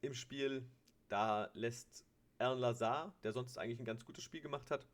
im 0.00 0.14
Spiel, 0.14 0.68
da 1.08 1.50
lässt 1.54 2.04
Alan 2.38 2.58
Lazar, 2.58 3.14
der 3.22 3.32
sonst 3.32 3.58
eigentlich 3.58 3.80
ein 3.80 3.84
ganz 3.84 4.04
gutes 4.04 4.22
Spiel 4.24 4.40
gemacht 4.40 4.70
hat, 4.70 4.86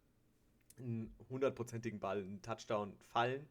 einen 0.79 1.15
hundertprozentigen 1.29 2.01
Ball, 2.01 2.19
einen 2.19 2.43
Touchdown 2.43 2.97
fallen. 3.07 3.49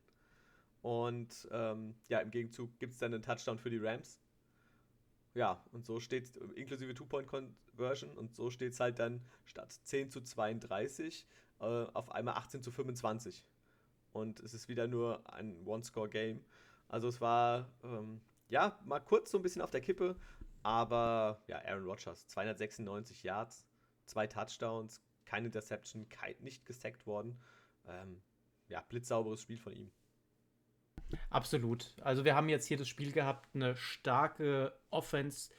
Und 0.81 1.47
ähm, 1.51 1.95
ja, 2.09 2.19
im 2.19 2.31
Gegenzug 2.31 2.77
gibt 2.79 2.93
es 2.93 2.99
dann 2.99 3.13
einen 3.13 3.23
Touchdown 3.23 3.57
für 3.57 3.69
die 3.69 3.77
Rams. 3.77 4.19
Ja, 5.33 5.63
und 5.71 5.85
so 5.85 5.99
steht 5.99 6.25
es 6.25 6.35
inklusive 6.55 6.93
Two-Point-Conversion 6.93 8.17
und 8.17 8.35
so 8.35 8.51
steht 8.51 8.73
es 8.73 8.79
halt 8.79 8.99
dann 8.99 9.21
statt 9.45 9.71
10 9.83 10.11
zu 10.11 10.21
32 10.21 11.25
äh, 11.59 11.63
auf 11.63 12.11
einmal 12.11 12.35
18 12.35 12.61
zu 12.61 12.71
25 12.71 13.43
und 14.13 14.39
es 14.39 14.53
ist 14.53 14.69
wieder 14.69 14.87
nur 14.87 15.21
ein 15.31 15.65
One-Score-Game. 15.65 16.43
Also 16.87 17.07
es 17.07 17.19
war 17.19 17.69
ähm, 17.83 18.21
ja 18.47 18.79
mal 18.85 18.99
kurz 18.99 19.31
so 19.31 19.39
ein 19.39 19.41
bisschen 19.41 19.61
auf 19.61 19.71
der 19.71 19.81
Kippe, 19.81 20.15
aber 20.61 21.43
ja, 21.47 21.61
Aaron 21.65 21.85
Rodgers, 21.85 22.27
296 22.27 23.23
Yards, 23.23 23.65
zwei 24.05 24.27
Touchdowns, 24.27 25.03
keine 25.25 25.47
Interception, 25.47 26.07
kein, 26.09 26.35
nicht 26.39 26.65
gesackt 26.65 27.05
worden. 27.05 27.39
Ähm, 27.85 28.21
ja, 28.67 28.81
blitzsauberes 28.87 29.41
Spiel 29.41 29.57
von 29.57 29.73
ihm. 29.73 29.91
Absolut. 31.29 31.93
Also 32.01 32.23
wir 32.23 32.35
haben 32.35 32.49
jetzt 32.49 32.67
hier 32.67 32.77
das 32.77 32.87
Spiel 32.87 33.11
gehabt, 33.11 33.53
eine 33.53 33.75
starke 33.75 34.73
Offense, 34.89 35.51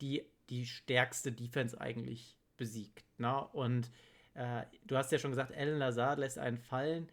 die 0.00 0.24
die 0.48 0.66
stärkste 0.66 1.32
Defense 1.32 1.78
eigentlich 1.80 2.38
besiegt. 2.56 3.04
Ne? 3.18 3.46
Und 3.48 3.90
äh, 4.34 4.64
du 4.86 4.96
hast 4.96 5.12
ja 5.12 5.18
schon 5.18 5.30
gesagt, 5.30 5.52
Alan 5.52 5.78
Lazard 5.78 6.18
lässt 6.18 6.38
einen 6.38 6.58
fallen 6.58 7.10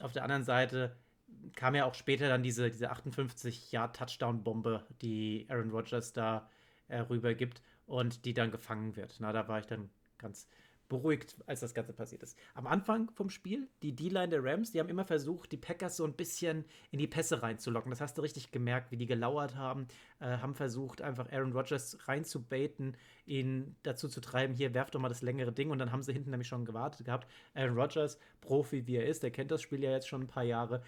auf 0.00 0.12
der 0.12 0.22
anderen 0.24 0.44
Seite 0.44 0.96
kam 1.54 1.74
ja 1.74 1.84
auch 1.84 1.94
später 1.94 2.28
dann 2.28 2.42
diese, 2.42 2.70
diese 2.70 2.92
58-Jahr-Touchdown-Bombe, 2.92 4.86
die 5.02 5.46
Aaron 5.48 5.70
Rodgers 5.70 6.12
da 6.12 6.48
äh, 6.88 6.98
rübergibt 6.98 7.62
und 7.86 8.24
die 8.24 8.34
dann 8.34 8.50
gefangen 8.50 8.96
wird. 8.96 9.16
Na, 9.20 9.32
da 9.32 9.48
war 9.48 9.58
ich 9.58 9.66
dann 9.66 9.90
ganz 10.18 10.48
beruhigt, 10.88 11.36
als 11.46 11.60
das 11.60 11.74
Ganze 11.74 11.92
passiert 11.92 12.22
ist. 12.22 12.38
Am 12.54 12.66
Anfang 12.66 13.10
vom 13.10 13.30
Spiel, 13.30 13.68
die 13.82 13.94
D-Line 13.94 14.28
der 14.28 14.44
Rams, 14.44 14.72
die 14.72 14.80
haben 14.80 14.88
immer 14.88 15.04
versucht, 15.04 15.50
die 15.52 15.56
Packers 15.56 15.96
so 15.96 16.04
ein 16.04 16.14
bisschen 16.14 16.64
in 16.90 16.98
die 16.98 17.06
Pässe 17.06 17.42
reinzulocken. 17.42 17.90
Das 17.90 18.00
hast 18.00 18.16
du 18.18 18.22
richtig 18.22 18.52
gemerkt, 18.52 18.90
wie 18.90 18.96
die 18.96 19.06
gelauert 19.06 19.56
haben, 19.56 19.88
äh, 20.20 20.38
haben 20.38 20.54
versucht, 20.54 21.02
einfach 21.02 21.30
Aaron 21.32 21.52
Rodgers 21.52 21.98
reinzubaiten, 22.06 22.96
ihn 23.26 23.76
dazu 23.82 24.08
zu 24.08 24.20
treiben, 24.20 24.54
hier 24.54 24.74
werft 24.74 24.94
doch 24.94 25.00
mal 25.00 25.08
das 25.08 25.22
längere 25.22 25.52
Ding. 25.52 25.70
Und 25.70 25.78
dann 25.78 25.92
haben 25.92 26.02
sie 26.02 26.12
hinten 26.12 26.30
nämlich 26.30 26.48
schon 26.48 26.64
gewartet 26.64 27.04
gehabt. 27.04 27.28
Aaron 27.54 27.78
Rodgers, 27.78 28.18
Profi 28.40 28.86
wie 28.86 28.96
er 28.96 29.06
ist, 29.06 29.22
der 29.22 29.30
kennt 29.30 29.50
das 29.50 29.62
Spiel 29.62 29.82
ja 29.82 29.90
jetzt 29.90 30.08
schon 30.08 30.22
ein 30.22 30.28
paar 30.28 30.44
Jahre, 30.44 30.82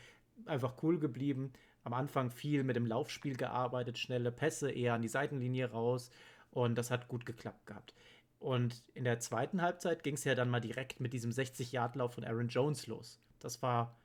einfach 0.46 0.74
cool 0.82 0.98
geblieben. 0.98 1.52
Am 1.84 1.92
Anfang 1.92 2.30
viel 2.30 2.64
mit 2.64 2.76
dem 2.76 2.86
Laufspiel 2.86 3.36
gearbeitet, 3.36 3.98
schnelle 3.98 4.30
Pässe 4.30 4.70
eher 4.70 4.94
an 4.94 5.02
die 5.02 5.08
Seitenlinie 5.08 5.70
raus. 5.70 6.10
Und 6.50 6.76
das 6.76 6.90
hat 6.90 7.08
gut 7.08 7.26
geklappt 7.26 7.66
gehabt. 7.66 7.94
Und 8.38 8.84
in 8.94 9.04
der 9.04 9.18
zweiten 9.18 9.62
Halbzeit 9.62 10.02
ging 10.02 10.14
es 10.14 10.24
ja 10.24 10.34
dann 10.34 10.50
mal 10.50 10.60
direkt 10.60 11.00
mit 11.00 11.12
diesem 11.12 11.30
60-Yard-Lauf 11.30 12.14
von 12.14 12.24
Aaron 12.24 12.48
Jones 12.48 12.86
los. 12.86 13.20
Das 13.40 13.62
war 13.62 13.96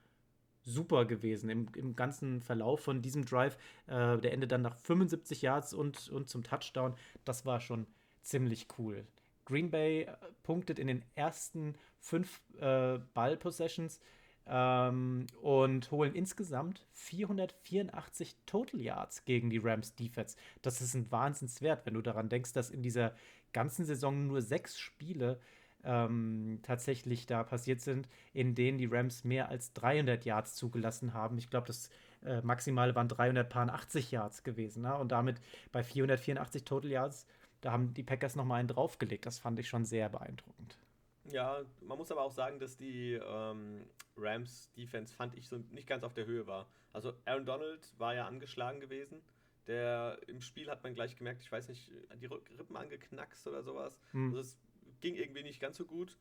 super 0.64 1.06
gewesen 1.06 1.50
im, 1.50 1.68
im 1.76 1.96
ganzen 1.96 2.42
Verlauf 2.42 2.82
von 2.82 3.02
diesem 3.02 3.26
Drive. 3.26 3.58
Äh, 3.88 4.18
der 4.18 4.34
endet 4.34 4.52
dann 4.52 4.62
nach 4.62 4.78
75 4.78 5.42
Yards 5.42 5.74
und, 5.74 6.10
und 6.10 6.30
zum 6.30 6.44
Touchdown. 6.44 6.96
Das 7.26 7.46
war 7.46 7.60
schon 7.60 7.86
ziemlich 8.22 8.68
cool. 8.78 9.06
Green 9.46 9.70
Bay 9.70 10.04
äh, 10.04 10.16
punktet 10.42 10.80
in 10.80 10.88
den 10.88 11.04
ersten 11.16 11.76
fünf 12.00 12.42
äh, 12.60 13.00
Ball-Possessions 13.14 14.00
ähm, 14.46 15.28
und 15.42 15.92
holen 15.92 16.16
insgesamt 16.16 16.86
484 16.94 18.36
Total 18.46 18.80
Yards 18.80 19.26
gegen 19.26 19.50
die 19.50 19.58
Rams 19.58 19.96
Defense. 19.96 20.38
Das 20.62 20.82
ist 20.82 20.94
ein 20.96 21.12
Wahnsinnswert, 21.12 21.86
wenn 21.86 21.94
du 21.94 22.02
daran 22.02 22.30
denkst, 22.30 22.54
dass 22.54 22.70
in 22.70 22.82
dieser 22.82 23.14
ganzen 23.54 23.86
Saison 23.86 24.28
nur 24.28 24.42
sechs 24.42 24.78
Spiele 24.78 25.40
ähm, 25.84 26.60
tatsächlich 26.64 27.26
da 27.26 27.44
passiert 27.44 27.82
sind, 27.82 28.08
in 28.34 28.56
denen 28.56 28.78
die 28.78 28.86
Rams 28.86 29.24
mehr 29.24 29.50
als 29.50 29.74
300 29.74 30.26
Yards 30.26 30.56
zugelassen 30.56 31.14
haben. 31.14 31.38
Ich 31.38 31.50
glaube, 31.50 31.68
das 31.68 31.90
äh, 32.24 32.42
Maximale 32.42 32.96
waren 32.96 33.08
380 33.08 34.12
Yards 34.12 34.44
gewesen. 34.44 34.84
Ne? 34.84 34.96
Und 34.98 35.12
damit 35.12 35.42
bei 35.72 35.84
484 35.84 36.64
Total 36.64 36.90
Yards, 36.90 37.28
da 37.62 37.72
haben 37.72 37.94
die 37.94 38.04
Packers 38.04 38.36
nochmal 38.36 38.60
einen 38.60 38.70
draufgelegt. 38.70 39.26
Das 39.26 39.40
fand 39.40 39.60
ich 39.60 39.68
schon 39.68 39.86
sehr 39.86 40.10
beeindruckend. 40.10 40.78
Ja, 41.26 41.62
man 41.82 41.98
muss 41.98 42.12
aber 42.12 42.22
auch 42.22 42.32
sagen, 42.32 42.60
dass 42.60 42.76
die 42.76 43.14
ähm, 43.14 43.86
Rams 44.18 44.72
Defense 44.74 45.14
fand 45.14 45.36
ich 45.36 45.48
so 45.48 45.58
nicht 45.72 45.88
ganz 45.88 46.04
auf 46.04 46.14
der 46.14 46.26
Höhe 46.26 46.48
war. 46.48 46.68
Also 46.92 47.14
Aaron 47.26 47.46
Donald 47.46 47.94
war 47.98 48.14
ja 48.14 48.28
angeschlagen 48.28 48.80
gewesen. 48.80 49.22
Der 49.68 50.20
im 50.28 50.42
Spiel 50.42 50.70
hat 50.70 50.84
man 50.84 50.94
gleich 50.94 51.16
gemerkt, 51.16 51.42
ich 51.42 51.52
weiß 51.52 51.70
nicht, 51.70 51.90
die 52.16 52.26
Rippen 52.26 52.76
angeknackst 52.76 53.48
oder 53.48 53.64
sowas. 53.64 53.98
Hm. 54.12 54.30
Also 54.30 54.40
es 54.42 54.58
ging 55.02 55.16
irgendwie 55.16 55.44
nicht 55.44 55.60
ganz 55.60 55.78
so 55.78 55.86
gut. 55.86 56.18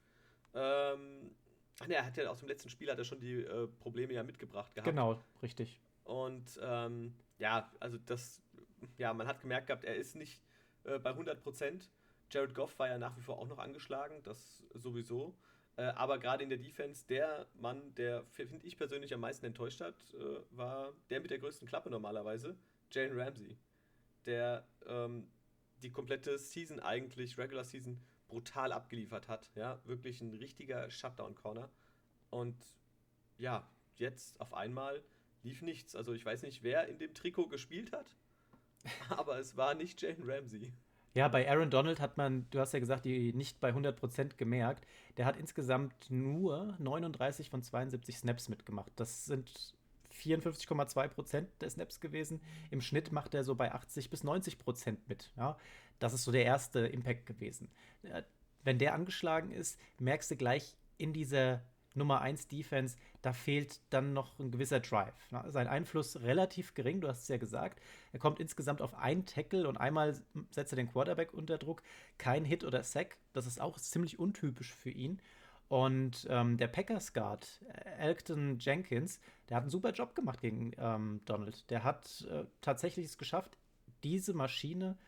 Ähm, 0.54 1.34
ach 1.80 1.86
ne, 1.86 1.94
er 1.94 2.06
hat 2.06 2.16
ja 2.16 2.28
aus 2.28 2.40
dem 2.40 2.48
letzten 2.48 2.68
Spiel 2.68 2.90
hat 2.90 2.98
er 2.98 3.04
schon 3.04 3.20
die 3.20 3.42
äh, 3.42 3.66
Probleme 3.66 4.12
ja 4.12 4.22
mitgebracht 4.22 4.74
gehabt. 4.74 4.88
Genau, 4.88 5.20
richtig. 5.42 5.80
Und 6.04 6.58
ähm, 6.62 7.14
ja, 7.38 7.70
also 7.80 7.98
das, 7.98 8.42
ja, 8.98 9.12
man 9.14 9.26
hat 9.26 9.40
gemerkt 9.40 9.68
gehabt, 9.68 9.84
er 9.84 9.96
ist 9.96 10.14
nicht 10.14 10.42
äh, 10.84 10.98
bei 10.98 11.10
100 11.10 11.42
Prozent. 11.42 11.90
Jared 12.30 12.54
Goff 12.54 12.78
war 12.78 12.88
ja 12.88 12.98
nach 12.98 13.16
wie 13.16 13.20
vor 13.20 13.38
auch 13.38 13.46
noch 13.46 13.58
angeschlagen, 13.58 14.22
das 14.22 14.64
sowieso. 14.74 15.36
Äh, 15.76 15.84
aber 15.84 16.18
gerade 16.18 16.42
in 16.42 16.50
der 16.50 16.58
Defense, 16.58 17.06
der 17.06 17.46
Mann, 17.54 17.94
der, 17.94 18.24
finde 18.24 18.58
ich 18.62 18.76
persönlich, 18.76 19.14
am 19.14 19.20
meisten 19.20 19.46
enttäuscht 19.46 19.80
hat, 19.80 19.96
äh, 20.14 20.40
war 20.50 20.92
der 21.10 21.20
mit 21.20 21.30
der 21.30 21.38
größten 21.38 21.66
Klappe 21.66 21.90
normalerweise, 21.90 22.56
Jalen 22.92 23.18
Ramsey. 23.18 23.56
Der 24.26 24.66
ähm, 24.86 25.28
die 25.82 25.90
komplette 25.90 26.38
Season 26.38 26.80
eigentlich, 26.80 27.38
Regular 27.38 27.64
Season, 27.64 28.00
brutal 28.28 28.72
abgeliefert 28.72 29.28
hat. 29.28 29.50
Ja, 29.54 29.80
wirklich 29.84 30.20
ein 30.20 30.32
richtiger 30.34 30.90
Shutdown-Corner. 30.90 31.68
Und 32.30 32.56
ja, 33.38 33.68
jetzt 33.96 34.40
auf 34.40 34.54
einmal 34.54 35.02
lief 35.42 35.62
nichts. 35.62 35.94
Also 35.94 36.12
ich 36.12 36.24
weiß 36.24 36.42
nicht, 36.42 36.62
wer 36.62 36.88
in 36.88 36.98
dem 36.98 37.14
Trikot 37.14 37.48
gespielt 37.48 37.92
hat, 37.92 38.16
aber 39.10 39.38
es 39.38 39.56
war 39.56 39.74
nicht 39.74 40.00
Jalen 40.00 40.22
Ramsey. 40.28 40.72
Ja, 41.14 41.28
bei 41.28 41.48
Aaron 41.48 41.68
Donald 41.68 42.00
hat 42.00 42.16
man, 42.16 42.48
du 42.50 42.58
hast 42.58 42.72
ja 42.72 42.78
gesagt, 42.78 43.04
die 43.04 43.34
nicht 43.34 43.60
bei 43.60 43.70
100% 43.70 44.36
gemerkt. 44.36 44.86
Der 45.18 45.26
hat 45.26 45.36
insgesamt 45.36 46.10
nur 46.10 46.74
39 46.78 47.50
von 47.50 47.62
72 47.62 48.16
Snaps 48.16 48.48
mitgemacht. 48.48 48.90
Das 48.96 49.26
sind 49.26 49.74
54,2% 50.22 51.46
der 51.60 51.70
Snaps 51.70 52.00
gewesen. 52.00 52.40
Im 52.70 52.80
Schnitt 52.80 53.12
macht 53.12 53.34
er 53.34 53.44
so 53.44 53.54
bei 53.54 53.72
80 53.72 54.10
bis 54.10 54.24
90% 54.24 54.98
mit. 55.06 55.32
Ja? 55.36 55.56
Das 55.98 56.12
ist 56.12 56.24
so 56.24 56.32
der 56.32 56.44
erste 56.44 56.80
Impact 56.80 57.26
gewesen. 57.26 57.70
Äh, 58.02 58.22
wenn 58.64 58.78
der 58.78 58.94
angeschlagen 58.94 59.50
ist, 59.50 59.78
merkst 59.98 60.30
du 60.30 60.36
gleich 60.36 60.76
in 60.96 61.12
dieser 61.12 61.62
Nummer 61.94 62.20
1 62.22 62.48
Defense, 62.48 62.96
da 63.20 63.32
fehlt 63.32 63.80
dann 63.90 64.12
noch 64.12 64.38
ein 64.38 64.50
gewisser 64.50 64.80
Drive. 64.80 65.14
Sein 65.48 65.68
Einfluss 65.68 66.20
relativ 66.22 66.74
gering, 66.74 67.00
du 67.00 67.08
hast 67.08 67.22
es 67.22 67.28
ja 67.28 67.36
gesagt. 67.36 67.80
Er 68.12 68.18
kommt 68.18 68.40
insgesamt 68.40 68.80
auf 68.80 68.94
einen 68.94 69.26
Tackle 69.26 69.68
und 69.68 69.76
einmal 69.76 70.14
setzt 70.50 70.72
er 70.72 70.76
den 70.76 70.90
Quarterback 70.90 71.34
unter 71.34 71.58
Druck. 71.58 71.82
Kein 72.18 72.44
Hit 72.44 72.64
oder 72.64 72.82
Sack, 72.82 73.18
das 73.32 73.46
ist 73.46 73.60
auch 73.60 73.78
ziemlich 73.78 74.18
untypisch 74.18 74.72
für 74.74 74.90
ihn. 74.90 75.20
Und 75.72 76.26
ähm, 76.28 76.58
der 76.58 76.68
Packers 76.68 77.14
Guard, 77.14 77.64
Elkton 77.98 78.58
Jenkins, 78.58 79.20
der 79.48 79.56
hat 79.56 79.62
einen 79.62 79.70
super 79.70 79.92
Job 79.92 80.14
gemacht 80.14 80.42
gegen 80.42 80.72
ähm, 80.76 81.22
Donald. 81.24 81.70
Der 81.70 81.82
hat 81.82 82.26
äh, 82.30 82.44
tatsächlich 82.60 83.06
es 83.06 83.16
geschafft, 83.16 83.56
diese 84.02 84.34
Maschine 84.34 84.98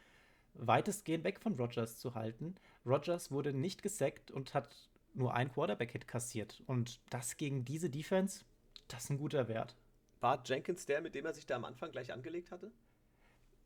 weitestgehend 0.55 1.23
weg 1.23 1.39
von 1.39 1.53
Rogers 1.57 1.99
zu 1.99 2.15
halten. 2.15 2.55
Rogers 2.87 3.31
wurde 3.31 3.53
nicht 3.53 3.83
gesackt 3.83 4.31
und 4.31 4.55
hat 4.55 4.75
nur 5.13 5.35
ein 5.35 5.53
Quarterback-Hit 5.53 6.09
kassiert. 6.09 6.63
Und 6.67 6.99
das 7.11 7.37
gegen 7.37 7.67
diese 7.67 7.91
Defense, 7.91 8.47
das 8.89 9.05
ist 9.05 9.11
ein 9.11 9.19
guter 9.19 9.49
Wert. 9.49 9.77
War 10.21 10.43
Jenkins 10.47 10.87
der, 10.87 11.03
mit 11.03 11.15
dem 11.15 11.27
er 11.27 11.35
sich 11.35 11.45
da 11.45 11.57
am 11.57 11.67
Anfang 11.67 11.93
gleich 11.93 12.11
angelegt 12.11 12.51
hatte? 12.51 12.73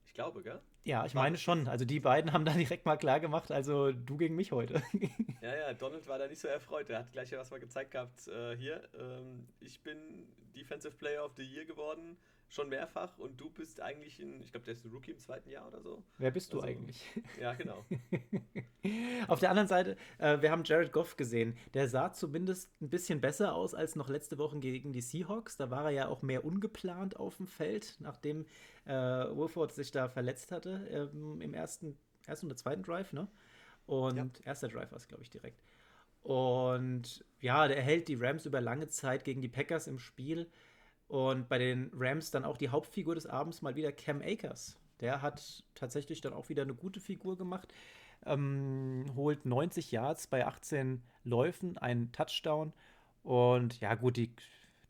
Ich 0.08 0.14
glaube, 0.14 0.42
gell? 0.42 0.60
Ja, 0.84 1.04
ich 1.04 1.14
war 1.14 1.22
meine 1.22 1.36
schon. 1.36 1.68
Also 1.68 1.84
die 1.84 2.00
beiden 2.00 2.32
haben 2.32 2.44
da 2.44 2.52
direkt 2.52 2.86
mal 2.86 2.96
klar 2.96 3.20
gemacht, 3.20 3.52
also 3.52 3.92
du 3.92 4.16
gegen 4.16 4.34
mich 4.34 4.52
heute. 4.52 4.82
ja, 5.42 5.54
ja, 5.54 5.74
Donald 5.74 6.08
war 6.08 6.18
da 6.18 6.26
nicht 6.26 6.40
so 6.40 6.48
erfreut. 6.48 6.88
Er 6.88 7.00
hat 7.00 7.12
gleich 7.12 7.30
was 7.32 7.50
mal 7.50 7.60
gezeigt 7.60 7.90
gehabt. 7.90 8.26
Äh, 8.26 8.56
hier, 8.56 8.82
ähm, 8.98 9.46
ich 9.60 9.80
bin 9.82 9.98
Defensive 10.56 10.96
Player 10.96 11.24
of 11.24 11.34
the 11.36 11.44
Year 11.44 11.66
geworden 11.66 12.16
schon 12.48 12.68
mehrfach 12.70 13.18
und 13.18 13.38
du 13.38 13.50
bist 13.50 13.80
eigentlich 13.80 14.20
in, 14.20 14.40
ich 14.40 14.52
glaube, 14.52 14.64
der 14.64 14.74
ist 14.74 14.84
ein 14.84 14.90
Rookie 14.90 15.10
im 15.10 15.18
zweiten 15.18 15.50
Jahr 15.50 15.68
oder 15.68 15.82
so. 15.82 16.02
Wer 16.16 16.30
bist 16.30 16.52
du 16.52 16.60
also, 16.60 16.68
eigentlich? 16.68 17.04
Ja, 17.40 17.52
genau. 17.54 17.84
Auf 19.28 19.40
der 19.40 19.50
anderen 19.50 19.68
Seite, 19.68 19.96
äh, 20.18 20.40
wir 20.40 20.50
haben 20.50 20.64
Jared 20.64 20.92
Goff 20.92 21.16
gesehen. 21.16 21.56
Der 21.74 21.88
sah 21.88 22.12
zumindest 22.12 22.70
ein 22.80 22.88
bisschen 22.88 23.20
besser 23.20 23.54
aus 23.54 23.74
als 23.74 23.96
noch 23.96 24.08
letzte 24.08 24.38
Woche 24.38 24.58
gegen 24.58 24.92
die 24.92 25.02
Seahawks. 25.02 25.56
Da 25.56 25.70
war 25.70 25.84
er 25.84 25.90
ja 25.90 26.08
auch 26.08 26.22
mehr 26.22 26.44
ungeplant 26.44 27.16
auf 27.16 27.36
dem 27.36 27.46
Feld, 27.46 27.96
nachdem 28.00 28.46
äh, 28.86 28.92
Wolford 28.92 29.72
sich 29.72 29.90
da 29.90 30.08
verletzt 30.08 30.50
hatte 30.50 30.88
ähm, 30.90 31.40
im 31.42 31.52
ersten, 31.52 31.98
ersten 32.26 32.46
oder 32.46 32.56
zweiten 32.56 32.82
Drive, 32.82 33.12
ne? 33.12 33.28
Und 33.86 34.16
ja. 34.16 34.26
erster 34.44 34.68
Drive 34.68 34.90
war 34.90 34.98
es, 34.98 35.08
glaube 35.08 35.22
ich, 35.22 35.30
direkt. 35.30 35.62
Und 36.22 37.24
ja, 37.40 37.68
der 37.68 37.80
hält 37.80 38.08
die 38.08 38.16
Rams 38.16 38.44
über 38.44 38.60
lange 38.60 38.88
Zeit 38.88 39.24
gegen 39.24 39.40
die 39.40 39.48
Packers 39.48 39.86
im 39.86 39.98
Spiel. 39.98 40.50
Und 41.08 41.48
bei 41.48 41.58
den 41.58 41.90
Rams 41.94 42.30
dann 42.30 42.44
auch 42.44 42.58
die 42.58 42.68
Hauptfigur 42.68 43.14
des 43.14 43.26
Abends 43.26 43.62
mal 43.62 43.76
wieder 43.76 43.92
Cam 43.92 44.20
Akers. 44.20 44.78
Der 45.00 45.22
hat 45.22 45.64
tatsächlich 45.74 46.20
dann 46.20 46.34
auch 46.34 46.50
wieder 46.50 46.62
eine 46.62 46.74
gute 46.74 47.00
Figur 47.00 47.36
gemacht. 47.36 47.72
Ähm, 48.26 49.04
holt 49.16 49.46
90 49.46 49.90
Yards 49.90 50.26
bei 50.26 50.46
18 50.46 51.02
Läufen, 51.24 51.78
einen 51.78 52.12
Touchdown. 52.12 52.74
Und 53.22 53.80
ja, 53.80 53.94
gut, 53.94 54.18
die, 54.18 54.34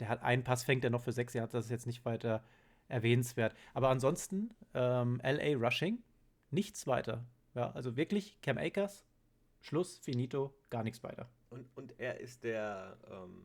der 0.01 0.09
hat 0.09 0.23
einen 0.23 0.43
Pass, 0.43 0.65
fängt 0.65 0.83
er 0.83 0.91
noch 0.91 1.03
für 1.03 1.13
6 1.13 1.35
Yards, 1.35 1.53
das 1.53 1.67
ist 1.67 1.71
jetzt 1.71 1.87
nicht 1.87 2.05
weiter 2.05 2.43
erwähnenswert. 2.89 3.55
Aber 3.75 3.91
ansonsten, 3.91 4.51
ähm, 4.75 5.21
LA 5.23 5.57
Rushing, 5.57 6.03
nichts 6.51 6.87
weiter. 6.87 7.25
Ja, 7.55 7.71
also 7.73 7.97
wirklich, 7.97 8.41
Cam 8.41 8.59
Akers, 8.59 9.05
Schluss, 9.61 9.99
finito, 9.99 10.55
gar 10.71 10.83
nichts 10.83 11.03
weiter. 11.03 11.29
Und, 11.51 11.69
und 11.77 11.99
er 12.01 12.19
ist 12.19 12.45
der, 12.45 12.97
ähm, 13.11 13.45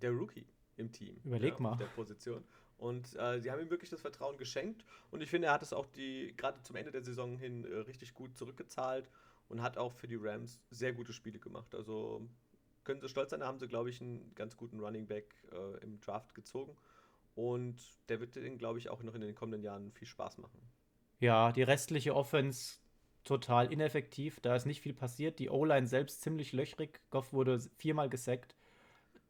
der 0.00 0.12
Rookie 0.12 0.46
im 0.76 0.92
Team. 0.92 1.20
Überleg 1.24 1.54
ja, 1.54 1.60
mal. 1.60 1.72
Auf 1.72 1.78
der 1.78 1.86
Position. 1.86 2.44
Und 2.78 3.16
äh, 3.16 3.40
sie 3.40 3.50
haben 3.50 3.60
ihm 3.60 3.70
wirklich 3.70 3.90
das 3.90 4.00
Vertrauen 4.00 4.36
geschenkt. 4.36 4.84
Und 5.10 5.22
ich 5.22 5.30
finde, 5.30 5.48
er 5.48 5.54
hat 5.54 5.62
es 5.62 5.72
auch 5.72 5.86
die 5.86 6.34
gerade 6.36 6.62
zum 6.62 6.76
Ende 6.76 6.90
der 6.90 7.02
Saison 7.02 7.38
hin 7.38 7.64
äh, 7.64 7.76
richtig 7.78 8.14
gut 8.14 8.36
zurückgezahlt 8.36 9.08
und 9.48 9.62
hat 9.62 9.78
auch 9.78 9.92
für 9.92 10.08
die 10.08 10.16
Rams 10.16 10.60
sehr 10.70 10.92
gute 10.92 11.12
Spiele 11.12 11.38
gemacht. 11.38 11.74
Also 11.74 12.28
können 12.84 13.00
sie 13.00 13.08
stolz 13.08 13.30
sein, 13.30 13.40
da 13.40 13.46
haben 13.46 13.58
sie, 13.58 13.66
glaube 13.66 13.90
ich, 13.90 14.00
einen 14.00 14.34
ganz 14.34 14.56
guten 14.56 14.78
Running 14.80 15.06
Back 15.06 15.34
äh, 15.52 15.82
im 15.82 16.00
Draft 16.00 16.34
gezogen. 16.34 16.76
Und 17.34 17.76
der 18.08 18.20
wird 18.20 18.36
den, 18.36 18.58
glaube 18.58 18.78
ich, 18.78 18.88
auch 18.88 19.02
noch 19.02 19.14
in 19.14 19.20
den 19.20 19.34
kommenden 19.34 19.62
Jahren 19.62 19.92
viel 19.92 20.06
Spaß 20.06 20.38
machen. 20.38 20.60
Ja, 21.18 21.52
die 21.52 21.62
restliche 21.62 22.14
Offense 22.14 22.78
total 23.24 23.72
ineffektiv. 23.72 24.40
Da 24.40 24.54
ist 24.54 24.66
nicht 24.66 24.80
viel 24.80 24.94
passiert. 24.94 25.38
Die 25.38 25.50
O-Line 25.50 25.86
selbst 25.86 26.22
ziemlich 26.22 26.52
löchrig. 26.52 27.00
Goff 27.10 27.32
wurde 27.32 27.58
viermal 27.76 28.08
gesackt. 28.08 28.56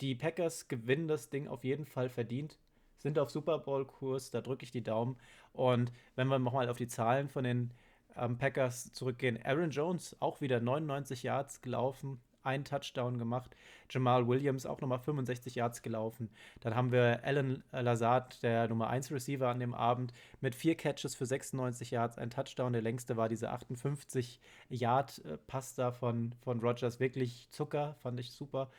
Die 0.01 0.15
Packers 0.15 0.69
gewinnen 0.69 1.09
das 1.09 1.31
Ding 1.31 1.49
auf 1.49 1.65
jeden 1.65 1.87
Fall 1.87 2.09
verdient, 2.09 2.59
sind 2.99 3.19
auf 3.19 3.31
Super 3.31 3.59
Bowl-Kurs, 3.59 4.31
da 4.31 4.41
drücke 4.41 4.65
ich 4.65 4.71
die 4.71 4.83
Daumen. 4.83 5.17
Und 5.53 5.93
wenn 6.17 6.29
wir 6.29 6.39
nochmal 6.39 6.69
auf 6.69 6.77
die 6.77 6.89
Zahlen 6.89 7.29
von 7.29 7.45
den 7.45 7.73
ähm, 8.17 8.37
Packers 8.39 8.93
zurückgehen, 8.93 9.39
Aaron 9.45 9.71
Jones 9.71 10.17
auch 10.21 10.41
wieder 10.41 10.61
99 10.61 11.23
Yards 11.23 11.63
gelaufen, 11.63 12.21
ein 12.47 12.65
Touchdown 12.65 13.19
gemacht. 13.19 13.55
Jamal 13.91 14.27
Williams 14.27 14.67
auch 14.67 14.81
nochmal 14.81 15.01
65 15.01 15.57
Yards 15.57 15.83
gelaufen. 15.83 16.31
Dann 16.61 16.75
haben 16.75 16.93
wir 16.93 17.25
Alan 17.25 17.63
Lazard, 17.73 18.43
der 18.43 18.69
Nummer 18.69 18.89
1 18.89 19.11
Receiver 19.11 19.49
an 19.49 19.61
dem 19.61 19.75
Abend, 19.75 20.13
mit 20.41 20.55
vier 20.55 20.77
Catches 20.77 21.15
für 21.15 21.27
96 21.27 21.91
Yards, 21.91 22.19
ein 22.19 22.31
Touchdown. 22.31 22.73
Der 22.73 22.83
längste 22.83 23.17
war 23.17 23.29
diese 23.29 23.51
58 23.51 24.41
Yard 24.69 25.23
Pass 25.49 25.75
da 25.75 25.91
von, 25.91 26.33
von 26.45 26.61
Rogers. 26.61 27.01
Wirklich 27.01 27.49
Zucker, 27.51 27.95
fand 27.99 28.21
ich 28.21 28.31
super. 28.31 28.71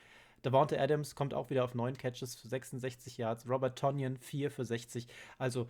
Davante 0.47 0.79
Adams 0.79 1.13
kommt 1.13 1.33
auch 1.33 1.49
wieder 1.49 1.65
auf 1.65 1.75
9 1.75 1.97
Catches 1.97 2.37
für 2.37 2.47
66 2.47 3.17
Yards. 3.17 3.49
Robert 3.49 3.77
Tonyan 3.77 4.15
4 4.15 4.49
für 4.49 4.63
60. 4.63 5.09
Also 5.37 5.67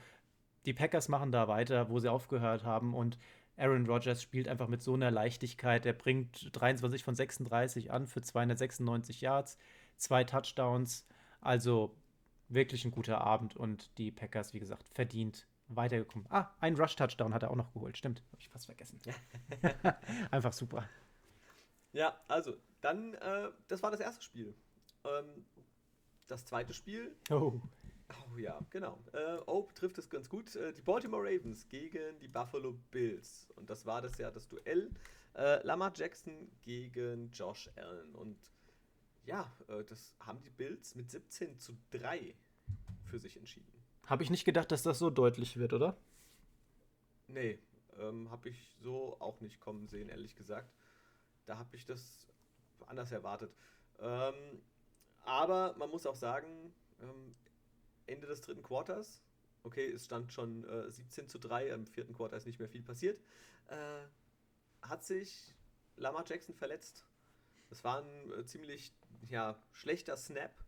die 0.68 0.74
Packers 0.74 1.10
machen 1.10 1.32
da 1.32 1.48
weiter, 1.48 1.90
wo 1.90 1.98
sie 1.98 2.12
aufgehört 2.12 2.64
haben. 2.64 2.94
Und 2.94 3.18
Aaron 3.58 3.88
Rodgers 3.88 4.22
spielt 4.22 4.48
einfach 4.48 4.68
mit 4.68 4.84
so 4.84 4.94
einer 4.94 5.10
Leichtigkeit. 5.10 5.84
Er 5.88 5.94
bringt 5.94 6.56
23 6.56 7.04
von 7.04 7.16
36 7.16 7.90
an 7.90 8.06
für 8.06 8.22
296 8.22 9.22
Yards, 9.22 9.58
zwei 9.96 10.24
Touchdowns. 10.24 11.08
Also 11.42 11.96
wirklich 12.48 12.86
ein 12.86 12.92
guter 12.92 13.22
Abend 13.22 13.56
und 13.56 13.98
die 13.98 14.12
Packers, 14.12 14.54
wie 14.54 14.60
gesagt, 14.60 14.88
verdient 14.90 15.48
weitergekommen. 15.70 16.28
Ah, 16.30 16.52
ein 16.60 16.76
Rush-Touchdown 16.76 17.34
hat 17.34 17.42
er 17.42 17.50
auch 17.50 17.56
noch 17.56 17.74
geholt. 17.74 17.98
Stimmt, 17.98 18.22
habe 18.32 18.42
ich 18.42 18.50
fast 18.50 18.68
vergessen. 18.68 19.02
Einfach 20.30 20.54
super. 20.54 20.88
Ja, 21.94 22.16
also, 22.28 22.54
dann, 22.82 23.16
äh, 23.16 23.50
das 23.68 23.82
war 23.82 23.90
das 23.90 24.00
erste 24.00 24.24
Spiel. 24.24 24.54
Ähm, 25.08 25.46
das 26.28 26.46
zweite 26.46 26.74
Spiel. 26.74 27.16
Oh. 27.30 27.60
Oh 28.10 28.38
ja, 28.38 28.60
genau. 28.70 29.02
Äh, 29.14 29.38
Ope 29.46 29.74
trifft 29.74 29.98
es 29.98 30.10
ganz 30.10 30.30
gut. 30.30 30.56
Äh, 30.56 30.74
die 30.74 30.82
Baltimore 30.82 31.24
Ravens 31.24 31.68
gegen 31.68 32.20
die 32.20 32.28
Buffalo 32.28 32.74
Bills. 32.92 33.50
Und 33.56 33.70
das 33.70 33.86
war 33.86 34.02
das 34.02 34.18
ja 34.18 34.32
das 34.32 34.48
Duell. 34.48 34.90
Äh, 35.36 35.66
Lamar 35.66 35.92
Jackson 35.96 36.50
gegen 36.62 37.32
Josh 37.32 37.70
Allen. 37.76 38.16
Und 38.16 38.38
ja, 39.26 39.52
äh, 39.68 39.84
das 39.84 40.16
haben 40.20 40.42
die 40.42 40.50
Bills 40.50 40.96
mit 40.96 41.12
17 41.12 41.60
zu 41.60 41.78
3 41.92 42.36
für 43.06 43.20
sich 43.20 43.38
entschieden. 43.38 43.72
Habe 44.06 44.24
ich 44.24 44.30
nicht 44.30 44.46
gedacht, 44.46 44.72
dass 44.72 44.84
das 44.84 45.00
so 45.00 45.10
deutlich 45.10 45.58
wird, 45.58 45.74
oder? 45.74 45.98
Nee, 47.28 47.60
ähm, 48.00 48.32
habe 48.32 48.50
ich 48.50 48.78
so 48.80 49.18
auch 49.20 49.42
nicht 49.42 49.60
kommen 49.60 49.88
sehen, 49.88 50.08
ehrlich 50.08 50.36
gesagt. 50.36 50.74
Da 51.46 51.58
habe 51.58 51.76
ich 51.76 51.86
das 51.86 52.28
anders 52.86 53.12
erwartet. 53.12 53.54
Ähm, 54.00 54.62
aber 55.28 55.76
man 55.78 55.90
muss 55.90 56.06
auch 56.06 56.16
sagen, 56.16 56.74
ähm, 57.02 57.36
Ende 58.06 58.28
des 58.28 58.42
dritten 58.42 58.64
Quarters, 58.64 59.22
okay, 59.64 59.92
es 59.92 60.06
stand 60.06 60.32
schon 60.32 60.64
äh, 60.64 60.90
17 60.90 61.28
zu 61.28 61.38
3, 61.38 61.70
im 61.70 61.86
vierten 61.86 62.14
Quarter 62.14 62.38
ist 62.38 62.48
nicht 62.48 62.60
mehr 62.60 62.70
viel 62.70 62.82
passiert, 62.82 63.22
äh, 63.68 64.06
hat 64.82 65.04
sich 65.04 65.54
Lamar 65.98 66.24
Jackson 66.26 66.56
verletzt. 66.56 67.06
Das 67.70 67.84
war 67.84 68.04
ein 68.04 68.32
äh, 68.32 68.46
ziemlich 68.46 68.94
ja, 69.28 69.62
schlechter 69.74 70.16
Snap 70.16 70.64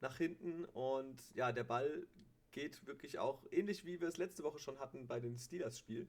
nach 0.00 0.16
hinten 0.16 0.64
und 0.64 1.22
ja, 1.34 1.52
der 1.52 1.64
Ball 1.64 2.08
geht 2.50 2.84
wirklich 2.88 3.20
auch 3.20 3.46
ähnlich 3.52 3.84
wie 3.84 4.00
wir 4.00 4.08
es 4.08 4.16
letzte 4.16 4.42
Woche 4.42 4.58
schon 4.58 4.80
hatten 4.80 5.06
bei 5.06 5.20
den 5.20 5.38
Steelers-Spiel. 5.38 6.08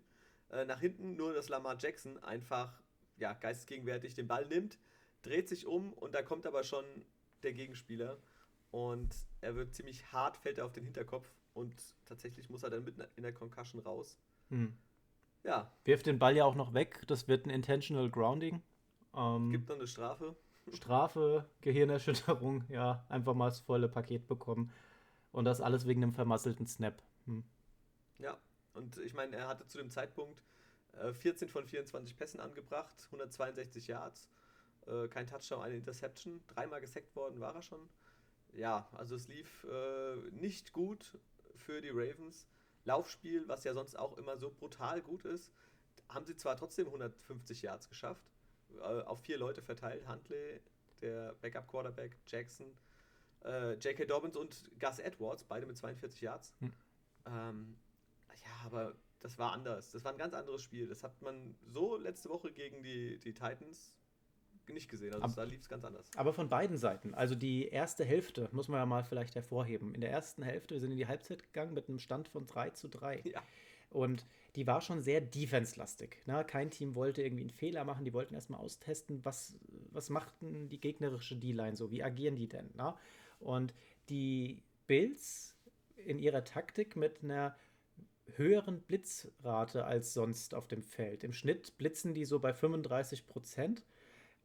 Äh, 0.49 0.65
nach 0.65 0.79
hinten 0.79 1.15
nur, 1.15 1.33
dass 1.33 1.49
Lamar 1.49 1.77
Jackson 1.77 2.17
einfach 2.23 2.81
ja, 3.17 3.33
geistesgegenwärtig 3.33 4.15
den 4.15 4.27
Ball 4.27 4.47
nimmt, 4.47 4.79
dreht 5.21 5.47
sich 5.47 5.67
um 5.67 5.93
und 5.93 6.15
da 6.15 6.23
kommt 6.23 6.47
aber 6.47 6.63
schon 6.63 6.85
der 7.43 7.54
Gegenspieler 7.54 8.17
und 8.71 9.15
er 9.41 9.56
wird 9.56 9.73
ziemlich 9.73 10.12
hart, 10.12 10.38
fällt 10.38 10.58
er 10.58 10.65
auf 10.65 10.73
den 10.73 10.84
Hinterkopf 10.84 11.27
und 11.54 11.73
tatsächlich 12.06 12.49
muss 12.49 12.63
er 12.63 12.69
dann 12.69 12.84
mit 12.84 12.95
in 13.15 13.23
der 13.23 13.34
Concussion 13.34 13.82
raus. 13.82 14.17
Hm. 14.49 14.73
Ja. 15.43 15.71
Wirft 15.84 16.06
den 16.06 16.19
Ball 16.19 16.36
ja 16.36 16.45
auch 16.45 16.56
noch 16.56 16.73
weg, 16.73 17.01
das 17.08 17.27
wird 17.27 17.45
ein 17.45 17.49
Intentional 17.49 18.10
Grounding. 18.10 18.62
Ähm, 19.15 19.49
Gibt 19.49 19.69
noch 19.69 19.75
eine 19.75 19.88
Strafe. 19.88 20.36
Strafe, 20.73 21.49
Gehirnerschütterung, 21.62 22.63
ja, 22.69 23.04
einfach 23.10 23.34
mal 23.34 23.49
das 23.49 23.60
volle 23.60 23.89
Paket 23.89 24.27
bekommen. 24.27 24.71
Und 25.32 25.45
das 25.45 25.62
alles 25.62 25.88
wegen 25.88 26.04
einem 26.04 26.13
vermasselten 26.13 26.67
Snap. 26.67 27.01
Hm. 27.25 27.43
Ja, 28.19 28.38
und 28.73 28.97
ich 28.99 29.13
meine, 29.13 29.36
er 29.36 29.47
hatte 29.47 29.65
zu 29.65 29.77
dem 29.77 29.89
Zeitpunkt 29.89 30.43
äh, 30.93 31.13
14 31.13 31.47
von 31.47 31.65
24 31.65 32.15
Pässen 32.15 32.39
angebracht, 32.39 32.93
162 33.08 33.88
Yards, 33.88 34.30
äh, 34.87 35.07
kein 35.07 35.27
Touchdown, 35.27 35.61
eine 35.63 35.75
Interception, 35.75 36.43
dreimal 36.47 36.81
gesackt 36.81 37.15
worden 37.15 37.39
war 37.39 37.55
er 37.55 37.61
schon. 37.61 37.89
Ja, 38.53 38.89
also 38.93 39.15
es 39.15 39.27
lief 39.27 39.63
äh, 39.63 40.15
nicht 40.31 40.73
gut 40.73 41.17
für 41.55 41.81
die 41.81 41.89
Ravens. 41.89 42.47
Laufspiel, 42.83 43.47
was 43.47 43.63
ja 43.63 43.73
sonst 43.73 43.97
auch 43.97 44.17
immer 44.17 44.37
so 44.37 44.51
brutal 44.51 45.01
gut 45.01 45.25
ist, 45.25 45.51
haben 46.09 46.25
sie 46.25 46.35
zwar 46.35 46.57
trotzdem 46.57 46.87
150 46.87 47.61
Yards 47.61 47.87
geschafft, 47.87 48.31
äh, 48.77 48.81
auf 48.81 49.21
vier 49.21 49.37
Leute 49.37 49.61
verteilt. 49.61 50.07
Huntley, 50.07 50.61
der 51.01 51.33
Backup-Quarterback, 51.41 52.17
Jackson, 52.25 52.75
äh, 53.45 53.73
J.K. 53.73 54.05
Dobbins 54.05 54.35
und 54.35 54.69
Gus 54.79 54.99
Edwards, 54.99 55.43
beide 55.43 55.65
mit 55.65 55.77
42 55.77 56.21
Yards. 56.21 56.53
Hm. 56.59 56.73
Ähm, 57.27 57.79
ja, 58.43 58.65
aber 58.65 58.95
das 59.19 59.37
war 59.37 59.51
anders. 59.51 59.91
Das 59.91 60.03
war 60.03 60.11
ein 60.11 60.17
ganz 60.17 60.33
anderes 60.33 60.61
Spiel. 60.63 60.87
Das 60.87 61.03
hat 61.03 61.21
man 61.21 61.55
so 61.67 61.97
letzte 61.97 62.29
Woche 62.29 62.51
gegen 62.51 62.81
die, 62.83 63.19
die 63.19 63.33
Titans 63.33 63.93
nicht 64.73 64.89
gesehen. 64.89 65.13
Also 65.13 65.23
aber, 65.23 65.34
da 65.36 65.43
lief 65.43 65.62
es 65.62 65.69
ganz 65.69 65.84
anders. 65.84 66.05
Aber 66.15 66.34
von 66.34 66.49
beiden 66.49 66.77
Seiten. 66.77 67.13
Also 67.13 67.36
die 67.36 67.67
erste 67.67 68.03
Hälfte 68.03 68.49
muss 68.51 68.67
man 68.67 68.79
ja 68.79 68.86
mal 68.86 69.03
vielleicht 69.03 69.36
hervorheben. 69.36 69.93
In 69.93 70.01
der 70.01 70.12
ersten 70.12 70.43
Hälfte, 70.43 70.75
wir 70.75 70.81
sind 70.81 70.91
in 70.91 70.97
die 70.97 71.07
Halbzeit 71.07 71.43
gegangen 71.43 71.73
mit 71.73 71.89
einem 71.89 71.99
Stand 71.99 72.27
von 72.27 72.45
3 72.47 72.71
zu 72.71 72.88
3. 72.88 73.21
Ja. 73.25 73.41
Und 73.89 74.25
die 74.55 74.65
war 74.67 74.81
schon 74.81 75.01
sehr 75.01 75.19
defense-lastig. 75.21 76.25
Ne? 76.25 76.45
Kein 76.45 76.71
Team 76.71 76.95
wollte 76.95 77.21
irgendwie 77.21 77.43
einen 77.43 77.51
Fehler 77.51 77.84
machen. 77.84 78.05
Die 78.05 78.13
wollten 78.13 78.34
erstmal 78.34 78.62
austesten, 78.62 79.23
was, 79.23 79.55
was 79.91 80.10
macht 80.10 80.41
denn 80.41 80.69
die 80.69 80.79
gegnerische 80.79 81.36
D-Line 81.36 81.75
so? 81.75 81.91
Wie 81.91 82.03
agieren 82.03 82.36
die 82.36 82.47
denn? 82.47 82.69
Ne? 82.75 82.93
Und 83.39 83.73
die 84.10 84.63
Bills 84.88 85.55
in 85.95 86.19
ihrer 86.19 86.43
Taktik 86.43 86.95
mit 86.95 87.23
einer 87.23 87.55
höheren 88.36 88.81
Blitzrate 88.81 89.86
als 89.86 90.13
sonst 90.13 90.53
auf 90.53 90.67
dem 90.67 90.84
Feld. 90.84 91.23
Im 91.23 91.34
Schnitt 91.34 91.77
blitzen 91.77 92.13
die 92.13 92.25
so 92.25 92.39
bei 92.39 92.53
35 92.53 93.27
Prozent. 93.27 93.84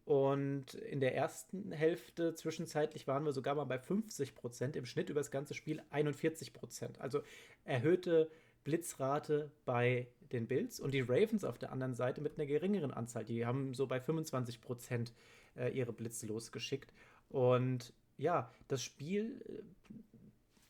Und 0.07 0.75
in 0.75 1.01
der 1.01 1.17
ersten 1.17 1.73
Hälfte 1.73 2.33
zwischenzeitlich 2.33 3.09
waren 3.09 3.25
wir 3.25 3.33
sogar 3.33 3.57
mal 3.57 3.65
bei 3.65 3.81
50 3.81 4.37
Prozent, 4.37 4.77
im 4.77 4.87
Schnitt 4.87 5.11
über 5.11 5.19
das 5.19 5.33
ganze 5.33 5.53
Spiel 5.53 5.83
41 5.91 6.53
Prozent. 6.53 7.01
Also 7.01 7.23
erhöhte 7.65 8.31
Blitzrate 8.63 9.51
bei 9.65 10.07
den 10.31 10.47
Bills 10.47 10.79
und 10.79 10.95
die 10.95 11.01
Ravens 11.01 11.43
auf 11.43 11.59
der 11.59 11.73
anderen 11.73 11.97
Seite 11.97 12.21
mit 12.21 12.39
einer 12.39 12.47
geringeren 12.47 12.93
Anzahl. 12.93 13.25
Die 13.25 13.45
haben 13.45 13.75
so 13.75 13.89
bei 13.89 14.01
25 14.01 14.61
Prozent 14.61 15.13
äh, 15.57 15.71
ihre 15.71 15.93
Blitze 15.93 16.29
losgeschickt. 16.29 16.93
Und 17.29 17.93
ja, 18.17 18.49
das 18.69 18.85
Spiel, 18.85 19.43
äh, 19.49 19.63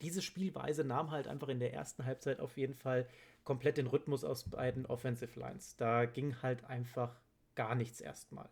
diese 0.01 0.23
Spielweise 0.23 0.83
nahm 0.83 1.11
halt 1.11 1.27
einfach 1.27 1.49
in 1.49 1.59
der 1.59 1.75
ersten 1.75 2.05
Halbzeit 2.05 2.39
auf 2.39 2.57
jeden 2.57 2.73
Fall 2.73 3.07
komplett 3.43 3.77
den 3.77 3.85
Rhythmus 3.85 4.23
aus 4.23 4.45
beiden 4.45 4.87
Offensive 4.87 5.39
Lines. 5.39 5.75
Da 5.75 6.05
ging 6.05 6.41
halt 6.41 6.63
einfach 6.65 7.21
gar 7.53 7.75
nichts 7.75 8.01
erstmal. 8.01 8.49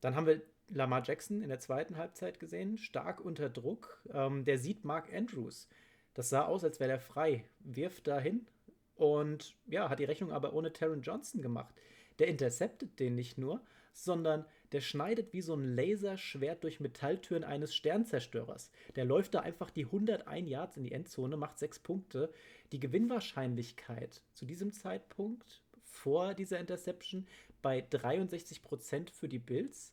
Dann 0.00 0.16
haben 0.16 0.26
wir 0.26 0.42
Lamar 0.68 1.02
Jackson 1.04 1.42
in 1.42 1.48
der 1.48 1.58
zweiten 1.58 1.96
Halbzeit 1.96 2.40
gesehen, 2.40 2.78
stark 2.78 3.20
unter 3.20 3.48
Druck. 3.48 4.02
Ähm, 4.12 4.44
der 4.44 4.58
sieht 4.58 4.84
Mark 4.84 5.12
Andrews. 5.12 5.68
Das 6.14 6.28
sah 6.28 6.44
aus, 6.44 6.64
als 6.64 6.80
wäre 6.80 6.92
er 6.92 7.00
frei. 7.00 7.44
Wirft 7.60 8.06
dahin 8.06 8.46
und 8.94 9.56
ja, 9.66 9.88
hat 9.88 9.98
die 9.98 10.04
Rechnung 10.04 10.32
aber 10.32 10.52
ohne 10.52 10.72
Taron 10.72 11.02
Johnson 11.02 11.42
gemacht. 11.42 11.74
Der 12.18 12.28
interceptet 12.28 13.00
den 13.00 13.14
nicht 13.14 13.38
nur, 13.38 13.62
sondern 13.92 14.44
der 14.72 14.80
schneidet 14.80 15.32
wie 15.32 15.40
so 15.40 15.54
ein 15.54 15.74
Laserschwert 15.74 16.62
durch 16.62 16.78
Metalltüren 16.78 17.42
eines 17.42 17.74
Sternzerstörers. 17.74 18.70
Der 18.94 19.04
läuft 19.04 19.34
da 19.34 19.40
einfach 19.40 19.70
die 19.70 19.86
101 19.86 20.48
Yards 20.48 20.76
in 20.76 20.84
die 20.84 20.92
Endzone, 20.92 21.36
macht 21.36 21.58
sechs 21.58 21.78
Punkte. 21.78 22.32
Die 22.70 22.78
Gewinnwahrscheinlichkeit 22.78 24.22
zu 24.34 24.46
diesem 24.46 24.72
Zeitpunkt 24.72 25.62
vor 25.90 26.34
dieser 26.34 26.58
Interception 26.58 27.26
bei 27.62 27.80
63% 27.80 29.10
für 29.10 29.28
die 29.28 29.38
Bills 29.38 29.92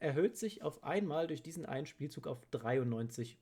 erhöht 0.00 0.36
sich 0.36 0.62
auf 0.62 0.82
einmal 0.82 1.26
durch 1.26 1.42
diesen 1.42 1.66
einen 1.66 1.86
Spielzug 1.86 2.26
auf 2.26 2.44
93%. 2.52 3.36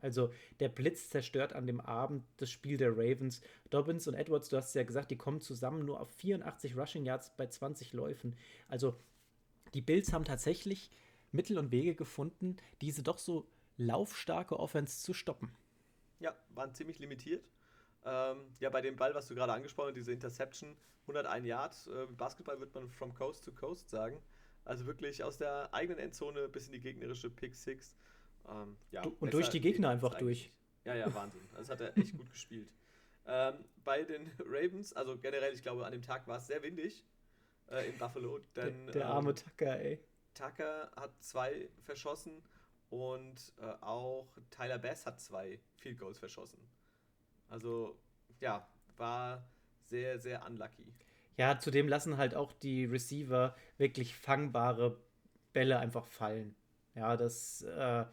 Also 0.00 0.32
der 0.60 0.68
Blitz 0.68 1.10
zerstört 1.10 1.52
an 1.52 1.66
dem 1.66 1.80
Abend 1.80 2.24
das 2.38 2.50
Spiel 2.50 2.76
der 2.76 2.92
Ravens. 2.92 3.40
Dobbins 3.70 4.08
und 4.08 4.14
Edwards, 4.14 4.48
du 4.48 4.56
hast 4.56 4.68
es 4.68 4.74
ja 4.74 4.82
gesagt, 4.82 5.10
die 5.10 5.16
kommen 5.16 5.40
zusammen 5.40 5.84
nur 5.84 6.00
auf 6.00 6.10
84 6.10 6.76
Rushing 6.76 7.06
Yards 7.06 7.32
bei 7.36 7.46
20 7.46 7.92
Läufen. 7.92 8.36
Also 8.68 8.96
die 9.74 9.80
Bills 9.80 10.12
haben 10.12 10.24
tatsächlich 10.24 10.90
Mittel 11.30 11.58
und 11.58 11.70
Wege 11.70 11.94
gefunden, 11.94 12.56
diese 12.80 13.02
doch 13.02 13.18
so 13.18 13.48
laufstarke 13.76 14.58
Offense 14.58 15.02
zu 15.02 15.14
stoppen. 15.14 15.52
Ja, 16.18 16.36
waren 16.50 16.74
ziemlich 16.74 16.98
limitiert. 16.98 17.44
Ähm, 18.04 18.54
ja, 18.58 18.70
bei 18.70 18.80
dem 18.80 18.96
Ball, 18.96 19.14
was 19.14 19.28
du 19.28 19.34
gerade 19.34 19.52
angesprochen 19.52 19.88
hast, 19.88 19.96
diese 19.96 20.12
Interception, 20.12 20.76
101 21.02 21.46
Yards. 21.46 21.86
Äh, 21.86 22.06
Basketball 22.16 22.58
wird 22.60 22.74
man 22.74 22.88
from 22.88 23.14
Coast 23.14 23.44
to 23.44 23.52
Coast 23.52 23.90
sagen. 23.90 24.20
Also 24.64 24.86
wirklich 24.86 25.22
aus 25.24 25.38
der 25.38 25.72
eigenen 25.72 25.98
Endzone 25.98 26.48
bis 26.48 26.66
in 26.66 26.72
die 26.72 26.80
gegnerische 26.80 27.30
Pick 27.30 27.54
Six. 27.54 27.96
Ähm, 28.48 28.76
ja, 28.90 29.02
und 29.20 29.32
durch 29.32 29.48
die 29.48 29.60
Gegner 29.60 29.90
einfach 29.90 30.14
durch. 30.14 30.52
Ja, 30.84 30.94
ja, 30.94 31.12
Wahnsinn. 31.14 31.42
Das 31.56 31.68
hat 31.68 31.80
er 31.80 31.96
echt 31.96 32.16
gut 32.16 32.30
gespielt. 32.30 32.68
Ähm, 33.26 33.64
bei 33.84 34.02
den 34.02 34.30
Ravens, 34.38 34.92
also 34.92 35.16
generell, 35.16 35.52
ich 35.52 35.62
glaube, 35.62 35.86
an 35.86 35.92
dem 35.92 36.02
Tag 36.02 36.26
war 36.26 36.38
es 36.38 36.46
sehr 36.48 36.62
windig 36.62 37.04
äh, 37.70 37.88
in 37.88 37.98
Buffalo. 37.98 38.40
Denn, 38.56 38.86
der, 38.86 38.92
der 38.92 39.06
arme 39.08 39.30
ähm, 39.30 39.36
Tucker, 39.36 39.80
ey. 39.80 40.00
Tucker 40.34 40.90
hat 40.96 41.12
zwei 41.22 41.68
verschossen 41.84 42.42
und 42.90 43.52
äh, 43.58 43.64
auch 43.80 44.28
Tyler 44.50 44.78
Bass 44.78 45.06
hat 45.06 45.20
zwei 45.20 45.60
Field 45.76 45.98
Goals 45.98 46.18
verschossen. 46.18 46.58
Also, 47.52 47.94
ja, 48.40 48.66
war 48.96 49.46
sehr, 49.84 50.18
sehr 50.18 50.42
unlucky. 50.46 50.90
Ja, 51.36 51.58
zudem 51.58 51.86
lassen 51.86 52.16
halt 52.16 52.34
auch 52.34 52.50
die 52.50 52.86
Receiver 52.86 53.54
wirklich 53.76 54.16
fangbare 54.16 54.96
Bälle 55.52 55.78
einfach 55.78 56.06
fallen. 56.06 56.56
Ja, 56.94 57.14
das, 57.14 57.60
äh, 57.60 58.06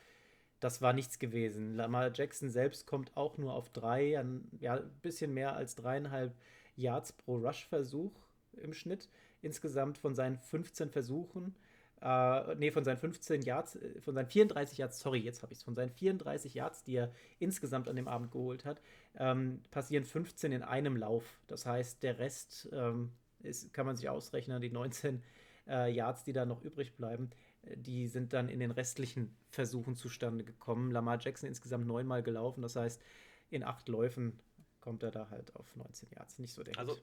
das 0.60 0.82
war 0.82 0.92
nichts 0.92 1.20
gewesen. 1.20 1.78
Lamar 1.78 2.12
Jackson 2.14 2.50
selbst 2.50 2.86
kommt 2.86 3.16
auch 3.16 3.38
nur 3.38 3.54
auf 3.54 3.70
drei, 3.70 4.20
ein 4.20 4.50
ja, 4.60 4.82
bisschen 5.02 5.34
mehr 5.34 5.56
als 5.56 5.76
dreieinhalb 5.76 6.36
Yards 6.76 7.14
pro 7.14 7.38
Rush-Versuch 7.38 8.12
im 8.58 8.74
Schnitt 8.74 9.08
insgesamt 9.42 9.98
von 9.98 10.16
seinen 10.16 10.38
15 10.38 10.90
Versuchen 10.90 11.56
äh, 12.02 12.56
nee, 12.56 12.72
von 12.72 12.84
seinen 12.84 12.98
15 12.98 13.42
Yards, 13.42 13.76
äh, 13.76 14.00
von 14.02 14.16
seinen 14.16 14.28
34 14.28 14.78
Yards, 14.78 15.00
sorry, 15.00 15.20
jetzt 15.20 15.42
habe 15.44 15.52
ich 15.52 15.60
es, 15.60 15.64
von 15.64 15.76
seinen 15.76 15.92
34 15.92 16.54
Yards, 16.54 16.84
die 16.84 16.96
er 16.96 17.12
insgesamt 17.40 17.88
an 17.88 17.96
dem 17.96 18.08
Abend 18.08 18.32
geholt 18.32 18.66
hat, 18.66 18.82
ähm, 19.18 19.62
passieren 19.72 20.06
15 20.06 20.52
in 20.52 20.64
einem 20.64 20.96
Lauf. 20.96 21.40
Das 21.48 21.66
heißt, 21.66 22.02
der 22.04 22.20
Rest 22.20 22.70
ähm, 22.72 23.12
ist, 23.40 23.74
kann 23.74 23.86
man 23.86 23.98
sich 23.98 24.10
ausrechnen, 24.10 24.62
die 24.62 24.70
19 24.70 25.22
äh, 25.68 25.92
Yards, 25.92 26.24
die 26.24 26.34
da 26.34 26.46
noch 26.46 26.64
übrig 26.64 26.96
bleiben, 26.96 27.30
äh, 27.64 27.76
die 27.78 28.08
sind 28.08 28.34
dann 28.34 28.50
in 28.50 28.60
den 28.60 28.72
restlichen 28.72 29.36
Versuchen 29.50 29.96
zustande 29.96 30.44
gekommen. 30.44 30.92
Lamar 30.92 31.20
Jackson 31.20 31.50
insgesamt 31.50 31.86
neunmal 31.86 32.24
gelaufen, 32.24 32.62
das 32.62 32.76
heißt, 32.76 33.02
in 33.50 33.64
acht 33.64 33.90
Läufen 33.90 34.40
kommt 34.80 35.04
er 35.04 35.12
da 35.12 35.30
halt 35.30 35.56
auf 35.56 35.76
19 35.76 36.10
Yards. 36.12 36.40
Nicht 36.40 36.54
so 36.54 36.64
der 36.64 36.78
Also, 36.78 36.98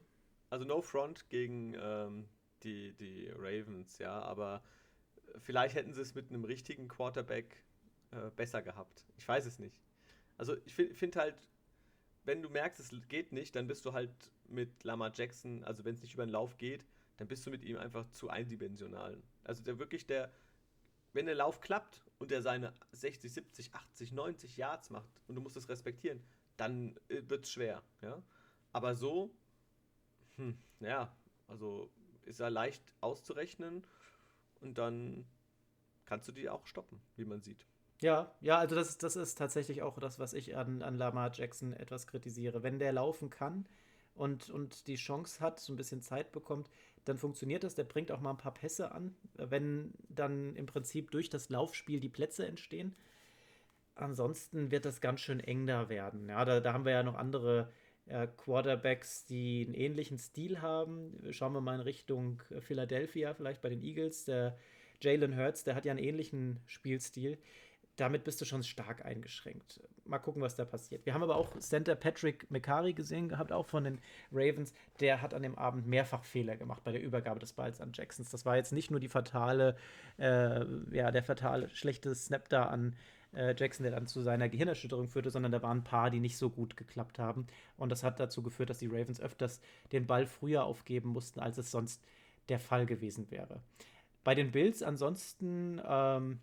also 0.48 0.64
no 0.64 0.80
front 0.80 1.28
gegen 1.28 1.74
ähm, 1.78 2.28
die, 2.62 2.92
die 2.94 3.28
Ravens, 3.36 3.98
ja, 3.98 4.20
aber 4.22 4.62
vielleicht 5.40 5.74
hätten 5.74 5.92
sie 5.92 6.00
es 6.00 6.14
mit 6.14 6.30
einem 6.30 6.44
richtigen 6.44 6.88
Quarterback 6.88 7.62
äh, 8.10 8.30
besser 8.36 8.62
gehabt. 8.62 9.04
Ich 9.16 9.26
weiß 9.26 9.46
es 9.46 9.58
nicht. 9.58 9.76
Also 10.36 10.56
ich 10.64 10.74
finde 10.74 10.94
find 10.94 11.16
halt, 11.16 11.36
wenn 12.24 12.42
du 12.42 12.50
merkst, 12.50 12.80
es 12.80 13.08
geht 13.08 13.32
nicht, 13.32 13.54
dann 13.56 13.66
bist 13.66 13.84
du 13.84 13.92
halt 13.92 14.10
mit 14.48 14.84
Lamar 14.84 15.12
Jackson, 15.14 15.64
also 15.64 15.84
wenn 15.84 15.94
es 15.94 16.02
nicht 16.02 16.14
über 16.14 16.26
den 16.26 16.32
Lauf 16.32 16.56
geht, 16.58 16.84
dann 17.16 17.28
bist 17.28 17.46
du 17.46 17.50
mit 17.50 17.64
ihm 17.64 17.78
einfach 17.78 18.10
zu 18.10 18.28
eindimensional. 18.28 19.22
Also 19.44 19.62
der 19.62 19.78
wirklich 19.78 20.06
der, 20.06 20.32
wenn 21.12 21.26
der 21.26 21.34
Lauf 21.34 21.60
klappt 21.60 22.02
und 22.18 22.30
er 22.32 22.42
seine 22.42 22.74
60, 22.92 23.32
70, 23.32 23.74
80, 23.74 24.12
90 24.12 24.56
Yards 24.56 24.90
macht 24.90 25.10
und 25.26 25.36
du 25.36 25.40
musst 25.40 25.56
es 25.56 25.68
respektieren, 25.68 26.22
dann 26.56 26.96
äh, 27.08 27.22
wird 27.26 27.44
es 27.44 27.52
schwer. 27.52 27.82
Ja? 28.02 28.22
Aber 28.72 28.94
so, 28.94 29.34
hm, 30.36 30.58
ja, 30.80 31.16
also 31.46 31.90
ist 32.24 32.40
er 32.40 32.50
leicht 32.50 32.82
auszurechnen 33.00 33.86
und 34.60 34.78
dann 34.78 35.26
kannst 36.04 36.28
du 36.28 36.32
die 36.32 36.48
auch 36.48 36.66
stoppen, 36.66 37.00
wie 37.16 37.24
man 37.24 37.42
sieht. 37.42 37.66
Ja, 38.00 38.34
ja, 38.40 38.58
also 38.58 38.74
das, 38.74 38.98
das 38.98 39.16
ist 39.16 39.36
tatsächlich 39.36 39.82
auch 39.82 39.98
das, 39.98 40.18
was 40.18 40.34
ich 40.34 40.56
an, 40.56 40.82
an 40.82 40.96
Lamar 40.96 41.30
Jackson 41.32 41.72
etwas 41.72 42.06
kritisiere. 42.06 42.62
Wenn 42.62 42.78
der 42.78 42.92
laufen 42.92 43.30
kann 43.30 43.66
und, 44.14 44.50
und 44.50 44.86
die 44.86 44.96
Chance 44.96 45.40
hat, 45.40 45.60
so 45.60 45.72
ein 45.72 45.76
bisschen 45.76 46.02
Zeit 46.02 46.30
bekommt, 46.30 46.68
dann 47.06 47.16
funktioniert 47.16 47.64
das. 47.64 47.74
Der 47.74 47.84
bringt 47.84 48.12
auch 48.12 48.20
mal 48.20 48.30
ein 48.30 48.36
paar 48.36 48.52
Pässe 48.52 48.92
an, 48.92 49.14
wenn 49.34 49.94
dann 50.08 50.54
im 50.56 50.66
Prinzip 50.66 51.10
durch 51.10 51.30
das 51.30 51.48
Laufspiel 51.48 52.00
die 52.00 52.08
Plätze 52.10 52.46
entstehen. 52.46 52.94
Ansonsten 53.94 54.70
wird 54.70 54.84
das 54.84 55.00
ganz 55.00 55.20
schön 55.20 55.40
eng 55.40 55.66
da 55.66 55.88
werden. 55.88 56.28
Ja, 56.28 56.44
da, 56.44 56.60
da 56.60 56.74
haben 56.74 56.84
wir 56.84 56.92
ja 56.92 57.02
noch 57.02 57.14
andere 57.14 57.72
äh, 58.06 58.26
Quarterbacks, 58.36 59.26
die 59.26 59.64
einen 59.66 59.74
ähnlichen 59.74 60.18
Stil 60.18 60.60
haben. 60.60 61.12
Schauen 61.30 61.52
wir 61.52 61.60
mal 61.60 61.74
in 61.74 61.80
Richtung 61.80 62.42
Philadelphia, 62.60 63.34
vielleicht 63.34 63.62
bei 63.62 63.68
den 63.68 63.82
Eagles. 63.82 64.24
Der 64.24 64.56
Jalen 65.00 65.36
Hurts, 65.36 65.64
der 65.64 65.74
hat 65.74 65.84
ja 65.84 65.92
einen 65.92 66.02
ähnlichen 66.02 66.60
Spielstil. 66.66 67.38
Damit 67.96 68.24
bist 68.24 68.40
du 68.42 68.44
schon 68.44 68.62
stark 68.62 69.06
eingeschränkt. 69.06 69.80
Mal 70.04 70.18
gucken, 70.18 70.42
was 70.42 70.54
da 70.54 70.66
passiert. 70.66 71.06
Wir 71.06 71.14
haben 71.14 71.22
aber 71.22 71.36
auch 71.36 71.58
Center 71.58 71.94
Patrick 71.94 72.50
McCarry 72.50 72.92
gesehen 72.92 73.28
gehabt, 73.28 73.52
auch 73.52 73.66
von 73.66 73.84
den 73.84 74.00
Ravens. 74.30 74.74
Der 75.00 75.22
hat 75.22 75.32
an 75.32 75.42
dem 75.42 75.56
Abend 75.56 75.86
mehrfach 75.86 76.22
Fehler 76.22 76.56
gemacht 76.56 76.84
bei 76.84 76.92
der 76.92 77.02
Übergabe 77.02 77.40
des 77.40 77.54
Balls 77.54 77.80
an 77.80 77.92
Jacksons. 77.94 78.30
Das 78.30 78.44
war 78.44 78.56
jetzt 78.56 78.72
nicht 78.72 78.90
nur 78.90 79.00
die 79.00 79.08
fatale, 79.08 79.76
äh, 80.18 80.64
ja, 80.92 81.10
der 81.10 81.22
fatale 81.22 81.70
schlechte 81.70 82.14
Snap 82.14 82.50
da 82.50 82.64
an 82.64 82.94
äh, 83.36 83.54
Jackson, 83.56 83.84
der 83.84 83.92
dann 83.92 84.06
zu 84.06 84.22
seiner 84.22 84.48
Gehirnerschütterung 84.48 85.08
führte, 85.08 85.30
sondern 85.30 85.52
da 85.52 85.62
waren 85.62 85.78
ein 85.78 85.84
paar, 85.84 86.10
die 86.10 86.20
nicht 86.20 86.36
so 86.36 86.50
gut 86.50 86.76
geklappt 86.76 87.18
haben. 87.18 87.46
Und 87.76 87.90
das 87.90 88.02
hat 88.02 88.18
dazu 88.18 88.42
geführt, 88.42 88.70
dass 88.70 88.78
die 88.78 88.86
Ravens 88.86 89.20
öfters 89.20 89.60
den 89.92 90.06
Ball 90.06 90.26
früher 90.26 90.64
aufgeben 90.64 91.10
mussten, 91.10 91.40
als 91.40 91.58
es 91.58 91.70
sonst 91.70 92.02
der 92.48 92.58
Fall 92.58 92.86
gewesen 92.86 93.30
wäre. 93.30 93.60
Bei 94.24 94.34
den 94.34 94.50
Bills 94.50 94.82
ansonsten 94.82 95.80
ähm, 95.86 96.40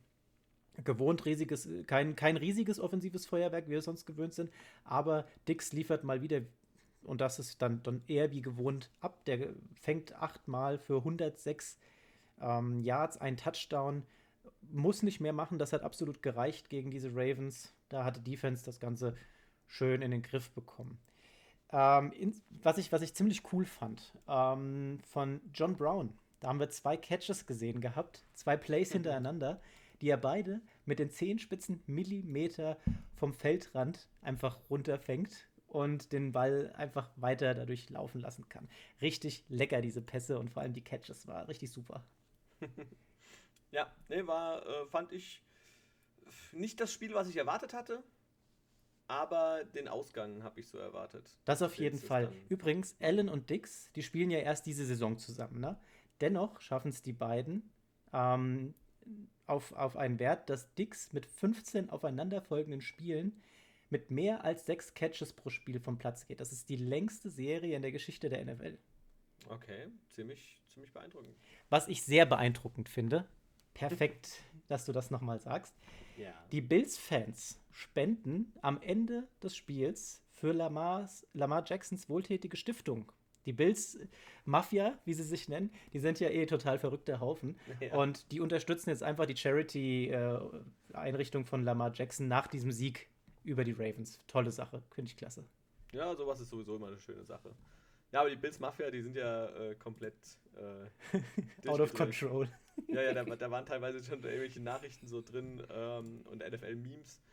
gewohnt 0.84 1.26
riesiges, 1.26 1.68
kein, 1.88 2.16
kein 2.16 2.38
riesiges 2.38 2.80
offensives 2.80 3.26
Feuerwerk, 3.26 3.68
wie 3.68 3.72
wir 3.72 3.82
sonst 3.82 4.06
gewöhnt 4.06 4.34
sind, 4.34 4.52
aber 4.84 5.26
Dix 5.48 5.74
liefert 5.74 6.04
mal 6.04 6.22
wieder, 6.22 6.42
und 7.04 7.22
das 7.22 7.40
ist 7.40 7.62
dann, 7.62 7.84
dann 7.84 8.02
eher 8.08 8.32
wie 8.32 8.42
gewohnt 8.42 8.90
ab. 9.02 9.26
Der 9.26 9.50
fängt 9.76 10.16
achtmal 10.16 10.78
für 10.78 10.98
106 10.98 11.78
ähm, 12.42 12.82
Yards, 12.82 13.18
ein 13.18 13.38
Touchdown 13.38 14.04
muss 14.62 15.04
nicht 15.04 15.20
mehr 15.20 15.34
machen. 15.34 15.60
Das 15.60 15.74
hat 15.74 15.82
absolut 15.82 16.22
gereicht 16.22 16.70
gegen 16.70 16.92
diese 16.92 17.10
Ravens. 17.10 17.74
Da 17.90 18.04
hatte 18.04 18.22
Defense 18.22 18.64
das 18.66 18.80
Ganze 18.80 19.16
schön 19.68 20.02
in 20.02 20.12
den 20.12 20.22
Griff 20.22 20.52
bekommen. 20.52 21.00
Ähm, 21.72 22.12
in, 22.12 22.36
was, 22.50 22.78
ich, 22.78 22.92
was 22.92 23.02
ich 23.02 23.16
ziemlich 23.16 23.42
cool 23.52 23.66
fand, 23.66 24.14
ähm, 24.28 25.00
von 25.04 25.42
John 25.54 25.76
Brown. 25.76 26.14
Da 26.40 26.50
haben 26.50 26.60
wir 26.60 26.70
zwei 26.70 26.98
Catches 26.98 27.46
gesehen 27.46 27.82
gehabt, 27.82 28.26
zwei 28.36 28.58
Plays 28.58 28.90
mhm. 28.90 28.94
hintereinander, 28.94 29.62
die 30.02 30.10
er 30.10 30.18
beide 30.18 30.62
mit 30.86 31.00
den 31.00 31.10
Zehenspitzen 31.10 31.82
Millimeter 31.88 32.78
vom 33.16 33.34
Feldrand 33.34 34.08
einfach 34.22 34.60
runterfängt 34.70 35.48
und 35.68 36.12
den 36.12 36.32
Ball 36.32 36.72
einfach 36.76 37.10
weiter 37.16 37.54
dadurch 37.56 37.90
laufen 37.90 38.22
lassen 38.22 38.48
kann. 38.50 38.70
Richtig 39.02 39.44
lecker, 39.48 39.82
diese 39.82 40.02
Pässe 40.02 40.38
und 40.38 40.50
vor 40.50 40.62
allem 40.62 40.74
die 40.74 40.84
Catches 40.84 41.28
war 41.28 41.48
richtig 41.48 41.72
super. 41.72 42.06
Ja, 43.74 43.92
ne, 44.08 44.28
war, 44.28 44.66
äh, 44.66 44.86
fand 44.86 45.12
ich 45.12 45.44
nicht 46.52 46.80
das 46.80 46.94
Spiel, 46.94 47.14
was 47.16 47.28
ich 47.28 47.38
erwartet 47.38 47.74
hatte, 47.74 48.04
aber 49.08 49.64
den 49.64 49.88
Ausgang 49.88 50.44
habe 50.44 50.60
ich 50.60 50.68
so 50.68 50.78
erwartet. 50.78 51.38
Das 51.44 51.62
auf 51.62 51.76
jeden 51.76 51.98
Fall. 51.98 52.32
Übrigens, 52.50 52.96
Allen 53.02 53.30
und 53.30 53.50
Dix, 53.50 53.92
die 53.94 54.04
spielen 54.04 54.30
ja 54.30 54.40
erst 54.40 54.68
diese 54.68 54.86
Saison 54.86 55.18
zusammen, 55.18 55.60
ne? 55.60 55.80
Dennoch 56.22 56.62
schaffen 56.62 56.90
es 56.90 57.02
die 57.02 57.14
beiden 57.14 57.72
ähm, 58.14 58.76
auf, 59.48 59.74
auf 59.74 59.98
einen 59.98 60.20
Wert, 60.20 60.50
dass 60.50 60.74
Dix 60.76 61.12
mit 61.12 61.26
15 61.26 61.90
aufeinanderfolgenden 61.90 62.80
Spielen 62.82 63.42
mit 63.90 64.12
mehr 64.12 64.44
als 64.44 64.66
sechs 64.66 64.94
Catches 64.94 65.34
pro 65.34 65.50
Spiel 65.50 65.80
vom 65.80 65.98
Platz 65.98 66.26
geht. 66.28 66.40
Das 66.40 66.52
ist 66.52 66.70
die 66.70 66.78
längste 66.78 67.30
Serie 67.30 67.76
in 67.76 67.82
der 67.82 67.92
Geschichte 67.92 68.30
der 68.30 68.46
NFL. 68.46 68.78
Okay, 69.50 69.88
ziemlich, 70.10 70.62
ziemlich 70.70 70.94
beeindruckend. 70.94 71.36
Was 71.70 71.88
ich 71.88 72.04
sehr 72.04 72.26
beeindruckend 72.26 72.88
finde, 72.88 73.28
Perfekt, 73.74 74.42
dass 74.68 74.86
du 74.86 74.92
das 74.92 75.12
nochmal 75.12 75.40
sagst. 75.40 75.76
Ja. 76.18 76.34
Die 76.52 76.62
Bills-Fans 76.62 77.62
spenden 77.72 78.54
am 78.62 78.82
Ende 78.82 79.28
des 79.42 79.56
Spiels 79.56 80.22
für 80.34 80.52
Lamars, 80.52 81.26
Lamar 81.34 81.64
Jacksons 81.66 82.10
wohltätige 82.10 82.58
Stiftung. 82.58 83.12
Die 83.46 83.54
Bills 83.54 84.00
Mafia, 84.46 84.98
wie 85.06 85.14
sie 85.14 85.24
sich 85.24 85.50
nennen, 85.50 85.72
die 85.92 86.00
sind 86.00 86.20
ja 86.20 86.30
eh 86.30 86.46
total 86.46 86.80
verrückte 86.80 87.20
Haufen. 87.20 87.58
Ja. 87.80 87.96
Und 87.96 88.32
die 88.32 88.40
unterstützen 88.40 88.90
jetzt 88.90 89.04
einfach 89.04 89.26
die 89.26 89.36
Charity-Einrichtung 89.36 91.44
äh, 91.44 91.46
von 91.46 91.64
Lamar 91.64 91.92
Jackson 91.94 92.28
nach 92.28 92.48
diesem 92.48 92.72
Sieg 92.72 93.10
über 93.44 93.64
die 93.64 93.74
Ravens. 93.74 94.22
Tolle 94.28 94.52
Sache, 94.52 94.82
finde 94.92 95.10
ich 95.10 95.18
klasse. 95.18 95.44
Ja, 95.92 96.16
sowas 96.16 96.40
ist 96.40 96.50
sowieso 96.50 96.78
immer 96.78 96.88
eine 96.88 97.00
schöne 97.00 97.26
Sache. 97.26 97.54
Ja, 98.14 98.20
aber 98.20 98.30
die 98.30 98.36
Bills 98.36 98.60
Mafia, 98.60 98.92
die 98.92 99.02
sind 99.02 99.18
ja 99.18 99.48
äh, 99.48 99.74
komplett 99.74 100.14
äh, 100.56 101.68
out 101.68 101.80
of 101.80 101.94
control. 101.94 102.48
Ja, 102.88 103.02
ja, 103.02 103.14
da, 103.14 103.24
da, 103.36 103.50
waren 103.50 103.66
teilweise 103.66 104.04
schon 104.04 104.24
irgendwelche 104.24 104.62
Nachrichten 104.62 105.08
so 105.08 105.22
drin 105.22 105.66
ähm, 105.72 106.22
und 106.30 106.48
NFL-Memes 106.48 107.24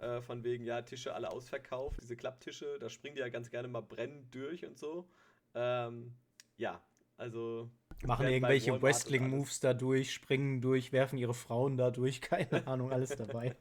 äh, 0.00 0.20
von 0.22 0.42
wegen, 0.42 0.64
ja, 0.64 0.82
Tische 0.82 1.14
alle 1.14 1.30
ausverkauft, 1.30 2.00
diese 2.02 2.16
Klapptische, 2.16 2.78
da 2.80 2.90
springen 2.90 3.14
die 3.14 3.20
ja 3.20 3.28
ganz 3.28 3.48
gerne 3.48 3.68
mal 3.68 3.82
brennend 3.82 4.34
durch 4.34 4.66
und 4.66 4.76
so. 4.76 5.08
Ähm, 5.54 6.16
ja, 6.56 6.82
also. 7.16 7.70
Machen 8.02 8.26
irgendwelche 8.26 8.82
Wrestling-Moves 8.82 9.60
da 9.60 9.72
durch, 9.72 10.12
springen 10.12 10.60
durch, 10.60 10.92
werfen 10.92 11.16
ihre 11.16 11.34
Frauen 11.34 11.76
da 11.76 11.92
durch, 11.92 12.20
keine 12.20 12.66
Ahnung, 12.66 12.90
alles 12.90 13.10
dabei. 13.10 13.54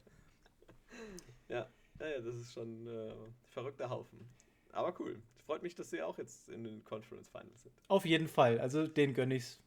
ja, 1.50 1.70
ja, 2.00 2.20
das 2.20 2.34
ist 2.34 2.52
schon 2.52 2.88
äh, 2.88 3.14
verrückter 3.50 3.92
Haufen. 3.92 4.28
Aber 4.72 5.00
cool. 5.00 5.22
Freut 5.46 5.62
mich, 5.62 5.76
dass 5.76 5.90
sie 5.90 6.02
auch 6.02 6.18
jetzt 6.18 6.50
in 6.50 6.64
den 6.64 6.84
Conference 6.84 7.28
Finals 7.28 7.64
sind. 7.64 7.76
Auf 7.88 8.06
jeden 8.06 8.28
Fall. 8.28 8.60
Also 8.60 8.88
den 8.88 9.14
gönne 9.14 9.36
ich's. 9.36 9.60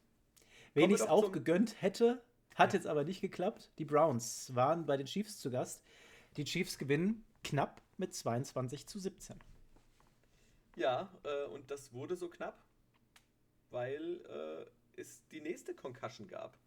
Wen 0.73 0.89
ich 0.89 1.01
es 1.01 1.07
auch 1.07 1.31
gegönnt 1.31 1.81
hätte, 1.81 2.21
hat 2.55 2.73
ja. 2.73 2.79
jetzt 2.79 2.87
aber 2.87 3.03
nicht 3.03 3.21
geklappt. 3.21 3.71
Die 3.77 3.85
Browns 3.85 4.53
waren 4.55 4.85
bei 4.85 4.97
den 4.97 5.05
Chiefs 5.05 5.39
zu 5.39 5.51
Gast. 5.51 5.83
Die 6.37 6.43
Chiefs 6.43 6.77
gewinnen 6.77 7.23
knapp 7.43 7.81
mit 7.97 8.13
22 8.13 8.87
zu 8.87 8.99
17. 8.99 9.39
Ja, 10.75 11.11
äh, 11.23 11.45
und 11.45 11.71
das 11.71 11.93
wurde 11.93 12.15
so 12.15 12.29
knapp, 12.29 12.63
weil 13.71 14.21
äh, 14.25 15.01
es 15.01 15.25
die 15.29 15.41
nächste 15.41 15.73
Concussion 15.73 16.27
gab. 16.27 16.57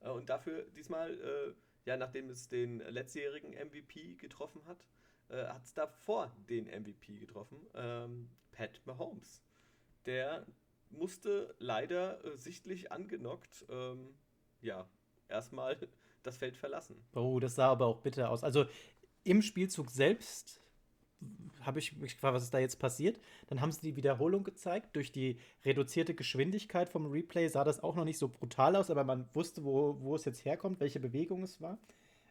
Äh, 0.00 0.10
und 0.10 0.28
dafür 0.30 0.62
diesmal, 0.76 1.18
äh, 1.20 1.54
ja, 1.84 1.96
nachdem 1.96 2.30
es 2.30 2.48
den 2.48 2.78
letztjährigen 2.78 3.52
MVP 3.52 4.14
getroffen 4.14 4.64
hat, 4.66 4.86
äh, 5.30 5.46
hat 5.46 5.64
es 5.64 5.74
davor 5.74 6.32
den 6.48 6.66
MVP 6.66 7.18
getroffen, 7.18 7.58
ähm, 7.74 8.28
Pat 8.52 8.80
Mahomes. 8.84 9.42
Der 10.06 10.46
musste 10.90 11.54
leider 11.58 12.24
äh, 12.24 12.36
sichtlich 12.36 12.92
angenockt, 12.92 13.66
ähm, 13.68 14.14
ja, 14.60 14.88
erstmal 15.28 15.76
das 16.22 16.36
Feld 16.36 16.56
verlassen. 16.56 16.96
Oh, 17.14 17.38
das 17.40 17.54
sah 17.54 17.68
aber 17.68 17.86
auch 17.86 18.00
bitter 18.00 18.30
aus. 18.30 18.44
Also 18.44 18.66
im 19.24 19.42
Spielzug 19.42 19.90
selbst 19.90 20.60
habe 21.60 21.78
ich 21.78 21.96
mich 21.96 22.14
gefragt, 22.14 22.34
was 22.34 22.44
ist 22.44 22.54
da 22.54 22.58
jetzt 22.58 22.78
passiert? 22.78 23.20
Dann 23.48 23.60
haben 23.60 23.72
sie 23.72 23.82
die 23.82 23.96
Wiederholung 23.96 24.44
gezeigt. 24.44 24.96
Durch 24.96 25.12
die 25.12 25.38
reduzierte 25.64 26.14
Geschwindigkeit 26.14 26.88
vom 26.88 27.06
Replay 27.06 27.48
sah 27.48 27.64
das 27.64 27.82
auch 27.82 27.94
noch 27.94 28.04
nicht 28.04 28.18
so 28.18 28.28
brutal 28.28 28.76
aus, 28.76 28.90
aber 28.90 29.04
man 29.04 29.28
wusste, 29.34 29.62
wo, 29.62 30.00
wo 30.00 30.14
es 30.14 30.24
jetzt 30.24 30.44
herkommt, 30.44 30.80
welche 30.80 31.00
Bewegung 31.00 31.42
es 31.42 31.60
war. 31.60 31.78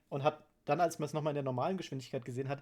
Und 0.10 0.24
hat 0.24 0.44
dann, 0.66 0.82
als 0.82 1.00
man 1.00 1.08
es 1.08 1.14
nochmal 1.14 1.32
in 1.32 1.36
der 1.36 1.44
normalen 1.44 1.78
Geschwindigkeit 1.78 2.26
gesehen 2.26 2.50
hat, 2.50 2.62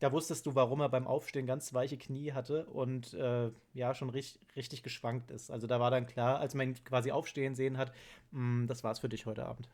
da 0.00 0.12
wusstest 0.12 0.44
du, 0.46 0.54
warum 0.54 0.80
er 0.80 0.88
beim 0.88 1.06
Aufstehen 1.06 1.46
ganz 1.46 1.72
weiche 1.72 1.96
Knie 1.96 2.32
hatte 2.32 2.66
und 2.66 3.14
äh, 3.14 3.50
ja, 3.72 3.94
schon 3.94 4.10
richtig, 4.10 4.40
richtig 4.56 4.82
geschwankt 4.82 5.30
ist. 5.30 5.50
Also 5.50 5.66
da 5.66 5.80
war 5.80 5.90
dann 5.90 6.06
klar, 6.06 6.40
als 6.40 6.54
man 6.54 6.68
ihn 6.68 6.84
quasi 6.84 7.10
aufstehen 7.10 7.54
sehen 7.54 7.78
hat, 7.78 7.92
mh, 8.32 8.64
mm, 8.64 8.66
das 8.66 8.84
war's 8.84 8.98
für 8.98 9.08
dich 9.08 9.26
heute 9.26 9.46
Abend. 9.46 9.68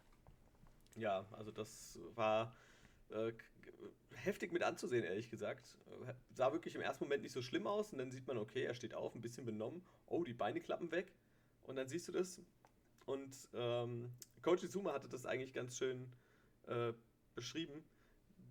Ja, 0.94 1.24
also 1.32 1.50
das 1.50 1.98
war 2.14 2.54
äh, 3.10 3.32
heftig 4.14 4.52
mit 4.52 4.62
anzusehen, 4.62 5.04
ehrlich 5.04 5.30
gesagt. 5.30 5.78
Äh, 6.06 6.12
sah 6.32 6.52
wirklich 6.52 6.74
im 6.74 6.80
ersten 6.80 7.04
Moment 7.04 7.22
nicht 7.22 7.32
so 7.32 7.42
schlimm 7.42 7.66
aus 7.66 7.92
und 7.92 7.98
dann 7.98 8.10
sieht 8.10 8.26
man, 8.26 8.38
okay, 8.38 8.62
er 8.62 8.74
steht 8.74 8.94
auf, 8.94 9.14
ein 9.14 9.22
bisschen 9.22 9.44
benommen. 9.44 9.82
Oh, 10.06 10.24
die 10.24 10.34
Beine 10.34 10.60
klappen 10.60 10.90
weg. 10.90 11.12
Und 11.62 11.76
dann 11.76 11.88
siehst 11.88 12.08
du 12.08 12.12
das. 12.12 12.40
Und 13.06 13.34
ähm, 13.54 14.12
Coach 14.42 14.62
Izuma 14.62 14.92
hatte 14.92 15.08
das 15.08 15.26
eigentlich 15.26 15.52
ganz 15.52 15.76
schön 15.76 16.12
äh, 16.66 16.92
beschrieben. 17.34 17.84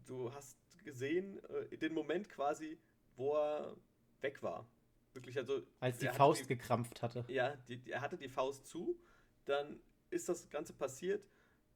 Du 0.06 0.34
hast 0.34 0.58
gesehen, 0.84 1.40
äh, 1.72 1.78
den 1.78 1.94
Moment 1.94 2.30
quasi, 2.30 2.78
wo 3.16 3.36
er 3.36 3.76
weg 4.22 4.42
war. 4.42 4.68
Wirklich, 5.14 5.38
also. 5.38 5.62
Als 5.80 6.00
die 6.00 6.08
Faust 6.08 6.44
die, 6.44 6.56
gekrampft 6.56 7.02
hatte. 7.02 7.26
Ja, 7.28 7.56
die, 7.68 7.82
er 7.90 8.02
hatte 8.02 8.18
die 8.18 8.30
Faust 8.30 8.68
zu, 8.68 9.00
dann 9.46 9.80
ist 10.10 10.30
das 10.30 10.50
Ganze 10.50 10.74
passiert 10.74 11.28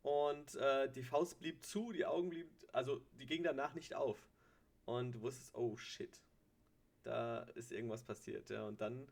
und 0.04 0.56
äh, 0.56 0.92
die 0.92 1.04
Faust 1.04 1.40
blieb 1.40 1.66
zu, 1.66 1.92
die 1.92 2.06
Augen 2.06 2.30
blieb, 2.30 2.50
also 2.74 3.02
die 3.20 3.26
ging 3.26 3.44
danach 3.44 3.74
nicht 3.74 3.96
auf. 3.96 4.20
Und 4.86 5.14
du 5.14 5.22
wusstest, 5.22 5.56
oh 5.56 5.78
shit, 5.78 6.22
da 7.04 7.40
ist 7.56 7.72
irgendwas 7.72 8.04
passiert. 8.04 8.50
Ja. 8.50 8.66
Und 8.66 8.82
dann, 8.82 9.08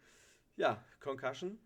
ja, 0.58 0.84
Concussion. 1.00 1.60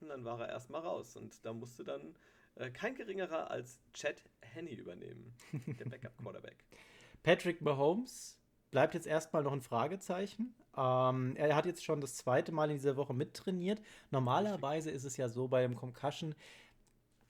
Und 0.00 0.08
dann 0.08 0.24
war 0.24 0.40
er 0.40 0.48
erstmal 0.48 0.80
raus. 0.80 1.16
Und 1.16 1.44
da 1.44 1.52
musste 1.52 1.84
dann 1.84 2.16
äh, 2.56 2.70
kein 2.70 2.94
geringerer 2.94 3.50
als 3.50 3.80
Chad 3.92 4.22
Henney 4.40 4.74
übernehmen, 4.74 5.34
der 5.78 5.86
Backup-Quarterback. 5.86 6.64
Patrick 7.22 7.62
Mahomes 7.62 8.38
bleibt 8.70 8.94
jetzt 8.94 9.06
erstmal 9.06 9.42
noch 9.42 9.52
ein 9.52 9.62
Fragezeichen. 9.62 10.54
Ähm, 10.76 11.36
er 11.36 11.54
hat 11.54 11.66
jetzt 11.66 11.84
schon 11.84 12.00
das 12.00 12.16
zweite 12.16 12.52
Mal 12.52 12.70
in 12.70 12.76
dieser 12.76 12.96
Woche 12.96 13.14
mittrainiert. 13.14 13.80
Normalerweise 14.10 14.90
ist 14.90 15.04
es 15.04 15.16
ja 15.16 15.28
so 15.28 15.48
bei 15.48 15.62
dem 15.62 15.76
Concussion, 15.76 16.34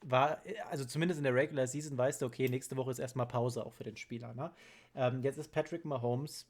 war, 0.05 0.43
also 0.71 0.85
zumindest 0.85 1.19
in 1.19 1.25
der 1.25 1.35
Regular 1.35 1.67
Season 1.67 1.97
weißt 1.97 2.23
du, 2.23 2.27
okay, 2.27 2.49
nächste 2.49 2.77
Woche 2.77 2.91
ist 2.91 2.99
erstmal 2.99 3.27
Pause 3.27 3.65
auch 3.65 3.73
für 3.73 3.85
den 3.85 3.97
Spieler. 3.97 4.35
Ne? 4.35 4.53
Ähm, 4.95 5.23
jetzt 5.23 5.39
ist 5.39 5.53
Patrick 5.53 5.85
Mahomes, 5.85 6.47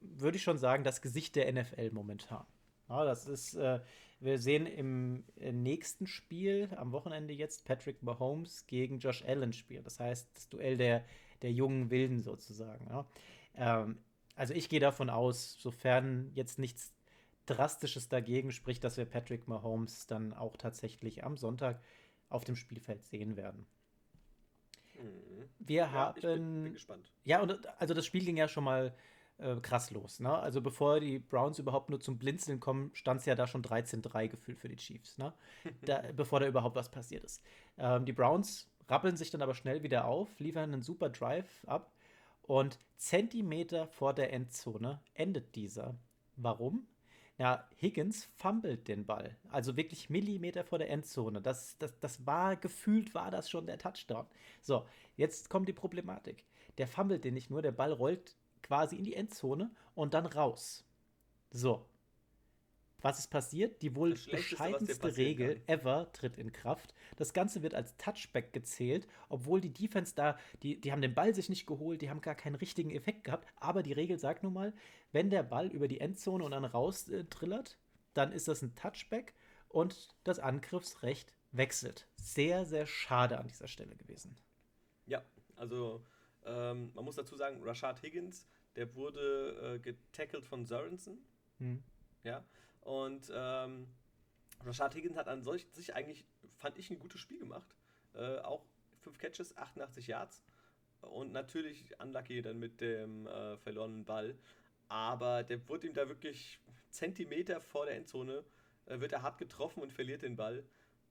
würde 0.00 0.36
ich 0.36 0.42
schon 0.42 0.58
sagen, 0.58 0.84
das 0.84 1.00
Gesicht 1.00 1.36
der 1.36 1.52
NFL 1.52 1.90
momentan. 1.92 2.46
Ja, 2.88 3.04
das 3.04 3.26
ist, 3.26 3.54
äh, 3.54 3.80
wir 4.20 4.38
sehen 4.38 4.66
im 4.66 5.24
äh, 5.36 5.52
nächsten 5.52 6.06
Spiel 6.06 6.70
am 6.76 6.92
Wochenende 6.92 7.32
jetzt 7.32 7.64
Patrick 7.64 8.02
Mahomes 8.02 8.66
gegen 8.66 8.98
Josh 8.98 9.24
Allen 9.24 9.52
spielen. 9.52 9.84
Das 9.84 10.00
heißt, 10.00 10.28
das 10.34 10.48
Duell 10.48 10.76
der, 10.76 11.04
der 11.42 11.52
jungen 11.52 11.90
Wilden 11.90 12.22
sozusagen. 12.22 12.86
Ja? 12.88 13.06
Ähm, 13.54 13.98
also 14.36 14.54
ich 14.54 14.68
gehe 14.68 14.80
davon 14.80 15.10
aus, 15.10 15.56
sofern 15.60 16.30
jetzt 16.34 16.58
nichts 16.58 16.92
Drastisches 17.46 18.08
dagegen 18.08 18.52
spricht, 18.52 18.82
dass 18.84 18.96
wir 18.96 19.04
Patrick 19.04 19.48
Mahomes 19.48 20.06
dann 20.06 20.32
auch 20.32 20.56
tatsächlich 20.56 21.24
am 21.24 21.36
Sonntag 21.36 21.80
auf 22.30 22.44
dem 22.44 22.56
Spielfeld 22.56 23.04
sehen 23.04 23.36
werden. 23.36 23.66
Mhm. 24.94 25.48
Wir 25.58 25.76
ja, 25.76 25.90
haben. 25.90 26.16
Ich 26.16 26.22
bin, 26.22 26.62
bin 26.64 26.72
gespannt. 26.72 27.12
Ja, 27.24 27.42
und 27.42 27.66
also 27.78 27.94
das 27.94 28.06
Spiel 28.06 28.24
ging 28.24 28.36
ja 28.36 28.48
schon 28.48 28.64
mal 28.64 28.94
äh, 29.38 29.56
krass 29.56 29.90
los. 29.90 30.20
Ne? 30.20 30.32
Also 30.32 30.60
bevor 30.60 31.00
die 31.00 31.18
Browns 31.18 31.58
überhaupt 31.58 31.90
nur 31.90 32.00
zum 32.00 32.18
Blinzeln 32.18 32.60
kommen, 32.60 32.90
stand 32.94 33.20
es 33.20 33.26
ja 33.26 33.34
da 33.34 33.46
schon 33.46 33.62
13-3 33.62 34.28
gefühlt 34.28 34.58
für 34.58 34.68
die 34.68 34.76
Chiefs, 34.76 35.18
ne? 35.18 35.32
da, 35.82 36.02
bevor 36.14 36.40
da 36.40 36.46
überhaupt 36.46 36.76
was 36.76 36.90
passiert 36.90 37.24
ist. 37.24 37.42
Ähm, 37.78 38.04
die 38.04 38.12
Browns 38.12 38.70
rappeln 38.88 39.16
sich 39.16 39.30
dann 39.30 39.42
aber 39.42 39.54
schnell 39.54 39.82
wieder 39.82 40.04
auf, 40.04 40.38
liefern 40.38 40.72
einen 40.72 40.82
super 40.82 41.08
Drive 41.08 41.64
ab 41.66 41.92
und 42.42 42.78
Zentimeter 42.96 43.88
vor 43.88 44.14
der 44.14 44.32
Endzone 44.32 45.00
endet 45.14 45.54
dieser. 45.54 45.94
Warum? 46.36 46.86
Ja, 47.36 47.68
Higgins 47.80 48.26
fummelt 48.36 48.86
den 48.86 49.06
Ball. 49.06 49.36
Also 49.50 49.76
wirklich 49.76 50.08
Millimeter 50.08 50.62
vor 50.62 50.78
der 50.78 50.90
Endzone. 50.90 51.42
Das, 51.42 51.76
das, 51.78 51.98
das 51.98 52.24
war, 52.26 52.54
gefühlt 52.56 53.14
war 53.14 53.30
das 53.30 53.50
schon 53.50 53.66
der 53.66 53.78
Touchdown. 53.78 54.26
So, 54.60 54.86
jetzt 55.16 55.50
kommt 55.50 55.68
die 55.68 55.72
Problematik. 55.72 56.44
Der 56.78 56.86
fummelt 56.86 57.24
den 57.24 57.34
nicht 57.34 57.50
nur, 57.50 57.62
der 57.62 57.72
Ball 57.72 57.92
rollt 57.92 58.36
quasi 58.64 58.96
in 58.96 59.04
die 59.04 59.14
Endzone 59.14 59.70
und 59.94 60.14
dann 60.14 60.26
raus. 60.26 60.84
So. 61.50 61.86
Was 63.00 63.18
ist 63.18 63.28
passiert? 63.28 63.82
Die 63.82 63.94
wohl 63.94 64.14
bescheidenste 64.14 65.16
Regel 65.18 65.60
kann. 65.60 65.78
ever 65.78 66.10
tritt 66.12 66.38
in 66.38 66.52
Kraft. 66.52 66.94
Das 67.16 67.34
Ganze 67.34 67.62
wird 67.62 67.74
als 67.74 67.94
Touchback 67.98 68.54
gezählt, 68.54 69.06
obwohl 69.28 69.60
die 69.60 69.74
Defense 69.74 70.14
da, 70.14 70.38
die, 70.62 70.80
die 70.80 70.90
haben 70.90 71.02
den 71.02 71.14
Ball 71.14 71.34
sich 71.34 71.50
nicht 71.50 71.66
geholt, 71.66 72.00
die 72.00 72.08
haben 72.08 72.22
gar 72.22 72.34
keinen 72.34 72.54
richtigen 72.54 72.90
Effekt 72.90 73.24
gehabt. 73.24 73.46
Aber 73.56 73.82
die 73.82 73.92
Regel 73.92 74.18
sagt 74.18 74.42
nun 74.42 74.54
mal, 74.54 74.72
wenn 75.12 75.28
der 75.28 75.42
Ball 75.42 75.66
über 75.68 75.86
die 75.86 76.00
Endzone 76.00 76.42
und 76.42 76.52
dann 76.52 76.64
raus 76.64 77.08
äh, 77.10 77.24
trillert, 77.24 77.76
dann 78.14 78.32
ist 78.32 78.48
das 78.48 78.62
ein 78.62 78.74
Touchback 78.74 79.34
und 79.68 80.08
das 80.24 80.38
Angriffsrecht 80.38 81.34
wechselt. 81.52 82.08
Sehr, 82.16 82.64
sehr 82.64 82.86
schade 82.86 83.38
an 83.38 83.48
dieser 83.48 83.68
Stelle 83.68 83.96
gewesen. 83.96 84.34
Ja, 85.04 85.22
also 85.56 86.02
ähm, 86.44 86.92
man 86.94 87.04
muss 87.04 87.16
dazu 87.16 87.36
sagen, 87.36 87.62
Rashad 87.62 88.02
Higgins, 88.02 88.46
der 88.76 88.94
wurde 88.94 89.76
äh, 89.76 89.78
getackelt 89.78 90.44
von 90.44 90.64
Sorensen. 90.64 91.18
Hm. 91.58 91.82
Ja. 92.22 92.44
Und 92.80 93.30
ähm, 93.34 93.88
Rashad 94.64 94.94
Higgins 94.94 95.16
hat 95.16 95.28
an 95.28 95.42
solch, 95.42 95.66
sich 95.72 95.94
eigentlich, 95.94 96.24
fand 96.56 96.78
ich, 96.78 96.90
ein 96.90 96.98
gutes 96.98 97.20
Spiel 97.20 97.38
gemacht. 97.38 97.74
Äh, 98.14 98.38
auch 98.38 98.64
fünf 99.00 99.18
Catches, 99.18 99.56
88 99.56 100.06
Yards. 100.06 100.42
Und 101.00 101.32
natürlich 101.32 101.98
unlucky 102.00 102.40
dann 102.42 102.58
mit 102.58 102.80
dem 102.80 103.26
äh, 103.26 103.56
verlorenen 103.58 104.04
Ball. 104.04 104.38
Aber 104.88 105.42
der 105.42 105.66
wurde 105.68 105.86
ihm 105.86 105.94
da 105.94 106.08
wirklich 106.08 106.60
Zentimeter 106.90 107.60
vor 107.60 107.86
der 107.86 107.96
Endzone, 107.96 108.44
äh, 108.86 109.00
wird 109.00 109.12
er 109.12 109.22
hart 109.22 109.38
getroffen 109.38 109.82
und 109.82 109.92
verliert 109.92 110.22
den 110.22 110.36
Ball. 110.36 110.64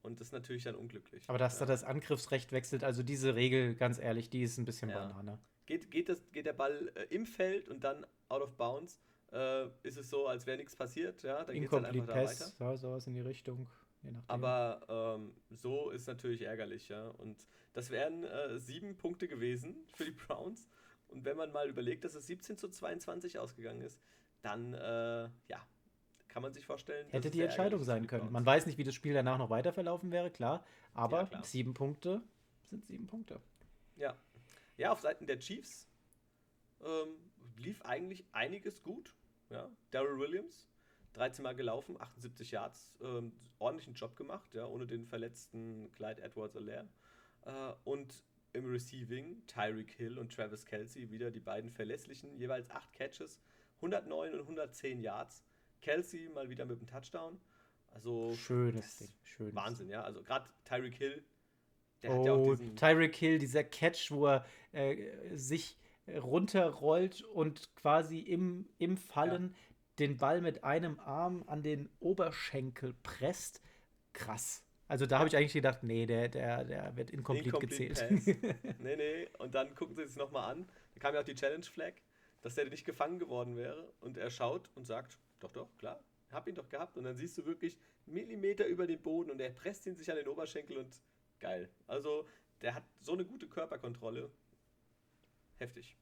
Und 0.03 0.19
das 0.19 0.27
ist 0.27 0.33
natürlich 0.33 0.65
dann 0.65 0.75
unglücklich. 0.75 1.23
Aber 1.27 1.37
dass 1.37 1.59
ja. 1.59 1.65
da 1.65 1.71
das 1.71 1.83
Angriffsrecht 1.83 2.51
wechselt, 2.51 2.83
also 2.83 3.03
diese 3.03 3.35
Regel, 3.35 3.73
ganz 3.73 3.97
ehrlich, 3.97 4.29
die 4.29 4.43
ist 4.43 4.57
ein 4.57 4.65
bisschen 4.65 4.89
ja. 4.89 5.07
Banane. 5.07 5.39
Geht, 5.65 5.89
geht, 5.89 6.09
das, 6.09 6.29
geht 6.31 6.45
der 6.45 6.53
Ball 6.53 6.91
äh, 6.95 7.03
im 7.09 7.25
Feld 7.25 7.69
und 7.69 7.85
dann 7.85 8.05
out 8.27 8.41
of 8.41 8.55
bounds, 8.57 8.99
äh, 9.31 9.67
ist 9.83 9.97
es 9.97 10.09
so, 10.09 10.27
als 10.27 10.45
wäre 10.45 10.57
nichts 10.57 10.75
passiert. 10.75 11.23
Ja, 11.23 11.45
dann 11.45 11.55
geht 11.55 11.65
es 11.65 11.71
halt 11.71 11.85
einfach 11.85 12.05
da 12.05 12.13
Pass, 12.13 12.41
weiter. 12.41 12.65
Ja, 12.71 12.77
sowas 12.77 13.07
in 13.07 13.13
die 13.13 13.21
Richtung. 13.21 13.69
Aber 14.27 15.17
ähm, 15.17 15.33
so 15.49 15.89
ist 15.89 16.07
natürlich 16.07 16.41
ärgerlich, 16.41 16.89
ja. 16.89 17.07
Und 17.07 17.47
das 17.71 17.89
wären 17.89 18.25
äh, 18.25 18.59
sieben 18.59 18.97
Punkte 18.97 19.29
gewesen 19.29 19.77
für 19.95 20.05
die 20.05 20.11
Browns. 20.11 20.69
Und 21.07 21.25
wenn 21.25 21.37
man 21.37 21.51
mal 21.51 21.69
überlegt, 21.69 22.03
dass 22.03 22.15
es 22.15 22.27
17 22.27 22.57
zu 22.57 22.69
22 22.69 23.39
ausgegangen 23.39 23.81
ist, 23.81 24.01
dann, 24.41 24.73
äh, 24.73 25.29
ja, 25.47 25.65
kann 26.33 26.41
man 26.41 26.51
sich 26.51 26.65
vorstellen. 26.65 27.07
Hätte 27.11 27.29
die 27.29 27.41
Entscheidung 27.41 27.83
sein 27.83 28.07
können. 28.07 28.31
Man 28.31 28.43
weiß 28.43 28.65
nicht, 28.65 28.79
wie 28.79 28.83
das 28.83 28.95
Spiel 28.95 29.13
danach 29.13 29.37
noch 29.37 29.51
weiter 29.51 29.71
verlaufen 29.71 30.11
wäre, 30.11 30.31
klar. 30.31 30.65
Aber 30.95 31.21
ja, 31.21 31.25
klar. 31.27 31.43
sieben 31.43 31.75
Punkte 31.75 32.23
sind 32.71 32.85
sieben 32.87 33.05
Punkte. 33.05 33.39
Ja. 33.95 34.17
Ja, 34.77 34.91
auf 34.91 34.99
Seiten 34.99 35.27
der 35.27 35.37
Chiefs 35.37 35.87
ähm, 36.83 37.15
lief 37.57 37.83
eigentlich 37.83 38.25
einiges 38.31 38.81
gut. 38.81 39.13
Ja. 39.51 39.69
Daryl 39.91 40.17
Williams, 40.17 40.67
13 41.13 41.43
Mal 41.43 41.53
gelaufen, 41.53 42.01
78 42.01 42.49
Yards, 42.49 42.91
ähm, 43.01 43.31
ordentlichen 43.59 43.93
Job 43.93 44.15
gemacht, 44.15 44.55
ja, 44.55 44.65
ohne 44.65 44.87
den 44.87 45.05
verletzten 45.05 45.91
Clyde 45.91 46.23
Edwards-Alaire. 46.23 46.87
Äh, 47.45 47.73
und 47.83 48.23
im 48.53 48.65
Receiving 48.65 49.45
Tyreek 49.45 49.91
Hill 49.91 50.17
und 50.17 50.33
Travis 50.33 50.65
Kelsey, 50.65 51.11
wieder 51.11 51.29
die 51.29 51.39
beiden 51.39 51.69
verlässlichen, 51.69 52.35
jeweils 52.35 52.71
8 52.71 52.91
Catches, 52.93 53.39
109 53.75 54.33
und 54.33 54.39
110 54.39 54.99
Yards. 54.99 55.43
Kelsey 55.83 56.29
mal 56.29 56.49
wieder 56.49 56.65
mit 56.65 56.79
dem 56.79 56.87
Touchdown. 56.87 57.39
Also 57.91 58.33
schönes 58.35 58.97
Ding, 58.97 59.09
schönes. 59.23 59.55
Wahnsinn, 59.55 59.89
ja. 59.89 60.01
Also 60.03 60.23
gerade 60.23 60.49
Tyreek 60.65 60.95
Hill, 60.95 61.23
der 62.01 62.11
oh, 62.11 62.17
hat 62.17 62.25
ja 62.25 62.31
auch 62.33 62.37
oh, 62.37 62.55
diesen 62.55 62.75
Tyreek 62.75 63.15
Hill, 63.15 63.37
dieser 63.37 63.63
Catch, 63.63 64.11
wo 64.11 64.27
er 64.27 64.45
äh, 64.71 65.37
sich 65.37 65.77
runterrollt 66.07 67.21
und 67.21 67.73
quasi 67.75 68.19
im, 68.19 68.67
im 68.77 68.97
Fallen 68.97 69.49
ja. 69.49 69.75
den 69.99 70.17
Ball 70.17 70.41
mit 70.41 70.63
einem 70.63 70.99
Arm 70.99 71.43
an 71.47 71.63
den 71.63 71.89
Oberschenkel 71.99 72.95
presst. 73.03 73.61
Krass. 74.13 74.63
Also 74.87 75.05
da 75.05 75.19
habe 75.19 75.27
ich 75.27 75.37
eigentlich 75.37 75.53
gedacht, 75.53 75.83
nee, 75.83 76.05
der, 76.05 76.27
der, 76.27 76.65
der 76.65 76.95
wird 76.97 77.09
incomplete 77.11 77.57
gezählt. 77.57 78.05
nee, 78.79 78.95
nee. 78.95 79.29
Und 79.39 79.55
dann 79.55 79.73
gucken 79.75 79.95
sie 79.95 80.03
es 80.03 80.15
nochmal 80.15 80.51
an. 80.51 80.67
Da 80.93 80.99
kam 80.99 81.13
ja 81.15 81.21
auch 81.21 81.25
die 81.25 81.35
Challenge 81.35 81.63
Flag, 81.63 81.93
dass 82.41 82.55
der 82.55 82.69
nicht 82.69 82.85
gefangen 82.85 83.17
geworden 83.17 83.55
wäre. 83.55 83.93
Und 84.01 84.17
er 84.17 84.29
schaut 84.29 84.69
und 84.75 84.85
sagt, 84.85 85.17
doch, 85.43 85.51
doch, 85.51 85.77
klar, 85.77 85.99
hab 86.31 86.47
ihn 86.47 86.55
doch 86.55 86.69
gehabt. 86.69 86.97
Und 86.97 87.03
dann 87.03 87.15
siehst 87.15 87.37
du 87.37 87.45
wirklich 87.45 87.77
Millimeter 88.05 88.65
über 88.65 88.87
den 88.87 89.01
Boden 89.01 89.31
und 89.31 89.39
er 89.39 89.49
presst 89.49 89.85
ihn 89.85 89.95
sich 89.95 90.09
an 90.09 90.17
den 90.17 90.27
Oberschenkel 90.27 90.77
und 90.77 91.01
geil. 91.39 91.69
Also, 91.87 92.27
der 92.61 92.75
hat 92.75 92.83
so 93.01 93.13
eine 93.13 93.25
gute 93.25 93.47
Körperkontrolle. 93.47 94.31
Heftig. 95.57 95.95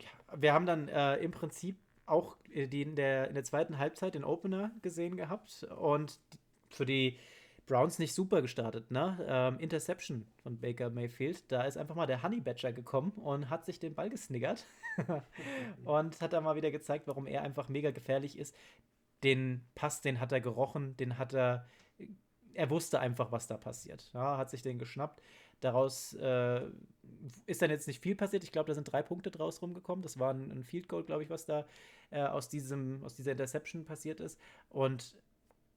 Ja, 0.00 0.10
wir 0.36 0.52
haben 0.52 0.66
dann 0.66 0.88
äh, 0.88 1.16
im 1.16 1.30
Prinzip 1.30 1.78
auch 2.06 2.36
die 2.54 2.82
in 2.82 2.96
der, 2.96 3.28
in 3.28 3.34
der 3.34 3.44
zweiten 3.44 3.78
Halbzeit 3.78 4.14
den 4.14 4.24
Opener 4.24 4.70
gesehen 4.82 5.16
gehabt 5.16 5.64
und 5.78 6.20
für 6.68 6.84
die 6.84 7.18
Browns 7.66 7.98
nicht 7.98 8.14
super 8.14 8.42
gestartet, 8.42 8.90
ne? 8.90 9.24
Ähm, 9.26 9.58
Interception 9.58 10.26
von 10.42 10.60
Baker 10.60 10.90
Mayfield. 10.90 11.50
Da 11.50 11.62
ist 11.62 11.78
einfach 11.78 11.94
mal 11.94 12.06
der 12.06 12.22
Honey 12.22 12.40
Badger 12.40 12.72
gekommen 12.72 13.12
und 13.12 13.48
hat 13.48 13.64
sich 13.64 13.78
den 13.78 13.94
Ball 13.94 14.10
gesniggert. 14.10 14.66
und 15.84 16.20
hat 16.20 16.32
da 16.32 16.40
mal 16.40 16.56
wieder 16.56 16.70
gezeigt, 16.70 17.06
warum 17.06 17.26
er 17.26 17.42
einfach 17.42 17.68
mega 17.68 17.90
gefährlich 17.90 18.38
ist. 18.38 18.54
Den 19.22 19.62
Pass, 19.74 20.02
den 20.02 20.20
hat 20.20 20.32
er 20.32 20.40
gerochen, 20.40 20.96
den 20.96 21.18
hat 21.18 21.32
er. 21.32 21.66
Er 22.52 22.70
wusste 22.70 23.00
einfach, 23.00 23.32
was 23.32 23.48
da 23.48 23.56
passiert. 23.56 24.10
Ja, 24.12 24.36
hat 24.36 24.50
sich 24.50 24.62
den 24.62 24.78
geschnappt. 24.78 25.20
Daraus 25.60 26.12
äh, 26.14 26.60
ist 27.46 27.62
dann 27.62 27.70
jetzt 27.70 27.88
nicht 27.88 28.02
viel 28.02 28.14
passiert. 28.14 28.44
Ich 28.44 28.52
glaube, 28.52 28.68
da 28.68 28.74
sind 28.74 28.92
drei 28.92 29.02
Punkte 29.02 29.30
draus 29.30 29.62
rumgekommen. 29.62 30.02
Das 30.02 30.18
war 30.18 30.32
ein, 30.32 30.50
ein 30.52 30.62
Field 30.62 30.88
Goal, 30.88 31.04
glaube 31.04 31.22
ich, 31.22 31.30
was 31.30 31.46
da 31.46 31.66
äh, 32.10 32.22
aus, 32.22 32.48
diesem, 32.48 33.02
aus 33.02 33.14
dieser 33.14 33.32
Interception 33.32 33.84
passiert 33.84 34.20
ist. 34.20 34.38
Und 34.68 35.16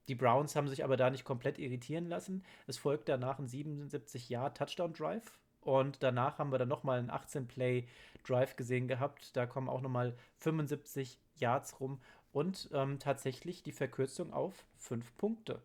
die 0.08 0.14
Browns 0.14 0.56
haben 0.56 0.68
sich 0.68 0.84
aber 0.84 0.96
da 0.96 1.10
nicht 1.10 1.24
komplett 1.24 1.58
irritieren 1.58 2.06
lassen. 2.06 2.44
Es 2.66 2.78
folgt 2.78 3.08
danach 3.08 3.38
ein 3.38 3.46
77 3.46 4.28
Jahr 4.28 4.54
Touchdown 4.54 4.92
Drive 4.92 5.38
und 5.60 6.02
danach 6.02 6.38
haben 6.38 6.50
wir 6.50 6.58
dann 6.58 6.68
nochmal 6.68 6.98
einen 6.98 7.10
18-Play 7.10 7.86
Drive 8.26 8.56
gesehen 8.56 8.88
gehabt. 8.88 9.36
Da 9.36 9.46
kommen 9.46 9.68
auch 9.68 9.82
nochmal 9.82 10.16
75 10.38 11.18
Yards 11.36 11.78
rum 11.80 12.00
und 12.32 12.70
ähm, 12.72 12.98
tatsächlich 12.98 13.62
die 13.62 13.72
Verkürzung 13.72 14.32
auf 14.32 14.66
5 14.78 15.16
Punkte. 15.16 15.60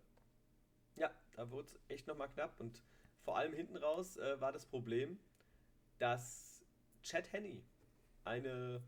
Ja, 0.95 1.09
da 1.35 1.49
wurde 1.49 1.67
es 1.67 1.79
echt 1.87 2.07
nochmal 2.07 2.29
knapp 2.29 2.59
und 2.59 2.81
vor 3.23 3.37
allem 3.37 3.53
hinten 3.53 3.77
raus 3.77 4.17
äh, 4.17 4.39
war 4.41 4.51
das 4.51 4.65
Problem, 4.65 5.19
dass 5.99 6.63
Chad 7.01 7.31
Henney 7.31 7.63
eine 8.25 8.83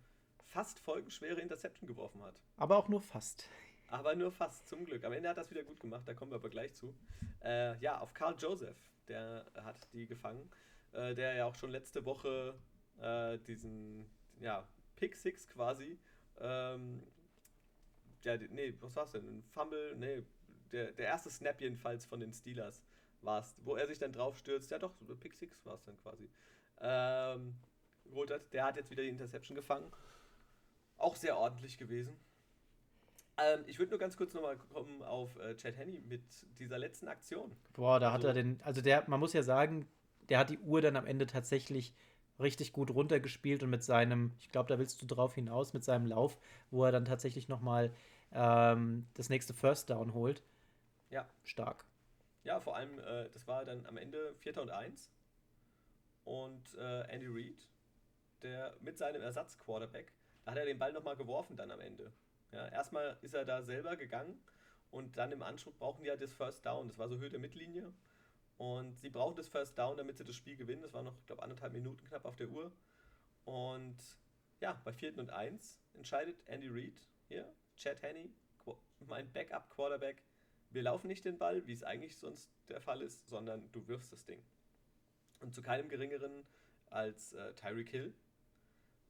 fast 0.48 0.80
folgenschwere 0.80 1.42
Interception 1.42 1.88
geworfen 1.88 2.22
hat. 2.24 2.42
Aber 2.58 2.78
auch 2.78 2.88
nur 2.88 3.02
fast. 3.02 3.50
Aber 3.88 4.16
nur 4.16 4.32
fast, 4.32 4.68
zum 4.68 4.86
Glück. 4.86 5.04
Am 5.04 5.14
Ende 5.14 5.30
hat 5.30 5.38
das 5.38 5.50
wieder 5.52 5.64
gut 5.64 5.80
gemacht, 5.80 6.08
da 6.08 6.14
kommen 6.14 6.32
wir 6.32 6.38
aber 6.38 6.50
gleich 6.50 6.74
zu. 6.74 6.96
Äh, 7.44 7.78
ja, 7.80 8.00
auf 8.00 8.14
Carl 8.14 8.36
Joseph, 8.38 8.78
der 9.08 9.46
hat 9.56 9.92
die 9.94 10.08
gefangen, 10.08 10.50
äh, 10.92 11.14
der 11.14 11.36
ja 11.36 11.46
auch 11.46 11.56
schon 11.56 11.72
letzte 11.72 12.06
Woche 12.06 12.56
äh, 13.00 13.38
diesen, 13.40 14.10
ja, 14.40 14.68
Pick 14.96 15.16
Six 15.16 15.48
quasi, 15.50 16.00
ähm, 16.40 17.04
ja, 18.24 18.38
nee, 18.38 18.74
was 18.80 18.96
war's 18.96 19.12
denn? 19.12 19.28
Ein 19.28 19.44
Fumble, 19.44 19.96
nee, 19.98 20.24
der, 20.72 20.92
der 20.92 21.08
erste 21.08 21.30
Snap 21.30 21.62
jedenfalls 21.62 22.06
von 22.06 22.20
den 22.20 22.34
Steelers 22.34 22.82
war 23.22 23.40
es, 23.40 23.56
wo 23.64 23.76
er 23.76 23.88
sich 23.88 24.00
dann 24.00 24.12
drauf 24.12 24.38
stürzt, 24.38 24.72
ja 24.72 24.80
doch, 24.80 24.94
Pick 25.20 25.34
Six 25.34 25.66
war 25.66 25.76
es 25.76 25.84
dann 25.84 25.98
quasi. 25.98 26.30
Ähm, 26.82 27.56
der 28.52 28.66
hat 28.66 28.78
jetzt 28.78 28.90
wieder 28.90 29.04
die 29.04 29.10
Interception 29.10 29.56
gefangen. 29.56 29.92
Auch 30.98 31.16
sehr 31.16 31.38
ordentlich 31.38 31.78
gewesen. 31.78 32.18
Ähm, 33.38 33.64
ich 33.68 33.80
würde 33.80 33.92
nur 33.92 34.00
ganz 34.00 34.16
kurz 34.16 34.34
nochmal 34.34 34.58
kommen 34.58 35.02
auf 35.04 35.36
äh, 35.38 35.56
Chad 35.56 35.78
Henney 35.78 36.00
mit 36.00 36.24
dieser 36.60 36.78
letzten 36.78 37.08
Aktion. 37.08 37.56
Boah, 37.74 38.00
da 38.00 38.12
also, 38.12 38.30
hat 38.30 38.36
er 38.36 38.44
den, 38.44 38.62
also 38.64 38.82
der, 38.82 39.04
man 39.08 39.20
muss 39.20 39.34
ja 39.34 39.44
sagen, 39.44 39.88
der 40.30 40.40
hat 40.40 40.50
die 40.50 40.60
Uhr 40.60 40.82
dann 40.82 40.96
am 40.96 41.06
Ende 41.06 41.28
tatsächlich 41.28 41.94
richtig 42.40 42.74
gut 42.74 42.92
runtergespielt 42.92 43.64
und 43.64 43.70
mit 43.70 43.84
seinem, 43.84 44.34
ich 44.40 44.52
glaube, 44.52 44.70
da 44.70 44.80
willst 44.80 45.02
du 45.02 45.06
drauf 45.06 45.36
hinaus, 45.36 45.74
mit 45.74 45.84
seinem 45.84 46.06
Lauf, 46.06 46.38
wo 46.72 46.84
er 46.84 46.92
dann 46.92 47.06
tatsächlich 47.06 47.48
nochmal 47.48 47.92
ähm, 48.34 49.08
das 49.14 49.30
nächste 49.30 49.54
First 49.54 49.90
Down 49.90 50.14
holt. 50.14 50.42
Ja. 51.10 51.28
Stark. 51.44 51.86
Ja, 52.44 52.60
vor 52.60 52.76
allem, 52.76 53.00
äh, 53.00 53.30
das 53.34 53.48
war 53.48 53.66
dann 53.66 53.86
am 53.86 53.98
Ende 53.98 54.36
Vierter 54.40 54.62
und 54.62 54.70
Eins. 54.70 55.10
Und 56.26 56.74
äh, 56.76 57.02
Andy 57.08 57.28
Reid, 57.28 57.68
der 58.42 58.76
mit 58.82 58.98
seinem 58.98 59.22
Ersatz-Quarterback, 59.22 60.12
da 60.44 60.52
hat 60.52 60.58
er 60.58 60.66
den 60.66 60.80
Ball 60.80 60.92
nochmal 60.92 61.16
geworfen 61.16 61.56
dann 61.56 61.72
am 61.72 61.80
Ende. 61.80 62.12
Ja, 62.56 62.70
erstmal 62.70 63.18
ist 63.22 63.34
er 63.34 63.44
da 63.44 63.62
selber 63.62 63.98
gegangen 63.98 64.40
und 64.90 65.18
dann 65.18 65.34
im 65.34 65.44
Anschluss 65.44 65.76
brauchen 65.76 66.04
die 66.04 66.08
ja 66.08 66.16
das 66.16 66.32
First 66.32 66.66
Down. 66.66 66.88
Das 66.88 66.98
war 66.98 67.10
so 67.10 67.18
Höhe 67.18 67.30
der 67.30 67.40
Mittellinie. 67.40 67.94
Und 68.58 68.98
sie 68.98 69.10
brauchen 69.10 69.36
das 69.36 69.50
First 69.50 69.78
Down, 69.78 69.98
damit 69.98 70.18
sie 70.18 70.24
das 70.24 70.38
Spiel 70.38 70.56
gewinnen. 70.56 70.82
Das 70.82 70.94
war 70.94 71.04
noch, 71.04 71.18
ich 71.20 71.26
glaube, 71.26 71.44
anderthalb 71.44 71.74
Minuten 71.74 72.02
knapp 72.06 72.24
auf 72.24 72.38
der 72.38 72.48
Uhr. 72.48 72.72
Und 73.44 73.98
ja, 74.62 74.80
bei 74.86 74.94
vierten 74.94 75.20
und 75.20 75.32
eins 75.32 75.82
entscheidet 75.94 76.38
Andy 76.48 76.70
Reid 76.70 76.98
hier, 77.28 77.54
Chad 77.76 78.02
Henney, 78.02 78.34
mein 79.02 79.30
Backup-Quarterback. 79.34 80.24
Wir 80.70 80.84
laufen 80.84 81.08
nicht 81.08 81.26
den 81.26 81.38
Ball, 81.38 81.68
wie 81.68 81.74
es 81.74 81.84
eigentlich 81.84 82.16
sonst 82.18 82.50
der 82.70 82.80
Fall 82.80 83.02
ist, 83.02 83.28
sondern 83.28 83.70
du 83.74 83.86
wirfst 83.90 84.14
das 84.14 84.24
Ding. 84.24 84.42
Und 85.42 85.54
zu 85.54 85.62
keinem 85.62 85.90
geringeren 85.90 86.48
als 86.90 87.34
äh, 87.34 87.54
Tyreek 87.56 87.90
Hill, 87.90 88.14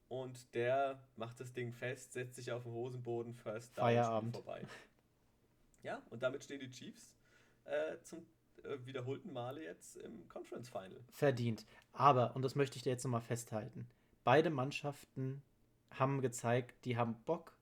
und 0.08 0.54
der 0.54 1.00
macht 1.16 1.40
das 1.40 1.54
Ding 1.54 1.74
fest, 1.74 2.14
setzt 2.14 2.36
sich 2.36 2.52
auf 2.52 2.64
den 2.64 2.72
Hosenboden, 2.72 3.34
First 3.34 3.78
Down, 3.78 3.86
Feierabend. 3.86 4.36
vorbei. 4.36 4.62
Ja, 5.84 6.02
und 6.10 6.24
damit 6.24 6.44
stehen 6.44 6.60
die 6.60 6.70
Chiefs 6.72 7.12
äh, 7.66 7.98
zum 8.04 8.26
äh, 8.64 8.78
wiederholten 8.86 9.32
Male 9.32 9.64
jetzt 9.64 9.98
im 9.98 10.28
Conference 10.28 10.70
Final. 10.70 11.00
Verdient. 11.12 11.66
Aber, 11.94 12.36
und 12.36 12.42
das 12.42 12.56
möchte 12.56 12.78
ich 12.78 12.84
dir 12.84 12.92
jetzt 12.92 13.04
nochmal 13.04 13.22
festhalten, 13.22 13.88
beide 14.24 14.50
Mannschaften 14.50 15.42
haben 15.92 16.22
gezeigt, 16.22 16.86
die 16.86 16.98
haben 16.98 17.16
Bock, 17.26 17.54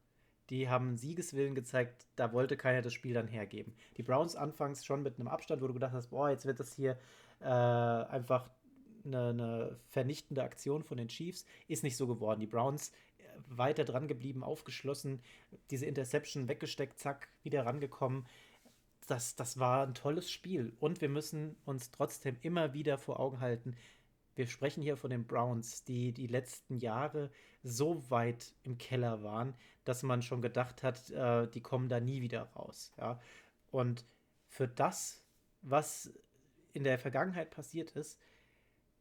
die 0.49 0.69
haben 0.69 0.97
Siegeswillen 0.97 1.55
gezeigt, 1.55 2.07
da 2.15 2.33
wollte 2.33 2.57
keiner 2.57 2.81
das 2.81 2.93
Spiel 2.93 3.13
dann 3.13 3.27
hergeben. 3.27 3.75
Die 3.97 4.03
Browns 4.03 4.35
anfangs 4.35 4.85
schon 4.85 5.03
mit 5.03 5.19
einem 5.19 5.27
Abstand, 5.27 5.61
wo 5.61 5.67
du 5.67 5.73
gedacht 5.73 5.93
hast, 5.93 6.07
boah, 6.07 6.29
jetzt 6.29 6.45
wird 6.45 6.59
das 6.59 6.73
hier 6.73 6.97
äh, 7.39 7.45
einfach 7.45 8.49
eine, 9.05 9.29
eine, 9.29 9.79
vernichtende 9.89 10.43
Aktion 10.43 10.83
von 10.83 10.97
den 10.97 11.07
Chiefs. 11.07 11.45
Ist 11.67 11.83
nicht 11.83 11.97
so 11.97 12.07
geworden. 12.07 12.39
Die 12.39 12.47
Browns 12.47 12.91
äh, 13.17 13.23
weiter 13.47 13.83
dran 13.83 14.07
geblieben, 14.07 14.43
aufgeschlossen, 14.43 15.21
diese 15.69 15.85
Interception 15.85 16.47
weggesteckt, 16.47 16.99
zack, 16.99 17.29
wieder 17.43 17.65
rangekommen. 17.65 18.25
Das, 19.07 19.35
das 19.35 19.59
war 19.59 19.85
ein 19.85 19.93
tolles 19.93 20.31
Spiel. 20.31 20.73
Und 20.79 21.01
wir 21.01 21.09
müssen 21.09 21.57
uns 21.65 21.91
trotzdem 21.91 22.37
immer 22.41 22.73
wieder 22.73 22.97
vor 22.97 23.19
Augen 23.19 23.39
halten, 23.39 23.75
wir 24.35 24.47
sprechen 24.47 24.81
hier 24.81 24.97
von 24.97 25.09
den 25.09 25.25
Browns, 25.25 25.83
die 25.83 26.11
die 26.11 26.27
letzten 26.27 26.77
Jahre 26.79 27.29
so 27.61 28.09
weit 28.09 28.53
im 28.63 28.77
Keller 28.77 29.23
waren, 29.23 29.53
dass 29.85 30.03
man 30.03 30.21
schon 30.21 30.41
gedacht 30.41 30.83
hat, 30.83 31.09
äh, 31.11 31.47
die 31.47 31.61
kommen 31.61 31.89
da 31.89 31.99
nie 31.99 32.21
wieder 32.21 32.43
raus. 32.55 32.91
Ja? 32.97 33.19
Und 33.71 34.05
für 34.47 34.67
das, 34.67 35.23
was 35.61 36.11
in 36.73 36.83
der 36.83 36.97
Vergangenheit 36.97 37.51
passiert 37.51 37.91
ist, 37.91 38.19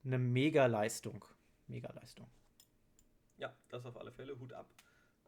eine 0.04 0.18
Mega-Leistung. 0.18 1.24
Mega-Leistung. 1.66 2.26
Ja, 3.36 3.54
das 3.68 3.84
auf 3.86 3.96
alle 3.96 4.12
Fälle. 4.12 4.38
Hut 4.38 4.52
ab 4.52 4.68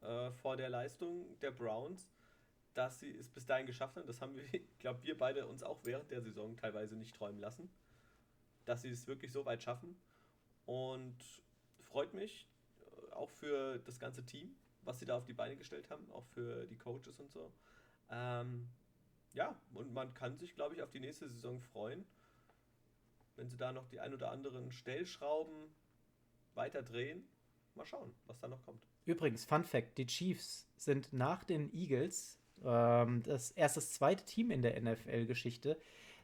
äh, 0.04 0.30
vor 0.32 0.56
der 0.56 0.68
Leistung 0.68 1.38
der 1.40 1.50
Browns, 1.50 2.08
dass 2.74 3.00
sie 3.00 3.10
es 3.16 3.28
bis 3.28 3.46
dahin 3.46 3.66
geschafft 3.66 3.96
haben. 3.96 4.06
Das 4.06 4.20
haben 4.20 4.36
wir, 4.36 4.44
ich 4.52 4.78
glaube, 4.78 5.02
wir 5.02 5.16
beide 5.16 5.46
uns 5.46 5.62
auch 5.62 5.80
während 5.84 6.10
der 6.10 6.20
Saison 6.20 6.56
teilweise 6.56 6.96
nicht 6.96 7.16
träumen 7.16 7.40
lassen, 7.40 7.70
dass 8.64 8.82
sie 8.82 8.90
es 8.90 9.06
wirklich 9.06 9.32
so 9.32 9.44
weit 9.44 9.62
schaffen. 9.62 9.96
Und 10.66 11.16
freut 11.80 12.14
mich 12.14 12.48
äh, 12.80 13.12
auch 13.12 13.30
für 13.30 13.78
das 13.80 13.98
ganze 13.98 14.24
Team, 14.24 14.54
was 14.82 14.98
sie 14.98 15.06
da 15.06 15.16
auf 15.16 15.24
die 15.24 15.34
Beine 15.34 15.56
gestellt 15.56 15.90
haben, 15.90 16.10
auch 16.12 16.24
für 16.26 16.66
die 16.66 16.76
Coaches 16.76 17.18
und 17.20 17.30
so. 17.30 17.52
Ähm, 18.10 18.68
ja, 19.32 19.58
und 19.72 19.92
man 19.92 20.14
kann 20.14 20.36
sich, 20.36 20.54
glaube 20.54 20.74
ich, 20.74 20.82
auf 20.82 20.90
die 20.90 21.00
nächste 21.00 21.28
Saison 21.28 21.60
freuen 21.60 22.04
wenn 23.36 23.48
sie 23.48 23.56
da 23.56 23.72
noch 23.72 23.86
die 23.88 24.00
ein 24.00 24.14
oder 24.14 24.30
anderen 24.30 24.70
Stellschrauben 24.70 25.74
weiter 26.54 26.82
drehen, 26.82 27.26
mal 27.74 27.86
schauen, 27.86 28.14
was 28.26 28.38
da 28.38 28.48
noch 28.48 28.62
kommt. 28.64 28.82
Übrigens, 29.04 29.44
Fun 29.44 29.64
Fact: 29.64 29.98
Die 29.98 30.06
Chiefs 30.06 30.66
sind 30.76 31.12
nach 31.12 31.44
den 31.44 31.72
Eagles 31.74 32.38
ähm, 32.62 33.22
das 33.24 33.50
erst 33.52 33.76
das 33.76 33.92
zweite 33.92 34.24
Team 34.24 34.50
in 34.50 34.62
der 34.62 34.80
NFL-Geschichte, 34.80 35.78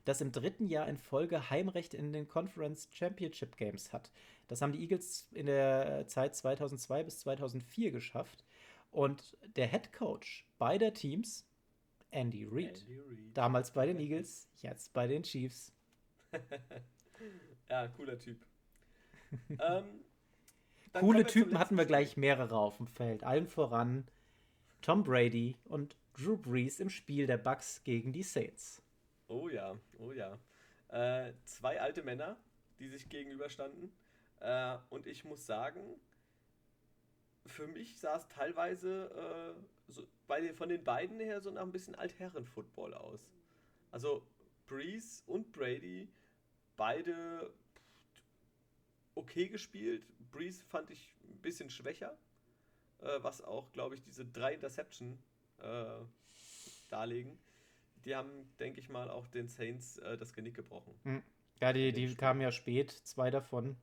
das 0.05 0.21
im 0.21 0.33
dritten 0.33 0.67
Jahr 0.67 0.89
in 0.89 0.97
Folge 0.97 1.51
Heimrecht 1.51 1.95
in 1.95 2.13
den 2.13 2.29
Conference 2.29 2.89
Championship 2.93 3.57
Games 3.57 3.93
hat. 3.93 4.11
Das 4.49 4.63
haben 4.63 4.73
die 4.73 4.81
Eagles 4.81 5.29
in 5.33 5.47
der 5.47 6.07
Zeit 6.07 6.35
2002 6.35 7.05
bis 7.05 7.21
2004 7.21 7.91
geschafft. 7.91 8.45
Und 8.91 9.37
der 9.55 9.69
Head 9.69 9.93
Coach 9.93 10.47
beider 10.59 10.93
Teams, 10.93 11.47
Andy 12.11 12.45
Reid, 12.45 12.81
Andy 12.81 12.99
Reid. 12.99 13.37
damals 13.37 13.71
bei 13.71 13.87
den 13.87 14.01
Eagles, 14.01 14.49
jetzt 14.63 14.93
bei 14.93 15.07
den 15.07 15.23
Chiefs. 15.23 15.73
Ja, 17.69 17.89
cooler 17.89 18.19
Typ. 18.19 18.45
ähm, 19.51 20.05
Coole 20.93 21.25
Typen 21.25 21.59
hatten 21.59 21.77
wir 21.77 21.87
gleich 21.87 22.17
mehrere 22.17 22.57
auf 22.57 22.79
dem 22.79 22.89
Feld. 22.89 23.23
Allen 23.23 23.47
voran 23.47 24.09
Tom 24.83 25.05
Brady 25.05 25.57
und 25.65 25.97
Drew 26.15 26.37
Brees 26.37 26.81
im 26.81 26.91
Spiel 26.91 27.27
der 27.27 27.39
Bucks 27.39 27.83
gegen 27.85 28.13
die 28.13 28.23
Saints. 28.23 28.83
Oh 29.29 29.49
ja, 29.49 29.79
oh 29.99 30.13
ja. 30.13 30.39
Äh, 30.89 31.33
zwei 31.45 31.81
alte 31.81 32.03
Männer, 32.03 32.37
die 32.81 32.89
sich 32.89 33.09
gegenüberstanden. 33.09 33.93
Äh, 34.41 34.77
und 34.89 35.07
ich 35.07 35.25
muss 35.25 35.47
sagen, 35.47 35.81
für 37.47 37.69
mich 37.69 37.97
sah 37.99 38.17
es 38.17 38.27
teilweise 38.29 39.55
äh, 39.57 39.93
so 39.93 40.09
bei 40.27 40.41
den, 40.41 40.55
von 40.55 40.69
den 40.69 40.83
beiden 40.83 41.21
her 41.21 41.41
so 41.41 41.51
nach 41.51 41.63
ein 41.63 41.73
bisschen 41.73 41.95
Altherren-Football 41.95 42.95
aus. 42.95 43.21
Also 43.93 44.27
Brees 44.67 45.23
und 45.27 45.53
Brady 45.53 46.09
beide 46.81 47.53
okay 49.15 49.49
gespielt. 49.49 50.03
Breeze 50.31 50.65
fand 50.65 50.91
ich 50.91 51.15
ein 51.29 51.43
bisschen 51.43 51.69
schwächer. 51.69 52.17
äh, 53.03 53.23
was 53.23 53.43
auch, 53.43 53.71
glaube 53.73 53.95
ich, 53.95 54.03
diese 54.03 54.25
drei 54.25 54.55
Interception 54.55 55.19
äh, 55.59 55.85
darlegen. 56.89 57.39
Die 58.05 58.17
haben, 58.17 58.31
denke 58.59 58.81
ich 58.81 58.89
mal, 58.89 59.11
auch 59.11 59.27
den 59.27 59.49
Saints 59.49 59.99
äh, 59.99 60.17
das 60.17 60.33
Genick 60.33 60.55
gebrochen. 60.55 60.95
Hm. 61.05 61.23
Ja, 61.61 61.75
die, 61.75 61.93
die 61.93 62.15
kamen 62.15 62.41
ja 62.41 62.51
spät, 62.51 62.91
zwei 62.91 63.31
davon. 63.31 63.77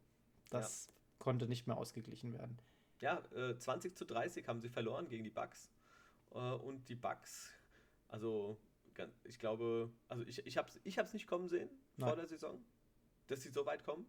Das 0.50 0.88
ja. 0.88 0.94
konnte 1.20 1.48
nicht 1.48 1.68
mehr 1.68 1.78
ausgeglichen 1.78 2.34
werden. 2.34 2.58
Ja, 3.00 3.22
20 3.60 3.96
zu 3.96 4.06
30 4.06 4.48
haben 4.48 4.60
sie 4.60 4.70
verloren 4.70 5.08
gegen 5.08 5.24
die 5.24 5.30
Bucks. 5.30 5.72
und 6.32 6.90
die 6.90 6.96
Bucks, 6.96 7.52
also 8.08 8.58
ich 9.24 9.38
glaube, 9.38 9.92
also 10.10 10.24
ich, 10.24 10.44
ich 10.48 10.58
habe 10.58 10.68
es 10.70 10.80
ich 10.84 10.98
hab's 10.98 11.14
nicht 11.14 11.28
kommen 11.28 11.48
sehen 11.48 11.70
Nein. 11.98 12.10
vor 12.10 12.16
der 12.16 12.26
Saison, 12.26 12.60
dass 13.28 13.44
sie 13.44 13.50
so 13.50 13.66
weit 13.66 13.84
kommen. 13.84 14.06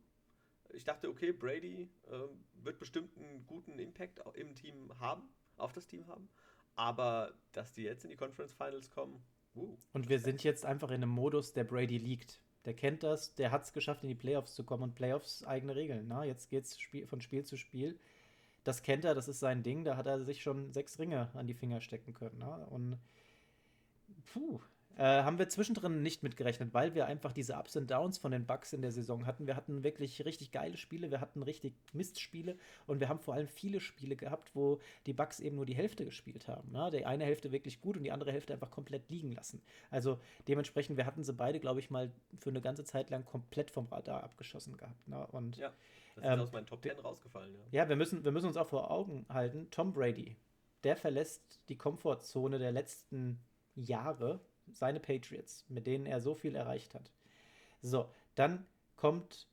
Ich 0.73 0.85
dachte, 0.85 1.09
okay, 1.09 1.33
Brady 1.33 1.89
äh, 2.09 2.65
wird 2.65 2.79
bestimmt 2.79 3.17
einen 3.17 3.47
guten 3.47 3.79
Impact 3.79 4.21
im 4.35 4.55
Team 4.55 4.93
haben, 5.01 5.29
auf 5.57 5.73
das 5.73 5.87
Team 5.87 6.07
haben. 6.07 6.29
Aber 6.77 7.33
dass 7.53 7.73
die 7.73 7.83
jetzt 7.83 8.05
in 8.05 8.11
die 8.11 8.17
Conference 8.17 8.53
Finals 8.53 8.91
kommen. 8.91 9.23
Uh, 9.55 9.77
und 9.93 10.09
wir 10.09 10.21
sind 10.21 10.45
jetzt 10.45 10.65
einfach 10.65 10.91
in 10.91 11.03
einem 11.03 11.11
Modus, 11.11 11.53
der 11.53 11.65
Brady 11.65 11.99
liegt. 11.99 12.41
Der 12.65 12.75
kennt 12.75 13.03
das, 13.03 13.35
der 13.35 13.51
hat 13.51 13.65
es 13.65 13.73
geschafft, 13.73 14.03
in 14.03 14.11
die 14.11 14.15
Playoffs 14.15 14.55
zu 14.55 14.63
kommen 14.63 14.83
und 14.83 14.95
Playoffs 14.95 15.43
eigene 15.45 15.75
Regeln. 15.75 16.07
Na? 16.07 16.21
Ne? 16.21 16.27
Jetzt 16.27 16.51
geht 16.51 16.65
es 16.65 16.79
Spiel, 16.79 17.07
von 17.07 17.21
Spiel 17.21 17.45
zu 17.45 17.57
Spiel. 17.57 17.99
Das 18.63 18.83
kennt 18.83 19.05
er, 19.05 19.15
das 19.15 19.29
ist 19.29 19.41
sein 19.41 19.63
Ding. 19.63 19.85
Da 19.85 19.97
hat 19.97 20.07
er 20.07 20.23
sich 20.25 20.43
schon 20.43 20.73
sechs 20.73 20.99
Ringe 20.99 21.31
an 21.35 21.47
die 21.47 21.55
Finger 21.55 21.81
stecken 21.81 22.13
können. 22.13 22.37
Na? 22.39 22.59
Ne? 22.59 22.67
Und 22.67 22.99
puh, 24.27 24.61
äh, 24.99 25.23
haben 25.23 25.39
wir 25.39 25.49
zwischendrin 25.49 26.03
nicht 26.03 26.25
mitgerechnet, 26.25 26.75
weil 26.75 26.95
wir 26.95 27.07
einfach 27.07 27.33
diese 27.33 27.55
Ups 27.55 27.77
und 27.77 27.89
Downs 27.89 28.19
von 28.19 28.33
den 28.33 28.47
Bugs 28.47 28.73
in 28.73 28.83
der 28.83 28.91
Saison 28.91 29.27
hatten. 29.27 29.47
Wir 29.47 29.55
hatten 29.55 29.85
wirklich 29.85 30.25
richtig 30.25 30.51
geile 30.51 30.77
Spiele, 30.77 31.13
wir 31.13 31.21
hatten 31.21 31.43
richtig 31.45 31.75
Mistspiele 31.93 32.57
und 32.87 32.99
wir 32.99 33.09
haben 33.09 33.21
vor 33.21 33.35
allem 33.35 33.47
viele 33.47 33.79
Spiele 33.79 34.17
gehabt, 34.17 34.55
wo 34.55 34.81
die 35.07 35.13
Bugs 35.13 35.39
eben 35.39 35.55
nur 35.55 35.67
die 35.67 35.77
Hälfte 35.77 36.05
gespielt 36.05 36.49
haben. 36.49 36.73
Ne? 36.73 36.91
Die 36.91 37.07
eine 37.07 37.25
Hälfte 37.25 37.53
wirklich 37.53 37.81
gut 37.81 37.97
und 37.97 38.03
die 38.03 38.11
andere 38.11 38.33
Hälfte 38.33 38.53
einfach 38.53 38.73
komplett 38.73 39.09
liegen 39.09 39.31
lassen. 39.31 39.63
Also 39.91 40.19
dementsprechend, 40.49 40.97
wir 40.97 41.07
hatten 41.07 41.23
sie 41.23 41.33
beide, 41.33 41.61
glaube 41.61 41.79
ich, 41.79 41.91
mal 41.91 42.11
für 42.37 42.51
eine 42.51 42.61
ganze 42.61 42.83
Zeit 42.83 43.09
lang 43.11 43.25
komplett 43.25 43.71
vom 43.71 43.87
Radar 43.87 44.25
abgeschossen 44.25 44.77
gehabt. 44.77 45.07
Ne? 45.07 45.25
Und, 45.29 45.59
ja, 45.59 45.73
das 46.17 46.25
ist 46.25 46.31
ähm, 46.33 46.41
aus 46.41 46.53
meinen 46.53 46.67
Top 46.67 46.83
10 46.83 46.99
rausgefallen. 46.99 47.55
Ja, 47.55 47.83
ja 47.83 47.89
wir, 47.89 47.95
müssen, 47.95 48.25
wir 48.25 48.33
müssen 48.33 48.47
uns 48.47 48.57
auch 48.57 48.67
vor 48.67 48.91
Augen 48.91 49.27
halten, 49.29 49.71
Tom 49.71 49.93
Brady, 49.93 50.37
der 50.83 50.97
verlässt 50.97 51.61
die 51.69 51.79
Komfortzone 51.79 52.59
der 52.59 52.73
letzten 52.73 53.41
Jahre 53.77 54.41
seine 54.73 55.01
Patriots, 55.01 55.65
mit 55.69 55.87
denen 55.87 56.07
er 56.07 56.21
so 56.21 56.35
viel 56.35 56.55
erreicht 56.55 56.95
hat. 56.95 57.11
So, 57.83 58.09
dann 58.35 58.67
kommt, 58.97 59.47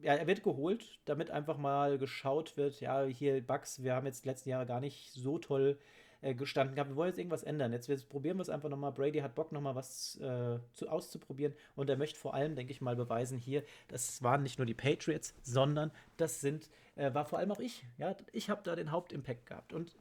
ja, 0.00 0.14
er 0.14 0.26
wird 0.26 0.42
geholt, 0.42 1.00
damit 1.04 1.30
einfach 1.30 1.58
mal 1.58 1.98
geschaut 1.98 2.56
wird, 2.56 2.80
ja, 2.80 3.04
hier 3.04 3.46
Bugs, 3.46 3.82
wir 3.82 3.94
haben 3.94 4.06
jetzt 4.06 4.24
die 4.24 4.28
letzten 4.28 4.50
Jahre 4.50 4.66
gar 4.66 4.80
nicht 4.80 5.12
so 5.12 5.38
toll 5.38 5.78
äh, 6.20 6.34
gestanden 6.34 6.74
gehabt, 6.74 6.90
wir 6.90 6.96
wollen 6.96 7.10
jetzt 7.10 7.18
irgendwas 7.18 7.44
ändern. 7.44 7.72
Jetzt, 7.72 8.08
probieren 8.08 8.38
wir 8.38 8.42
es 8.42 8.48
einfach 8.48 8.68
nochmal. 8.68 8.92
Brady 8.92 9.20
hat 9.20 9.36
Bock, 9.36 9.52
nochmal 9.52 9.76
was 9.76 10.16
äh, 10.16 10.58
zu, 10.74 10.88
auszuprobieren 10.88 11.54
und 11.76 11.88
er 11.88 11.96
möchte 11.96 12.18
vor 12.18 12.34
allem, 12.34 12.56
denke 12.56 12.72
ich 12.72 12.80
mal, 12.80 12.96
beweisen 12.96 13.38
hier, 13.38 13.62
das 13.86 14.20
waren 14.22 14.42
nicht 14.42 14.58
nur 14.58 14.66
die 14.66 14.74
Patriots, 14.74 15.34
sondern 15.42 15.92
das 16.16 16.40
sind, 16.40 16.70
äh, 16.96 17.14
war 17.14 17.24
vor 17.24 17.38
allem 17.38 17.52
auch 17.52 17.60
ich. 17.60 17.84
Ja, 17.98 18.16
ich 18.32 18.50
habe 18.50 18.62
da 18.64 18.74
den 18.74 18.90
Hauptimpact 18.90 19.46
gehabt 19.46 19.72
und 19.72 19.96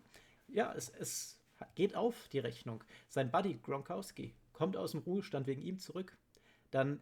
ja, 0.47 0.73
es, 0.73 0.89
es 0.89 1.39
geht 1.75 1.95
auf 1.95 2.27
die 2.29 2.39
Rechnung. 2.39 2.83
Sein 3.09 3.29
Buddy 3.29 3.59
Gronkowski 3.61 4.33
kommt 4.57 4.75
aus 4.75 4.91
dem 4.91 5.01
Ruhestand 5.01 5.45
wegen 5.45 5.61
ihm 5.61 5.77
zurück. 5.77 6.17
Dann 6.71 6.99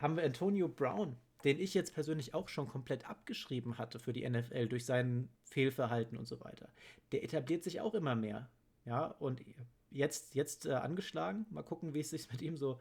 haben 0.00 0.16
wir 0.16 0.24
Antonio 0.24 0.66
Brown, 0.66 1.16
den 1.44 1.60
ich 1.60 1.74
jetzt 1.74 1.94
persönlich 1.94 2.34
auch 2.34 2.48
schon 2.48 2.66
komplett 2.66 3.08
abgeschrieben 3.08 3.78
hatte 3.78 4.00
für 4.00 4.12
die 4.12 4.28
NFL 4.28 4.66
durch 4.66 4.84
sein 4.84 5.28
Fehlverhalten 5.44 6.18
und 6.18 6.26
so 6.26 6.40
weiter. 6.40 6.68
Der 7.12 7.22
etabliert 7.22 7.62
sich 7.62 7.80
auch 7.80 7.94
immer 7.94 8.16
mehr. 8.16 8.50
Ja, 8.84 9.06
und 9.06 9.44
jetzt, 9.90 10.34
jetzt 10.34 10.66
äh, 10.66 10.72
angeschlagen. 10.72 11.46
Mal 11.50 11.62
gucken, 11.62 11.94
wie 11.94 12.00
es 12.00 12.10
sich 12.10 12.28
mit 12.32 12.42
ihm 12.42 12.56
so 12.56 12.80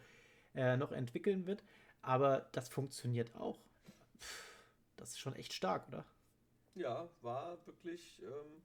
äh, 0.56 0.78
noch 0.78 0.92
entwickeln 0.92 1.46
wird. 1.46 1.64
Aber 2.02 2.50
das 2.54 2.70
funktioniert 2.70 3.36
auch. 3.36 3.60
das 4.98 5.10
ist 5.12 5.20
schon 5.20 5.36
echt 5.36 5.54
stark, 5.54 5.88
oder? 5.90 6.06
Ja, 6.74 7.08
war 7.22 7.64
wirklich 7.68 8.20
ähm, 8.24 8.64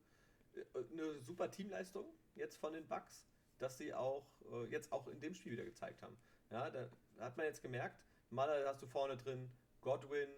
eine 0.92 1.20
super 1.20 1.50
Teamleistung 1.50 2.06
jetzt 2.34 2.56
von 2.56 2.72
den 2.72 2.88
Bucks 2.88 3.26
dass 3.60 3.78
sie 3.78 3.94
auch 3.94 4.26
äh, 4.52 4.66
jetzt 4.66 4.90
auch 4.90 5.06
in 5.06 5.20
dem 5.20 5.34
Spiel 5.34 5.52
wieder 5.52 5.64
gezeigt 5.64 6.02
haben. 6.02 6.16
Ja, 6.50 6.70
da 6.70 6.90
hat 7.20 7.36
man 7.36 7.46
jetzt 7.46 7.62
gemerkt, 7.62 8.02
mal 8.30 8.66
hast 8.66 8.82
du 8.82 8.86
vorne 8.86 9.16
drin 9.16 9.50
Godwin, 9.80 10.28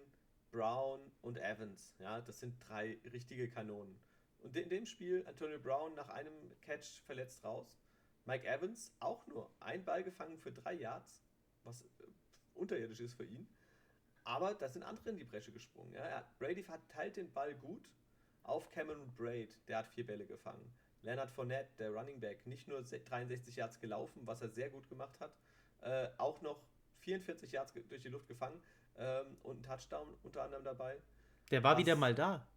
Brown 0.51 0.99
und 1.21 1.37
Evans. 1.37 1.95
Ja, 1.99 2.21
das 2.21 2.39
sind 2.39 2.55
drei 2.67 2.99
richtige 3.11 3.49
Kanonen. 3.49 3.99
Und 4.39 4.55
in 4.55 4.69
dem 4.69 4.85
Spiel 4.85 5.25
Antonio 5.25 5.57
Brown 5.57 5.95
nach 5.95 6.09
einem 6.09 6.33
Catch 6.61 7.01
verletzt 7.05 7.43
raus. 7.43 7.79
Mike 8.25 8.47
Evans 8.47 8.93
auch 8.99 9.25
nur 9.27 9.49
ein 9.59 9.83
Ball 9.83 10.03
gefangen 10.03 10.37
für 10.37 10.51
drei 10.51 10.73
Yards, 10.73 11.23
was 11.63 11.81
äh, 11.81 11.87
unterirdisch 12.53 12.99
ist 12.99 13.15
für 13.15 13.25
ihn. 13.25 13.47
Aber 14.25 14.53
da 14.53 14.69
sind 14.69 14.83
andere 14.83 15.09
in 15.09 15.17
die 15.17 15.25
Bresche 15.25 15.51
gesprungen. 15.51 15.93
Ja. 15.93 16.29
Brady 16.39 16.63
verteilt 16.63 17.17
den 17.17 17.31
Ball 17.33 17.55
gut 17.55 17.89
auf 18.43 18.69
Cameron 18.71 19.13
Braid, 19.15 19.57
der 19.67 19.79
hat 19.79 19.87
vier 19.87 20.05
Bälle 20.05 20.25
gefangen. 20.25 20.73
Leonard 21.03 21.31
Fournette, 21.31 21.69
der 21.77 21.91
Running 21.91 22.19
Back, 22.19 22.47
nicht 22.47 22.67
nur 22.67 22.81
63 22.81 23.55
Yards 23.55 23.79
gelaufen, 23.79 24.21
was 24.25 24.41
er 24.41 24.49
sehr 24.49 24.69
gut 24.69 24.87
gemacht 24.89 25.19
hat, 25.19 25.35
äh, 25.81 26.07
auch 26.17 26.41
noch 26.41 26.59
44 26.99 27.51
Yards 27.51 27.73
durch 27.73 28.01
die 28.01 28.09
Luft 28.09 28.27
gefangen 28.27 28.61
ähm, 28.97 29.37
und 29.43 29.59
ein 29.59 29.63
Touchdown 29.63 30.15
unter 30.23 30.43
anderem 30.43 30.63
dabei. 30.63 30.97
Der 31.51 31.63
war 31.63 31.73
was, 31.73 31.79
wieder 31.79 31.95
mal 31.95 32.15
da. 32.15 32.47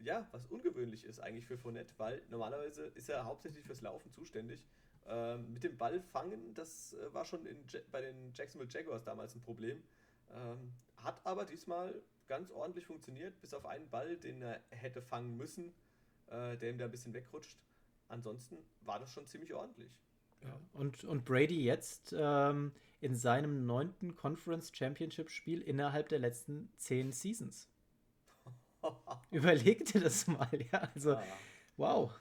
Ja, 0.00 0.26
was 0.32 0.46
ungewöhnlich 0.46 1.04
ist 1.04 1.20
eigentlich 1.20 1.46
für 1.46 1.56
Fournette, 1.56 1.94
weil 1.96 2.22
normalerweise 2.28 2.86
ist 2.86 3.08
er 3.08 3.24
hauptsächlich 3.24 3.64
fürs 3.64 3.82
Laufen 3.82 4.10
zuständig. 4.10 4.64
Ähm, 5.06 5.52
mit 5.52 5.62
dem 5.64 5.78
Ball 5.78 6.00
fangen, 6.00 6.54
das 6.54 6.94
äh, 6.94 7.14
war 7.14 7.24
schon 7.24 7.46
bei 7.90 8.00
den 8.00 8.32
Jacksonville 8.34 8.70
Jaguars 8.70 9.04
damals 9.04 9.34
ein 9.34 9.42
Problem. 9.42 9.82
Ähm, 10.30 10.72
hat 10.96 11.20
aber 11.24 11.44
diesmal 11.44 11.94
ganz 12.26 12.50
ordentlich 12.50 12.86
funktioniert, 12.86 13.40
bis 13.40 13.54
auf 13.54 13.66
einen 13.66 13.88
Ball, 13.90 14.16
den 14.16 14.42
er 14.42 14.60
hätte 14.70 15.02
fangen 15.02 15.36
müssen, 15.36 15.74
äh, 16.26 16.56
der 16.56 16.70
ihm 16.70 16.78
da 16.78 16.86
ein 16.86 16.90
bisschen 16.90 17.14
wegrutscht 17.14 17.58
ansonsten 18.12 18.58
war 18.82 18.98
das 18.98 19.12
schon 19.12 19.26
ziemlich 19.26 19.54
ordentlich. 19.54 19.90
Ja. 20.42 20.60
Und, 20.72 21.04
und 21.04 21.24
Brady 21.24 21.62
jetzt 21.64 22.14
ähm, 22.16 22.72
in 23.00 23.14
seinem 23.14 23.66
neunten 23.66 24.16
Conference 24.16 24.70
Championship 24.74 25.30
Spiel 25.30 25.60
innerhalb 25.60 26.08
der 26.08 26.18
letzten 26.18 26.72
zehn 26.76 27.12
Seasons. 27.12 27.68
Überleg 29.30 29.84
dir 29.86 30.00
das 30.00 30.26
mal, 30.26 30.48
ja. 30.72 30.88
Also, 30.94 31.12
ja. 31.12 31.22
wow. 31.76 32.20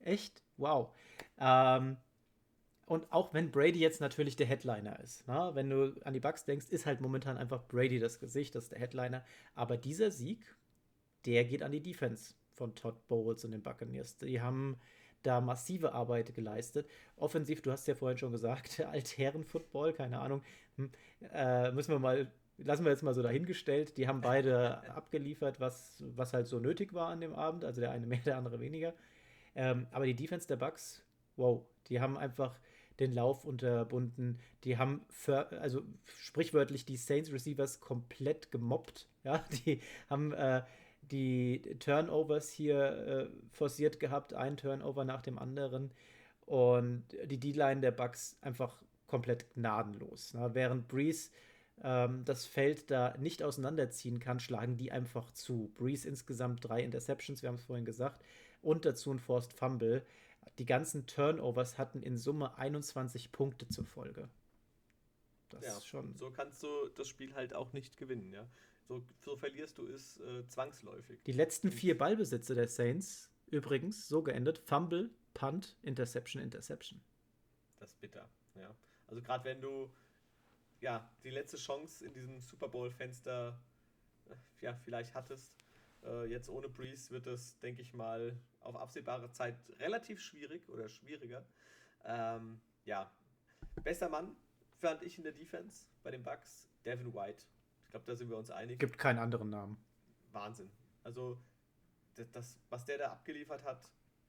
Echt, 0.00 0.42
wow. 0.56 0.92
Ähm, 1.38 1.96
und 2.86 3.10
auch 3.12 3.32
wenn 3.32 3.50
Brady 3.50 3.78
jetzt 3.78 4.00
natürlich 4.00 4.36
der 4.36 4.46
Headliner 4.46 4.98
ist, 5.00 5.24
na, 5.26 5.50
ne? 5.50 5.54
wenn 5.54 5.70
du 5.70 5.94
an 6.04 6.14
die 6.14 6.20
Bucks 6.20 6.44
denkst, 6.44 6.66
ist 6.70 6.84
halt 6.84 7.00
momentan 7.00 7.38
einfach 7.38 7.66
Brady 7.68 8.00
das 8.00 8.18
Gesicht, 8.18 8.54
das 8.54 8.64
ist 8.64 8.72
der 8.72 8.80
Headliner. 8.80 9.24
Aber 9.54 9.76
dieser 9.76 10.10
Sieg, 10.10 10.44
der 11.24 11.44
geht 11.44 11.62
an 11.62 11.72
die 11.72 11.82
Defense 11.82 12.34
von 12.52 12.74
Todd 12.74 13.06
Bowles 13.08 13.44
und 13.44 13.52
den 13.52 13.62
Buccaneers. 13.62 14.16
Die 14.18 14.40
haben 14.40 14.78
da 15.22 15.40
massive 15.40 15.92
Arbeit 15.92 16.34
geleistet. 16.34 16.88
Offensiv, 17.16 17.62
du 17.62 17.70
hast 17.70 17.86
ja 17.86 17.94
vorhin 17.94 18.18
schon 18.18 18.32
gesagt, 18.32 18.80
Altherren-Football, 18.92 19.92
keine 19.92 20.20
Ahnung, 20.20 20.42
hm, 20.76 20.90
äh, 21.32 21.70
müssen 21.72 21.92
wir 21.92 21.98
mal, 21.98 22.30
lassen 22.58 22.84
wir 22.84 22.92
jetzt 22.92 23.02
mal 23.02 23.14
so 23.14 23.22
dahingestellt. 23.22 23.96
Die 23.96 24.08
haben 24.08 24.20
beide 24.20 24.82
abgeliefert, 24.94 25.60
was, 25.60 26.02
was 26.16 26.32
halt 26.32 26.46
so 26.46 26.58
nötig 26.58 26.92
war 26.94 27.08
an 27.08 27.20
dem 27.20 27.34
Abend, 27.34 27.64
also 27.64 27.80
der 27.80 27.90
eine 27.90 28.06
mehr, 28.06 28.20
der 28.24 28.36
andere 28.36 28.60
weniger. 28.60 28.94
Ähm, 29.54 29.86
aber 29.90 30.06
die 30.06 30.16
Defense 30.16 30.46
der 30.46 30.56
Bucks, 30.56 31.02
wow, 31.36 31.62
die 31.88 32.00
haben 32.00 32.16
einfach 32.16 32.58
den 33.00 33.14
Lauf 33.14 33.44
unterbunden. 33.44 34.38
Die 34.64 34.78
haben 34.78 35.02
für, 35.08 35.50
also 35.60 35.82
sprichwörtlich 36.06 36.84
die 36.84 36.96
Saints 36.96 37.32
Receivers 37.32 37.80
komplett 37.80 38.50
gemobbt. 38.50 39.08
Ja, 39.24 39.44
die 39.66 39.80
haben 40.08 40.32
äh, 40.32 40.62
die 41.02 41.62
Turnovers 41.78 42.50
hier 42.50 42.78
äh, 42.78 43.28
forciert 43.50 44.00
gehabt, 44.00 44.34
ein 44.34 44.56
Turnover 44.56 45.04
nach 45.04 45.22
dem 45.22 45.38
anderen. 45.38 45.92
Und 46.46 47.04
die 47.24 47.38
D-Line 47.38 47.80
der 47.80 47.92
Bucks 47.92 48.36
einfach 48.40 48.82
komplett 49.06 49.54
gnadenlos. 49.54 50.34
Ne? 50.34 50.50
Während 50.54 50.88
Breeze 50.88 51.30
ähm, 51.82 52.24
das 52.24 52.46
Feld 52.46 52.90
da 52.90 53.16
nicht 53.18 53.42
auseinanderziehen 53.42 54.20
kann, 54.20 54.40
schlagen 54.40 54.76
die 54.76 54.92
einfach 54.92 55.30
zu. 55.32 55.72
Breeze 55.74 56.08
insgesamt 56.08 56.66
drei 56.66 56.82
Interceptions, 56.82 57.42
wir 57.42 57.48
haben 57.48 57.56
es 57.56 57.64
vorhin 57.64 57.84
gesagt, 57.84 58.24
und 58.62 58.84
dazu 58.84 59.12
ein 59.12 59.18
Forced 59.18 59.52
Fumble. 59.52 60.04
Die 60.58 60.66
ganzen 60.66 61.06
Turnovers 61.06 61.78
hatten 61.78 62.02
in 62.02 62.16
Summe 62.16 62.56
21 62.58 63.32
Punkte 63.32 63.68
zur 63.68 63.84
Folge. 63.84 64.28
Das 65.48 65.64
ja, 65.64 65.76
ist 65.76 65.86
schon. 65.86 66.14
So 66.16 66.30
kannst 66.30 66.62
du 66.62 66.68
das 66.96 67.08
Spiel 67.08 67.34
halt 67.34 67.54
auch 67.54 67.72
nicht 67.72 67.96
gewinnen, 67.96 68.32
ja. 68.32 68.46
So, 68.88 69.02
so 69.20 69.36
verlierst 69.36 69.78
du 69.78 69.86
es 69.86 70.20
äh, 70.20 70.46
zwangsläufig. 70.48 71.22
Die 71.24 71.32
letzten 71.32 71.70
vier 71.70 71.96
Ballbesitze 71.96 72.54
der 72.54 72.68
Saints 72.68 73.30
übrigens 73.50 74.08
so 74.08 74.22
geendet: 74.22 74.58
Fumble, 74.58 75.10
Punt, 75.34 75.76
Interception, 75.82 76.42
Interception. 76.42 77.00
Das 77.78 77.90
ist 77.90 78.00
bitter, 78.00 78.28
ja. 78.54 78.74
Also 79.06 79.22
gerade 79.22 79.44
wenn 79.44 79.60
du 79.60 79.92
ja 80.80 81.08
die 81.22 81.30
letzte 81.30 81.56
Chance 81.56 82.04
in 82.04 82.12
diesem 82.12 82.40
Super 82.40 82.68
Bowl 82.68 82.90
Fenster 82.90 83.60
äh, 84.28 84.34
ja 84.60 84.74
vielleicht 84.74 85.14
hattest 85.14 85.54
Äh, 86.04 86.26
jetzt 86.26 86.48
ohne 86.48 86.68
Breeze 86.68 87.10
wird 87.12 87.26
es, 87.26 87.58
denke 87.60 87.82
ich 87.82 87.94
mal, 87.94 88.36
auf 88.60 88.74
absehbare 88.74 89.30
Zeit 89.30 89.56
relativ 89.78 90.20
schwierig 90.20 90.68
oder 90.68 90.88
schwieriger. 90.88 91.46
Ähm, 92.04 92.60
ja, 92.84 93.12
bester 93.84 94.08
Mann 94.08 94.36
fand 94.80 95.02
ich 95.02 95.16
in 95.16 95.22
der 95.22 95.32
Defense 95.32 95.86
bei 96.02 96.10
den 96.10 96.24
Bucks 96.24 96.68
Devin 96.84 97.14
White. 97.14 97.44
Ich 97.92 97.94
glaube, 97.94 98.06
da 98.06 98.16
sind 98.16 98.30
wir 98.30 98.38
uns 98.38 98.50
einig. 98.50 98.78
Gibt 98.78 98.96
keinen 98.96 99.18
anderen 99.18 99.50
Namen. 99.50 99.76
Wahnsinn. 100.32 100.70
Also, 101.02 101.38
das, 102.14 102.30
das 102.30 102.58
was 102.70 102.86
der 102.86 102.96
da 102.96 103.12
abgeliefert 103.12 103.62
hat, 103.64 103.86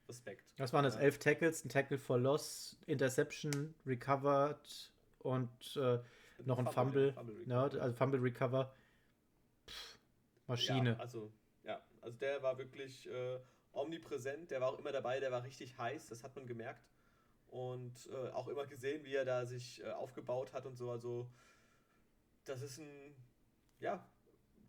Respekt. 0.09 0.43
Das 0.57 0.73
waren 0.73 0.83
jetzt 0.83 0.99
elf 0.99 1.17
Tackles, 1.17 1.63
ein 1.63 1.69
Tackle 1.69 1.97
for 1.97 2.19
Loss, 2.19 2.77
Interception, 2.87 3.73
Recovered 3.85 4.91
und 5.19 5.77
äh, 5.77 5.99
noch 6.43 6.59
ein 6.59 6.67
Fumble. 6.67 7.13
Fumble, 7.13 7.35
Fumble 7.37 7.47
ja, 7.47 7.63
also 7.63 7.93
Fumble 7.93 8.19
Recover. 8.19 8.73
Pff, 9.65 9.97
Maschine. 10.47 10.89
Ja, 10.89 10.97
also, 10.97 11.31
ja, 11.63 11.81
also 12.01 12.17
der 12.17 12.43
war 12.43 12.57
wirklich 12.57 13.09
äh, 13.09 13.39
omnipräsent, 13.71 14.51
der 14.51 14.59
war 14.59 14.73
auch 14.73 14.79
immer 14.79 14.91
dabei, 14.91 15.21
der 15.21 15.31
war 15.31 15.43
richtig 15.43 15.77
heiß, 15.77 16.09
das 16.09 16.25
hat 16.25 16.35
man 16.35 16.47
gemerkt. 16.47 16.83
Und 17.47 18.09
äh, 18.11 18.29
auch 18.31 18.49
immer 18.49 18.65
gesehen, 18.65 19.05
wie 19.05 19.15
er 19.15 19.23
da 19.23 19.45
sich 19.45 19.81
äh, 19.81 19.89
aufgebaut 19.91 20.51
hat 20.51 20.65
und 20.65 20.75
so. 20.75 20.91
Also, 20.91 21.29
das 22.43 22.61
ist 22.61 22.77
ein, 22.79 23.15
ja, 23.83 24.03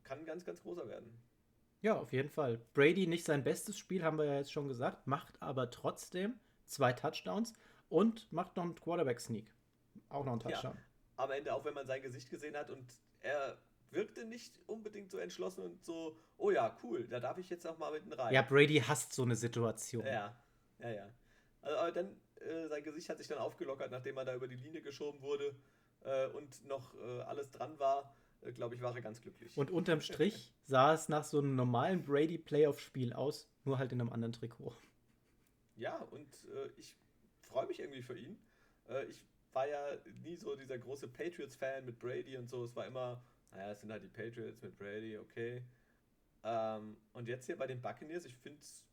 kann 0.02 0.26
ganz, 0.26 0.44
ganz 0.44 0.62
großer 0.62 0.88
werden. 0.88 1.18
Ja, 1.80 1.98
auf 1.98 2.12
jeden 2.12 2.28
Fall. 2.28 2.58
Brady 2.74 3.06
nicht 3.06 3.24
sein 3.24 3.44
bestes 3.44 3.78
Spiel, 3.78 4.02
haben 4.02 4.18
wir 4.18 4.24
ja 4.24 4.36
jetzt 4.36 4.52
schon 4.52 4.68
gesagt, 4.68 5.06
macht 5.06 5.40
aber 5.40 5.70
trotzdem 5.70 6.34
zwei 6.66 6.92
Touchdowns 6.92 7.52
und 7.88 8.30
macht 8.32 8.56
noch 8.56 8.64
einen 8.64 8.74
Quarterback-Sneak. 8.74 9.46
Auch 10.08 10.24
noch 10.24 10.32
einen 10.32 10.40
Touchdown. 10.40 10.74
Ja, 10.74 11.24
am 11.24 11.30
Ende, 11.30 11.54
auch 11.54 11.64
wenn 11.64 11.74
man 11.74 11.86
sein 11.86 12.02
Gesicht 12.02 12.30
gesehen 12.30 12.56
hat 12.56 12.70
und 12.70 12.86
er 13.20 13.58
wirkte 13.90 14.24
nicht 14.24 14.58
unbedingt 14.66 15.10
so 15.10 15.18
entschlossen 15.18 15.62
und 15.62 15.84
so, 15.84 16.18
oh 16.36 16.50
ja, 16.50 16.76
cool, 16.82 17.06
da 17.06 17.20
darf 17.20 17.38
ich 17.38 17.48
jetzt 17.50 17.66
auch 17.66 17.78
mal 17.78 17.92
mitten 17.92 18.12
rein. 18.12 18.34
Ja, 18.34 18.42
Brady 18.42 18.80
hasst 18.80 19.12
so 19.12 19.22
eine 19.22 19.36
Situation. 19.36 20.04
Ja, 20.04 20.34
ja, 20.78 20.90
ja. 20.90 21.08
Also, 21.62 21.78
aber 21.78 21.92
dann, 21.92 22.20
äh, 22.40 22.66
sein 22.66 22.82
Gesicht 22.82 23.08
hat 23.08 23.18
sich 23.18 23.28
dann 23.28 23.38
aufgelockert, 23.38 23.90
nachdem 23.90 24.16
er 24.16 24.24
da 24.24 24.34
über 24.34 24.48
die 24.48 24.56
Linie 24.56 24.82
geschoben 24.82 25.22
wurde 25.22 25.54
äh, 26.02 26.26
und 26.28 26.66
noch 26.66 26.94
äh, 26.94 27.20
alles 27.22 27.50
dran 27.52 27.78
war 27.78 28.16
glaube 28.52 28.74
ich, 28.74 28.82
war 28.82 28.94
er 28.94 29.02
ganz 29.02 29.20
glücklich. 29.20 29.56
Und 29.56 29.70
unterm 29.70 30.00
Strich 30.00 30.52
sah 30.64 30.94
es 30.94 31.08
nach 31.08 31.24
so 31.24 31.38
einem 31.38 31.56
normalen 31.56 32.04
Brady-Playoff-Spiel 32.04 33.12
aus, 33.12 33.48
nur 33.64 33.78
halt 33.78 33.92
in 33.92 34.00
einem 34.00 34.10
anderen 34.10 34.32
Trikot. 34.32 34.76
Ja, 35.76 35.96
und 35.96 36.28
äh, 36.44 36.68
ich 36.76 36.96
freue 37.40 37.66
mich 37.66 37.80
irgendwie 37.80 38.02
für 38.02 38.16
ihn. 38.16 38.38
Äh, 38.88 39.06
ich 39.06 39.22
war 39.52 39.68
ja 39.68 39.96
nie 40.22 40.36
so 40.36 40.56
dieser 40.56 40.78
große 40.78 41.08
Patriots-Fan 41.08 41.84
mit 41.84 41.98
Brady 41.98 42.36
und 42.36 42.48
so. 42.48 42.64
Es 42.64 42.74
war 42.76 42.86
immer, 42.86 43.22
naja, 43.50 43.70
es 43.70 43.80
sind 43.80 43.90
halt 43.90 44.02
die 44.02 44.08
Patriots 44.08 44.62
mit 44.62 44.76
Brady, 44.76 45.16
okay. 45.16 45.62
Ähm, 46.42 46.96
und 47.12 47.28
jetzt 47.28 47.46
hier 47.46 47.56
bei 47.56 47.66
den 47.66 47.80
Buccaneers, 47.80 48.24
ich 48.26 48.34
finde 48.34 48.60
es 48.60 48.84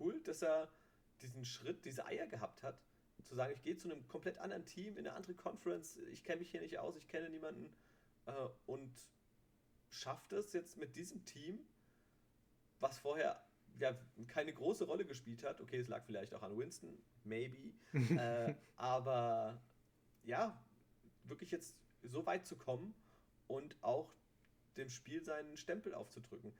cool, 0.00 0.20
dass 0.22 0.42
er 0.42 0.70
diesen 1.20 1.44
Schritt, 1.44 1.84
diese 1.84 2.06
Eier 2.06 2.26
gehabt 2.26 2.62
hat, 2.62 2.80
zu 3.24 3.34
sagen, 3.34 3.52
ich 3.54 3.62
gehe 3.62 3.76
zu 3.76 3.90
einem 3.90 4.06
komplett 4.06 4.38
anderen 4.38 4.64
Team 4.66 4.96
in 4.96 5.06
eine 5.06 5.14
andere 5.14 5.34
Conference, 5.34 5.98
ich 6.10 6.24
kenne 6.24 6.40
mich 6.40 6.50
hier 6.50 6.60
nicht 6.60 6.78
aus, 6.78 6.96
ich 6.96 7.08
kenne 7.08 7.30
niemanden 7.30 7.74
äh, 8.26 8.48
und 8.66 8.92
schafft 9.90 10.32
es 10.32 10.52
jetzt 10.52 10.76
mit 10.76 10.96
diesem 10.96 11.24
Team, 11.24 11.60
was 12.80 12.98
vorher 12.98 13.40
ja 13.78 13.96
keine 14.28 14.52
große 14.52 14.84
Rolle 14.84 15.04
gespielt 15.04 15.44
hat. 15.44 15.60
Okay, 15.60 15.78
es 15.78 15.88
lag 15.88 16.04
vielleicht 16.04 16.34
auch 16.34 16.42
an 16.42 16.56
Winston, 16.56 16.96
maybe. 17.24 17.72
äh, 17.92 18.54
aber 18.76 19.60
ja, 20.22 20.58
wirklich 21.24 21.50
jetzt 21.50 21.76
so 22.02 22.24
weit 22.26 22.46
zu 22.46 22.56
kommen 22.56 22.94
und 23.46 23.76
auch 23.82 24.14
dem 24.76 24.90
Spiel 24.90 25.22
seinen 25.22 25.56
Stempel 25.56 25.94
aufzudrücken. 25.94 26.52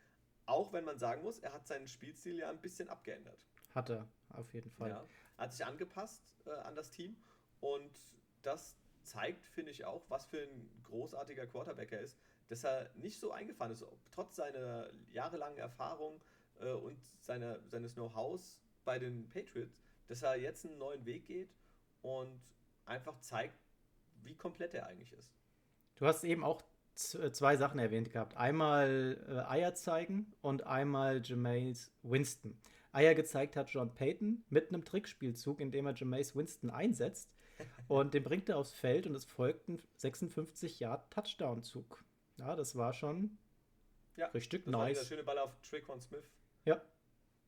Auch 0.47 0.73
wenn 0.73 0.85
man 0.85 0.99
sagen 0.99 1.23
muss, 1.23 1.39
er 1.39 1.53
hat 1.53 1.67
seinen 1.67 1.89
Spielstil 1.89 2.39
ja 2.39 2.51
ein 2.51 2.61
bisschen 2.61 2.89
abgeändert. 2.89 3.39
Hat 3.75 3.91
er, 3.91 4.09
auf 4.29 4.53
jeden 4.53 4.71
Fall. 4.71 4.91
Ja, 4.91 5.09
hat 5.39 5.53
sich 5.53 5.65
angepasst 5.65 6.23
äh, 6.47 6.51
an 6.51 6.77
das 6.77 6.91
Team 6.91 7.17
und 7.61 7.99
das 8.43 8.77
zeigt, 9.05 9.45
finde 9.47 9.71
ich 9.71 9.85
auch, 9.85 10.03
was 10.09 10.27
für 10.27 10.43
ein 10.43 10.71
großartiger 10.85 11.47
Quarterback 11.47 11.93
er 11.93 12.01
ist, 12.01 12.19
dass 12.49 12.65
er 12.65 12.91
nicht 12.95 13.19
so 13.19 13.33
eingefahren 13.33 13.73
ist, 13.73 13.85
trotz 14.11 14.37
seiner 14.37 14.89
jahrelangen 15.13 15.59
Erfahrung 15.59 16.21
äh, 16.61 16.73
und 16.73 16.99
seiner, 17.21 17.59
seines 17.69 17.95
Know-hows 17.95 18.59
bei 18.85 18.99
den 18.99 19.29
Patriots, 19.29 19.83
dass 20.09 20.23
er 20.23 20.37
jetzt 20.37 20.67
einen 20.67 20.79
neuen 20.79 21.05
Weg 21.07 21.27
geht 21.27 21.55
und 22.03 22.41
einfach 22.85 23.19
zeigt, 23.21 23.59
wie 24.23 24.35
komplett 24.35 24.75
er 24.75 24.87
eigentlich 24.87 25.13
ist. 25.13 25.33
Du 25.97 26.07
hast 26.07 26.25
eben 26.25 26.45
auch 26.45 26.63
äh, 27.15 27.31
zwei 27.31 27.57
Sachen 27.57 27.79
erwähnt 27.79 28.11
gehabt. 28.11 28.37
Einmal 28.37 29.19
äh, 29.29 29.51
Eier 29.51 29.75
zeigen 29.75 30.35
und 30.41 30.67
einmal 30.67 31.23
Jameis 31.25 31.93
Winston. 32.03 32.59
Eier 32.93 33.15
gezeigt 33.15 33.57
hat 33.57 33.71
John 33.71 33.93
Payton 33.95 34.45
mit 34.51 34.69
einem 34.69 34.85
Trickspielzug, 34.85 35.61
in 35.61 35.71
dem 35.73 35.87
er 35.87 35.95
Jameis 35.95 36.37
Winston 36.37 36.71
einsetzt. 36.71 37.34
Und 37.89 38.15
den 38.15 38.23
bringt 38.23 38.49
er 38.49 38.57
aufs 38.57 38.73
Feld 38.73 39.07
und 39.07 39.15
es 39.15 39.25
folgt 39.25 39.69
ein 39.69 39.83
56 39.97 40.81
Yard 40.81 41.11
Touchdown-Zug. 41.13 42.05
Ja, 42.39 42.57
das 42.57 42.77
war 42.77 42.93
schon 42.93 43.39
ja, 44.17 44.27
richtig 44.29 44.65
das 44.65 44.73
nice. 44.73 44.81
War 44.81 44.89
dieser 44.89 45.05
schöne 45.05 45.25
Ball 45.25 45.39
auf 45.39 45.53
Traquan 45.69 46.01
Smith. 46.01 46.25
Ja. 46.65 46.81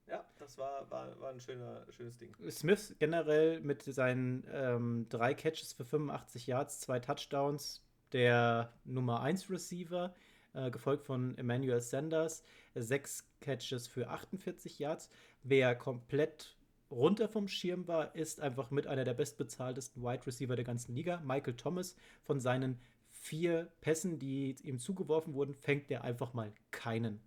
Ja, 0.09 0.25
das 0.39 0.57
war, 0.57 0.89
war, 0.89 1.19
war 1.21 1.31
ein 1.31 1.41
schöner, 1.41 1.85
schönes 1.91 2.17
Ding. 2.19 2.35
Smith 2.49 2.95
generell 3.01 3.61
mit 3.61 3.83
seinen 3.83 4.47
ähm, 4.53 5.07
drei 5.09 5.35
Catches 5.35 5.73
für 5.73 5.85
85 5.85 6.47
Yards, 6.47 6.81
zwei 6.81 7.01
Touchdowns, 7.01 7.83
der 8.13 8.73
Nummer 8.85 9.23
1 9.23 9.51
Receiver, 9.51 10.15
äh, 10.53 10.71
gefolgt 10.71 11.05
von 11.05 11.37
Emmanuel 11.39 11.81
Sanders, 11.81 12.45
sechs 12.77 13.29
Catches 13.41 13.89
für 13.89 14.09
48 14.09 14.79
Yards. 14.79 15.11
Wer 15.43 15.75
komplett 15.75 16.56
runter 16.91 17.29
vom 17.29 17.49
Schirm 17.49 17.87
war, 17.89 18.15
ist 18.15 18.41
einfach 18.41 18.71
mit 18.71 18.87
einer 18.87 19.05
der 19.05 19.15
bestbezahltesten 19.15 20.03
Wide 20.03 20.27
Receiver 20.27 20.57
der 20.57 20.65
ganzen 20.65 20.95
Liga. 20.95 21.21
Michael 21.25 21.57
Thomas 21.57 21.97
von 22.23 22.41
seinen 22.41 22.81
vier 23.11 23.71
Pässen, 23.81 24.19
die 24.19 24.57
ihm 24.63 24.79
zugeworfen 24.79 25.35
wurden, 25.35 25.55
fängt 25.55 25.91
er 25.91 26.05
einfach 26.05 26.33
mal 26.33 26.53
keinen. 26.71 27.21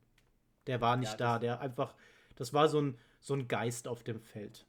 Der 0.67 0.81
war 0.81 0.95
nicht 0.97 1.11
ja, 1.13 1.17
da, 1.17 1.39
der 1.39 1.61
einfach, 1.61 1.95
das 2.35 2.53
war 2.53 2.69
so 2.69 2.81
ein, 2.81 2.97
so 3.19 3.33
ein 3.33 3.47
Geist 3.47 3.87
auf 3.87 4.03
dem 4.03 4.21
Feld. 4.21 4.65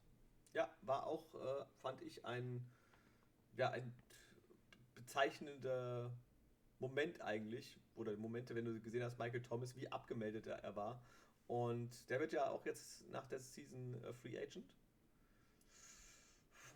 Ja, 0.54 0.68
war 0.82 1.06
auch, 1.06 1.34
äh, 1.34 1.64
fand 1.82 2.02
ich, 2.02 2.24
ein, 2.24 2.66
ja, 3.56 3.70
ein 3.70 3.92
bezeichnender 4.94 6.10
Moment 6.78 7.20
eigentlich, 7.20 7.78
oder 7.94 8.16
Momente, 8.16 8.54
wenn 8.54 8.64
du 8.64 8.80
gesehen 8.80 9.04
hast, 9.04 9.18
Michael 9.18 9.42
Thomas, 9.42 9.76
wie 9.76 9.88
abgemeldet 9.88 10.46
er 10.46 10.74
war. 10.74 11.02
Und 11.46 12.08
der 12.08 12.20
wird 12.20 12.32
ja 12.32 12.48
auch 12.48 12.64
jetzt 12.64 13.08
nach 13.10 13.26
der 13.26 13.40
Season 13.40 14.02
äh, 14.02 14.14
Free 14.14 14.38
Agent 14.38 14.64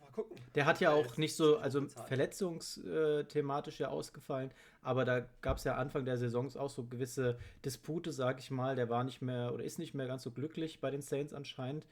mal 0.05 0.11
gucken. 0.11 0.37
Der 0.55 0.65
hat 0.65 0.79
ja 0.79 0.91
auch 0.91 1.17
nicht 1.17 1.35
so, 1.35 1.57
also 1.57 1.85
verletzungsthematisch 2.07 3.79
ja 3.79 3.89
ausgefallen, 3.89 4.51
aber 4.81 5.05
da 5.05 5.27
gab 5.41 5.57
es 5.57 5.63
ja 5.63 5.75
Anfang 5.75 6.05
der 6.05 6.17
Saisons 6.17 6.57
auch 6.57 6.69
so 6.69 6.85
gewisse 6.85 7.37
Dispute, 7.63 8.11
sag 8.11 8.39
ich 8.39 8.51
mal. 8.51 8.75
Der 8.75 8.89
war 8.89 9.03
nicht 9.03 9.21
mehr 9.21 9.53
oder 9.53 9.63
ist 9.63 9.79
nicht 9.79 9.93
mehr 9.93 10.07
ganz 10.07 10.23
so 10.23 10.31
glücklich 10.31 10.79
bei 10.79 10.91
den 10.91 11.01
Saints 11.01 11.33
anscheinend. 11.33 11.85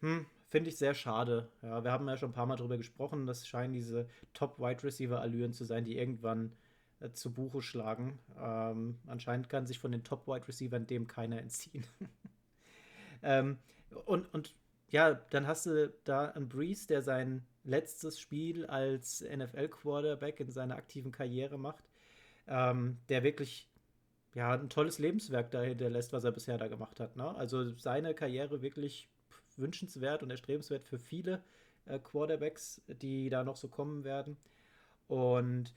Hm, 0.00 0.26
finde 0.48 0.70
ich 0.70 0.76
sehr 0.76 0.94
schade. 0.94 1.48
Ja, 1.62 1.84
wir 1.84 1.92
haben 1.92 2.08
ja 2.08 2.16
schon 2.16 2.30
ein 2.30 2.34
paar 2.34 2.46
Mal 2.46 2.56
drüber 2.56 2.76
gesprochen. 2.76 3.26
Das 3.26 3.46
scheinen 3.46 3.72
diese 3.72 4.08
Top-Wide-Receiver-Allüren 4.34 5.52
zu 5.52 5.64
sein, 5.64 5.84
die 5.84 5.96
irgendwann 5.96 6.52
äh, 7.00 7.12
zu 7.12 7.32
Buche 7.32 7.62
schlagen. 7.62 8.18
Ähm, 8.40 8.98
anscheinend 9.06 9.48
kann 9.48 9.66
sich 9.66 9.78
von 9.78 9.92
den 9.92 10.04
Top-Wide-Receivern 10.04 10.86
dem 10.86 11.06
keiner 11.06 11.38
entziehen. 11.38 11.84
ähm, 13.22 13.58
und, 14.06 14.32
und 14.34 14.54
ja, 14.92 15.14
dann 15.30 15.46
hast 15.46 15.66
du 15.66 15.92
da 16.04 16.26
einen 16.30 16.48
Breeze, 16.48 16.86
der 16.86 17.02
sein 17.02 17.44
letztes 17.64 18.20
Spiel 18.20 18.66
als 18.66 19.22
NFL-Quarterback 19.22 20.38
in 20.40 20.50
seiner 20.50 20.76
aktiven 20.76 21.10
Karriere 21.10 21.58
macht, 21.58 21.84
ähm, 22.46 22.98
der 23.08 23.22
wirklich 23.22 23.68
ja, 24.34 24.52
ein 24.52 24.68
tolles 24.68 24.98
Lebenswerk 24.98 25.50
dahinter 25.50 25.88
lässt, 25.88 26.12
was 26.12 26.24
er 26.24 26.32
bisher 26.32 26.58
da 26.58 26.68
gemacht 26.68 27.00
hat. 27.00 27.16
Ne? 27.16 27.34
Also 27.36 27.70
seine 27.76 28.14
Karriere 28.14 28.60
wirklich 28.60 29.08
wünschenswert 29.56 30.22
und 30.22 30.30
erstrebenswert 30.30 30.84
für 30.84 30.98
viele 30.98 31.42
äh, 31.86 31.98
Quarterbacks, 31.98 32.82
die 32.86 33.30
da 33.30 33.44
noch 33.44 33.56
so 33.56 33.68
kommen 33.68 34.04
werden. 34.04 34.36
Und 35.08 35.74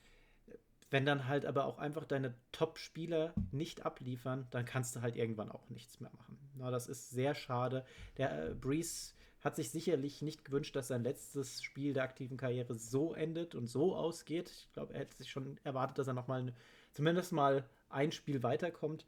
wenn 0.91 1.05
dann 1.05 1.27
halt 1.27 1.45
aber 1.45 1.65
auch 1.65 1.79
einfach 1.79 2.05
deine 2.05 2.35
Top-Spieler 2.51 3.33
nicht 3.51 3.85
abliefern, 3.85 4.47
dann 4.51 4.65
kannst 4.65 4.95
du 4.95 5.01
halt 5.01 5.15
irgendwann 5.15 5.51
auch 5.51 5.69
nichts 5.69 5.99
mehr 5.99 6.11
machen. 6.11 6.37
Na, 6.55 6.71
das 6.71 6.87
ist 6.87 7.09
sehr 7.09 7.35
schade. 7.35 7.85
Der 8.17 8.49
äh, 8.49 8.53
Breeze 8.53 9.13
hat 9.41 9.55
sich 9.55 9.69
sicherlich 9.69 10.21
nicht 10.21 10.45
gewünscht, 10.45 10.75
dass 10.75 10.87
sein 10.87 11.03
letztes 11.03 11.61
Spiel 11.61 11.93
der 11.93 12.03
aktiven 12.03 12.37
Karriere 12.37 12.75
so 12.75 13.13
endet 13.13 13.55
und 13.55 13.67
so 13.67 13.95
ausgeht. 13.95 14.49
Ich 14.49 14.73
glaube, 14.73 14.93
er 14.93 15.01
hätte 15.01 15.17
sich 15.17 15.29
schon 15.29 15.59
erwartet, 15.63 15.99
dass 15.99 16.07
er 16.07 16.13
noch 16.13 16.27
mal 16.27 16.53
zumindest 16.93 17.31
mal 17.31 17.63
ein 17.89 18.11
Spiel 18.11 18.41
weiterkommt. 18.41 19.05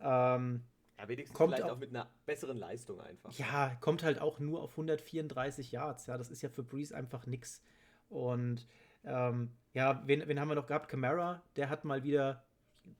Ähm, 0.00 0.64
ja, 0.98 1.08
wenigstens 1.08 1.36
kommt 1.36 1.54
vielleicht 1.54 1.68
auch, 1.68 1.76
auch, 1.76 1.78
mit 1.78 1.90
einer 1.90 2.08
besseren 2.24 2.56
Leistung 2.56 3.00
einfach. 3.00 3.32
Ja, 3.34 3.74
kommt 3.80 4.02
halt 4.02 4.20
auch 4.20 4.38
nur 4.38 4.62
auf 4.62 4.70
134 4.72 5.72
Yards. 5.72 6.06
Ja, 6.06 6.16
das 6.16 6.30
ist 6.30 6.42
ja 6.42 6.48
für 6.48 6.62
Breeze 6.62 6.96
einfach 6.96 7.26
nix. 7.26 7.60
Und 8.08 8.66
ähm, 9.06 9.50
ja, 9.72 10.02
wen, 10.06 10.26
wen 10.26 10.40
haben 10.40 10.48
wir 10.48 10.54
noch 10.54 10.66
gehabt? 10.66 10.88
Camara, 10.88 11.42
der 11.56 11.68
hat 11.68 11.84
mal 11.84 12.02
wieder 12.02 12.42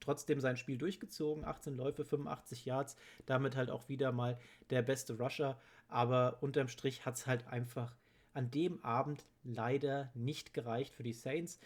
trotzdem 0.00 0.40
sein 0.40 0.56
Spiel 0.56 0.78
durchgezogen, 0.78 1.44
18 1.44 1.76
Läufe, 1.76 2.04
85 2.04 2.64
Yards, 2.64 2.96
damit 3.24 3.56
halt 3.56 3.70
auch 3.70 3.88
wieder 3.88 4.12
mal 4.12 4.38
der 4.70 4.82
beste 4.82 5.18
Rusher, 5.18 5.58
aber 5.88 6.38
unterm 6.40 6.68
Strich 6.68 7.06
hat 7.06 7.16
es 7.16 7.26
halt 7.26 7.46
einfach 7.48 7.94
an 8.34 8.50
dem 8.50 8.84
Abend 8.84 9.24
leider 9.44 10.10
nicht 10.14 10.52
gereicht 10.52 10.94
für 10.94 11.02
die 11.02 11.12
Saints. 11.12 11.58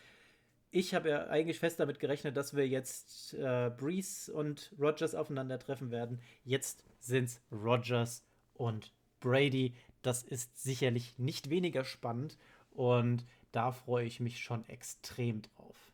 Ich 0.71 0.95
habe 0.95 1.09
ja 1.09 1.27
eigentlich 1.27 1.59
fest 1.59 1.81
damit 1.81 1.99
gerechnet, 1.99 2.37
dass 2.37 2.55
wir 2.55 2.69
jetzt 2.69 3.35
äh, 3.35 3.71
Breeze 3.77 4.33
und 4.33 4.73
Rogers 4.79 5.17
aufeinandertreffen 5.17 5.91
werden. 5.91 6.21
Jetzt 6.45 6.85
sind 7.01 7.25
es 7.25 7.43
Rogers 7.51 8.25
und 8.55 8.93
Brady. 9.19 9.75
Das 10.03 10.23
ist 10.23 10.63
sicherlich 10.63 11.19
nicht 11.19 11.51
weniger 11.51 11.85
spannend 11.85 12.39
und 12.71 13.25
da 13.53 13.73
freue 13.73 14.07
ich 14.07 14.21
mich 14.21 14.41
schon 14.41 14.67
extrem 14.69 15.43
drauf. 15.43 15.93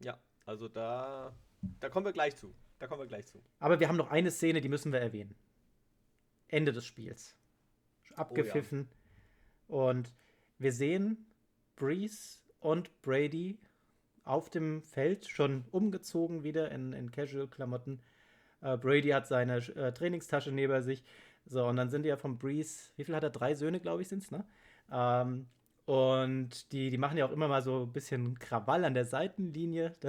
Ja, 0.00 0.18
also 0.46 0.68
da, 0.68 1.34
da 1.80 1.88
kommen 1.88 2.06
wir 2.06 2.12
gleich 2.12 2.36
zu. 2.36 2.54
Da 2.78 2.86
kommen 2.86 3.00
wir 3.00 3.06
gleich 3.06 3.26
zu. 3.26 3.40
Aber 3.60 3.80
wir 3.80 3.88
haben 3.88 3.96
noch 3.96 4.10
eine 4.10 4.30
Szene, 4.30 4.60
die 4.60 4.68
müssen 4.68 4.92
wir 4.92 5.00
erwähnen. 5.00 5.34
Ende 6.48 6.72
des 6.72 6.84
Spiels. 6.84 7.36
Abgepfiffen. 8.16 8.88
Oh 9.68 9.82
ja. 9.82 9.90
Und 9.90 10.14
wir 10.58 10.72
sehen 10.72 11.26
Breeze 11.76 12.38
und 12.60 13.00
Brady 13.02 13.58
auf 14.24 14.50
dem 14.50 14.82
Feld 14.82 15.26
schon 15.26 15.64
umgezogen 15.70 16.44
wieder 16.44 16.70
in, 16.70 16.92
in 16.92 17.10
Casual-Klamotten. 17.10 18.00
Äh, 18.60 18.76
Brady 18.78 19.10
hat 19.10 19.26
seine 19.26 19.56
äh, 19.56 19.92
Trainingstasche 19.92 20.52
neben 20.52 20.82
sich. 20.82 21.04
So, 21.46 21.66
und 21.66 21.76
dann 21.76 21.90
sind 21.90 22.02
die 22.02 22.08
ja 22.08 22.16
vom 22.16 22.38
Breeze, 22.38 22.90
wie 22.96 23.04
viel 23.04 23.14
hat 23.14 23.22
er? 23.22 23.30
Drei 23.30 23.54
Söhne, 23.54 23.80
glaube 23.80 24.02
ich, 24.02 24.08
sind 24.08 24.22
es, 24.22 24.30
ne? 24.30 24.46
Ähm, 24.90 25.46
und 25.86 26.72
die, 26.72 26.90
die 26.90 26.98
machen 26.98 27.18
ja 27.18 27.26
auch 27.26 27.32
immer 27.32 27.48
mal 27.48 27.62
so 27.62 27.82
ein 27.82 27.92
bisschen 27.92 28.38
Krawall 28.38 28.84
an 28.84 28.94
der 28.94 29.04
Seitenlinie. 29.04 29.92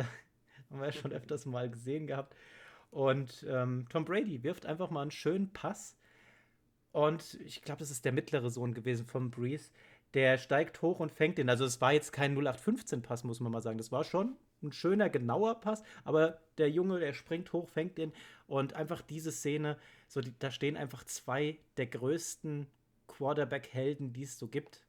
Da 0.67 0.77
haben 0.77 0.79
wir 0.79 0.87
ja 0.87 0.93
schon 0.93 1.11
öfters 1.11 1.45
mal 1.45 1.69
gesehen 1.69 2.07
gehabt. 2.07 2.35
Und 2.89 3.45
ähm, 3.47 3.85
Tom 3.89 4.03
Brady 4.03 4.41
wirft 4.41 4.65
einfach 4.65 4.89
mal 4.89 5.03
einen 5.03 5.11
schönen 5.11 5.53
Pass. 5.53 5.95
Und 6.91 7.35
ich 7.45 7.61
glaube, 7.61 7.79
das 7.79 7.91
ist 7.91 8.03
der 8.03 8.11
mittlere 8.11 8.49
Sohn 8.49 8.73
gewesen 8.73 9.05
von 9.05 9.29
Breeze. 9.29 9.71
Der 10.15 10.39
steigt 10.39 10.81
hoch 10.81 10.99
und 10.99 11.11
fängt 11.11 11.37
den. 11.37 11.49
Also 11.49 11.65
es 11.65 11.81
war 11.81 11.93
jetzt 11.93 12.13
kein 12.13 12.35
0815-Pass, 12.35 13.23
muss 13.23 13.39
man 13.41 13.51
mal 13.51 13.61
sagen. 13.61 13.77
Das 13.77 13.91
war 13.91 14.03
schon 14.03 14.35
ein 14.63 14.71
schöner, 14.71 15.09
genauer 15.09 15.59
Pass. 15.59 15.83
Aber 16.03 16.41
der 16.57 16.71
Junge, 16.71 16.99
der 16.99 17.13
springt 17.13 17.53
hoch, 17.53 17.69
fängt 17.69 17.99
den. 17.99 18.11
Und 18.47 18.73
einfach 18.73 19.01
diese 19.01 19.31
Szene, 19.31 19.77
so 20.07 20.21
die, 20.21 20.33
da 20.39 20.49
stehen 20.49 20.77
einfach 20.77 21.03
zwei 21.03 21.59
der 21.77 21.85
größten 21.85 22.65
Quarterback-Helden, 23.07 24.13
die 24.13 24.23
es 24.23 24.39
so 24.39 24.47
gibt 24.47 24.84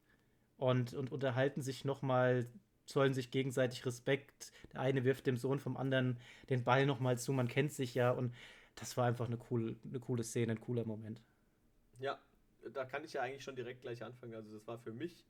und, 0.57 0.95
und 0.95 1.13
unterhalten 1.13 1.63
sich 1.63 1.85
nochmal, 1.85 2.47
zollen 2.87 3.15
sich 3.15 3.31
gegenseitig 3.31 3.85
Respekt. 3.85 4.53
Der 4.73 4.81
eine 4.81 5.05
wirft 5.05 5.27
dem 5.27 5.37
Sohn 5.37 5.59
vom 5.59 5.77
anderen 5.77 6.19
den 6.49 6.65
Ball 6.65 6.87
nochmal 6.87 7.19
zu, 7.19 7.33
man 7.33 7.49
kennt 7.49 7.73
sich 7.73 7.95
ja 7.95 8.11
und 8.11 8.35
das 8.75 8.97
war 8.97 9.07
einfach 9.07 9.27
eine 9.27 9.39
coole, 9.39 9.77
eine 9.85 10.01
coole 10.01 10.23
Szene, 10.23 10.53
ein 10.53 10.61
cooler 10.61 10.85
Moment. 10.85 11.23
Ja, 11.99 12.19
da 12.73 12.85
kann 12.85 13.05
ich 13.05 13.15
ja 13.15 13.23
eigentlich 13.23 13.45
schon 13.45 13.57
direkt 13.57 13.81
gleich 13.81 14.03
anfangen. 14.03 14.35
Also 14.35 14.53
das 14.53 14.67
war 14.67 14.79
für 14.79 14.93
mich, 14.93 15.25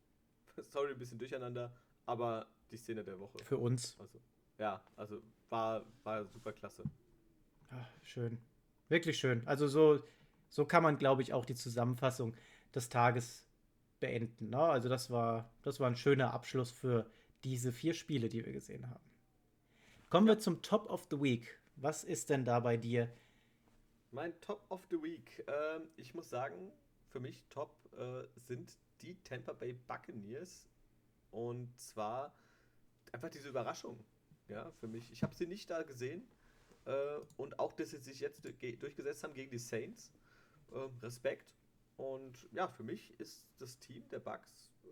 sorry, 0.58 0.92
ein 0.92 0.98
bisschen 0.98 1.18
durcheinander, 1.18 1.72
aber 2.06 2.46
die 2.70 2.76
Szene 2.76 3.04
der 3.04 3.18
Woche. 3.20 3.38
Für 3.44 3.58
uns. 3.58 3.96
Also, 3.98 4.20
ja, 4.58 4.82
also 4.96 5.22
war, 5.48 5.84
war 6.02 6.26
super 6.26 6.52
klasse. 6.52 6.84
Ach, 7.70 7.88
schön. 8.02 8.38
Wirklich 8.88 9.18
schön. 9.18 9.46
Also 9.46 9.68
so, 9.68 10.02
so 10.48 10.64
kann 10.64 10.82
man, 10.82 10.96
glaube 10.96 11.22
ich, 11.22 11.32
auch 11.32 11.44
die 11.44 11.54
Zusammenfassung 11.54 12.34
des 12.74 12.88
Tages 12.88 13.45
beenden. 14.00 14.50
Ne? 14.50 14.58
Also 14.58 14.88
das 14.88 15.10
war, 15.10 15.50
das 15.62 15.80
war 15.80 15.88
ein 15.88 15.96
schöner 15.96 16.32
Abschluss 16.32 16.70
für 16.70 17.10
diese 17.44 17.72
vier 17.72 17.94
Spiele, 17.94 18.28
die 18.28 18.44
wir 18.44 18.52
gesehen 18.52 18.88
haben. 18.88 19.04
Kommen 20.10 20.26
ja. 20.26 20.34
wir 20.34 20.38
zum 20.38 20.62
Top 20.62 20.88
of 20.90 21.06
the 21.10 21.20
Week. 21.20 21.58
Was 21.76 22.04
ist 22.04 22.30
denn 22.30 22.44
da 22.44 22.60
bei 22.60 22.76
dir? 22.76 23.12
Mein 24.10 24.38
Top 24.40 24.64
of 24.70 24.86
the 24.90 25.02
Week. 25.02 25.44
Äh, 25.46 25.80
ich 25.96 26.14
muss 26.14 26.30
sagen, 26.30 26.72
für 27.08 27.20
mich 27.20 27.44
Top 27.50 27.74
äh, 27.98 28.26
sind 28.36 28.76
die 29.02 29.16
Tampa 29.22 29.52
Bay 29.52 29.74
Buccaneers. 29.74 30.68
Und 31.30 31.76
zwar 31.78 32.34
einfach 33.12 33.30
diese 33.30 33.48
Überraschung. 33.48 34.02
Ja, 34.48 34.70
für 34.80 34.86
mich. 34.86 35.10
Ich 35.12 35.22
habe 35.22 35.34
sie 35.34 35.46
nicht 35.46 35.68
da 35.70 35.82
gesehen. 35.82 36.26
Äh, 36.84 37.18
und 37.36 37.58
auch, 37.58 37.72
dass 37.72 37.90
sie 37.90 37.98
sich 37.98 38.20
jetzt 38.20 38.44
durchgesetzt 38.44 39.24
haben 39.24 39.34
gegen 39.34 39.50
die 39.50 39.58
Saints. 39.58 40.12
Ähm, 40.72 40.90
Respekt. 41.02 41.54
Und 41.96 42.48
ja, 42.52 42.68
für 42.68 42.82
mich 42.82 43.18
ist 43.18 43.44
das 43.58 43.78
Team 43.78 44.08
der 44.10 44.18
Bugs 44.18 44.72
äh, 44.84 44.88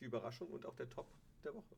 die 0.00 0.04
Überraschung 0.04 0.48
und 0.50 0.66
auch 0.66 0.74
der 0.74 0.88
Top 0.90 1.06
der 1.44 1.54
Woche. 1.54 1.76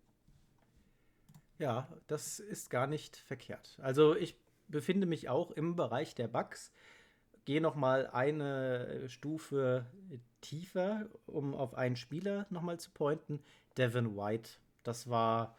Ja, 1.58 1.88
das 2.06 2.38
ist 2.38 2.70
gar 2.70 2.86
nicht 2.86 3.16
verkehrt. 3.16 3.78
Also 3.80 4.14
ich 4.14 4.36
befinde 4.68 5.06
mich 5.06 5.28
auch 5.28 5.50
im 5.50 5.76
Bereich 5.76 6.14
der 6.14 6.28
Bugs. 6.28 6.72
Gehe 7.44 7.60
noch 7.60 7.74
mal 7.74 8.06
eine 8.08 9.08
Stufe 9.08 9.86
tiefer, 10.40 11.08
um 11.26 11.54
auf 11.54 11.74
einen 11.74 11.96
Spieler 11.96 12.46
noch 12.50 12.62
mal 12.62 12.78
zu 12.78 12.90
pointen. 12.90 13.40
Devin 13.76 14.16
White. 14.16 14.50
Das 14.82 15.08
war 15.08 15.56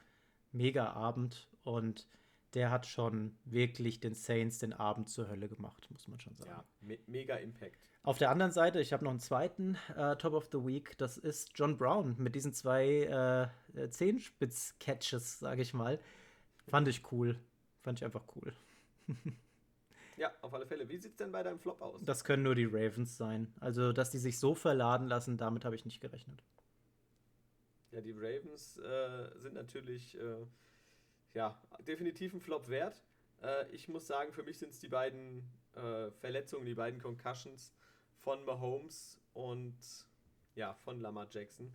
mega 0.52 0.91
Abend 0.93 1.50
und 1.64 2.08
der 2.54 2.72
hat 2.72 2.86
schon 2.86 3.38
wirklich 3.45 4.00
den 4.00 4.16
Saints 4.16 4.60
den 4.60 4.74
Abend 4.74 5.10
zur 5.10 5.28
Hölle 5.28 5.47
gemacht, 5.47 5.89
muss 5.91 6.08
man 6.08 6.20
schon 6.20 6.36
sagen. 6.36 6.50
Ja, 6.50 6.64
me 6.82 7.00
mega 7.08 7.36
Impact. 7.36 7.88
Auf 8.04 8.18
der 8.18 8.30
anderen 8.30 8.52
Seite, 8.52 8.80
ich 8.80 8.93
habe 8.93 9.04
noch 9.04 9.12
einen 9.12 9.20
zweiten 9.20 9.78
äh, 9.95 10.16
Top 10.16 10.34
of 10.34 10.47
the 10.52 10.66
Week, 10.66 10.97
das 10.97 11.18
ist 11.18 11.52
John 11.56 11.78
Brown 11.78 12.16
mit 12.18 12.34
diesen 12.34 12.54
zwei 12.54 13.52
äh, 13.76 13.89
Zehenspitz-Catches, 13.89 15.39
sage 15.39 15.62
ich 15.62 15.74
mal. 15.74 16.00
Fand 16.70 16.88
ich 16.88 17.12
cool. 17.12 17.38
Fand 17.82 18.00
ich 18.00 18.06
einfach 18.06 18.24
cool. 18.36 18.54
ja, 20.18 20.32
auf 20.41 20.54
alle 20.54 20.66
Fälle. 20.66 20.88
Wie 20.88 20.97
sieht 20.97 21.12
es 21.12 21.18
denn 21.18 21.32
bei 21.32 21.43
deinem 21.43 21.60
Flop 21.60 21.82
aus? 21.82 22.00
Das 22.06 22.24
können 22.24 22.43
nur 22.43 22.56
die 22.56 22.66
Ravens 22.66 23.18
sein. 23.18 23.54
Also, 23.60 23.91
dass 23.91 24.12
die 24.12 24.18
sich 24.18 24.39
so 24.39 24.56
verladen 24.56 25.08
lassen, 25.08 25.38
damit 25.38 25.66
habe 25.66 25.76
ich 25.76 25.84
nicht 25.84 26.00
gerechnet. 26.00 26.41
Ja, 27.91 28.02
die 28.02 28.12
Ravens 28.12 28.78
äh, 28.78 29.30
sind 29.39 29.56
natürlich 29.56 30.18
äh, 30.18 30.45
ja, 31.34 31.60
definitiv 31.86 32.34
ein 32.34 32.39
Flop 32.39 32.70
wert. 32.70 33.04
Äh, 33.41 33.68
ich 33.72 33.89
muss 33.89 34.08
sagen, 34.08 34.32
für 34.32 34.43
mich 34.43 34.58
sind 34.58 34.70
es 34.70 34.80
die 34.80 34.88
beiden 34.88 35.43
äh, 35.76 36.12
Verletzungen, 36.12 36.66
die 36.66 36.76
beiden 36.76 37.02
Concussions 37.02 37.74
von 38.30 38.45
Mahomes 38.45 39.17
und 39.34 39.75
ja, 40.53 40.75
von 40.75 40.99
Lamar 40.99 41.27
Jackson, 41.32 41.73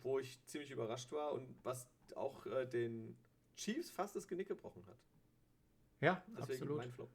wo 0.00 0.20
ich 0.20 0.38
ziemlich 0.46 0.70
überrascht 0.70 1.10
war 1.10 1.32
und 1.32 1.56
was 1.64 1.88
auch 2.14 2.46
äh, 2.46 2.66
den 2.66 3.16
Chiefs 3.56 3.90
fast 3.90 4.14
das 4.14 4.28
Genick 4.28 4.46
gebrochen 4.46 4.86
hat. 4.86 4.96
Ja, 6.00 6.22
Deswegen 6.28 6.52
absolut. 6.52 6.76
mein 6.76 6.92
Flop. 6.92 7.10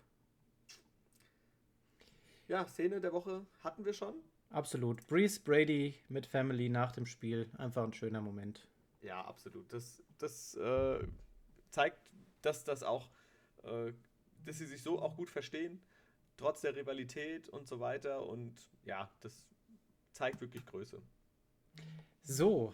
Ja, 2.50 2.68
Szene 2.68 3.00
der 3.00 3.14
Woche 3.14 3.46
hatten 3.62 3.86
wir 3.86 3.94
schon. 3.94 4.16
Absolut. 4.50 5.08
Breeze 5.08 5.40
Brady 5.40 5.96
mit 6.10 6.26
Family 6.26 6.68
nach 6.68 6.92
dem 6.92 7.06
Spiel. 7.06 7.50
Einfach 7.58 7.86
ein 7.86 7.94
schöner 7.94 8.20
Moment. 8.20 8.68
Ja, 9.02 9.24
absolut. 9.24 9.72
Das, 9.72 10.04
das 10.18 10.56
äh, 10.56 11.08
zeigt, 11.70 12.02
dass 12.42 12.66
das 12.66 12.84
auch, 12.84 13.10
äh, 13.64 13.94
dass 14.44 14.58
sie 14.58 14.66
sich 14.66 14.84
so 14.84 15.02
auch 15.02 15.16
gut 15.16 15.30
verstehen 15.30 15.80
trotz 16.38 16.62
der 16.62 16.76
Rivalität 16.76 17.50
und 17.50 17.68
so 17.68 17.80
weiter. 17.80 18.26
Und 18.26 18.54
ja, 18.84 19.10
das 19.22 19.46
zeigt 20.12 20.42
wirklich 20.42 20.66
Größe. 20.66 21.02
So, 22.24 22.74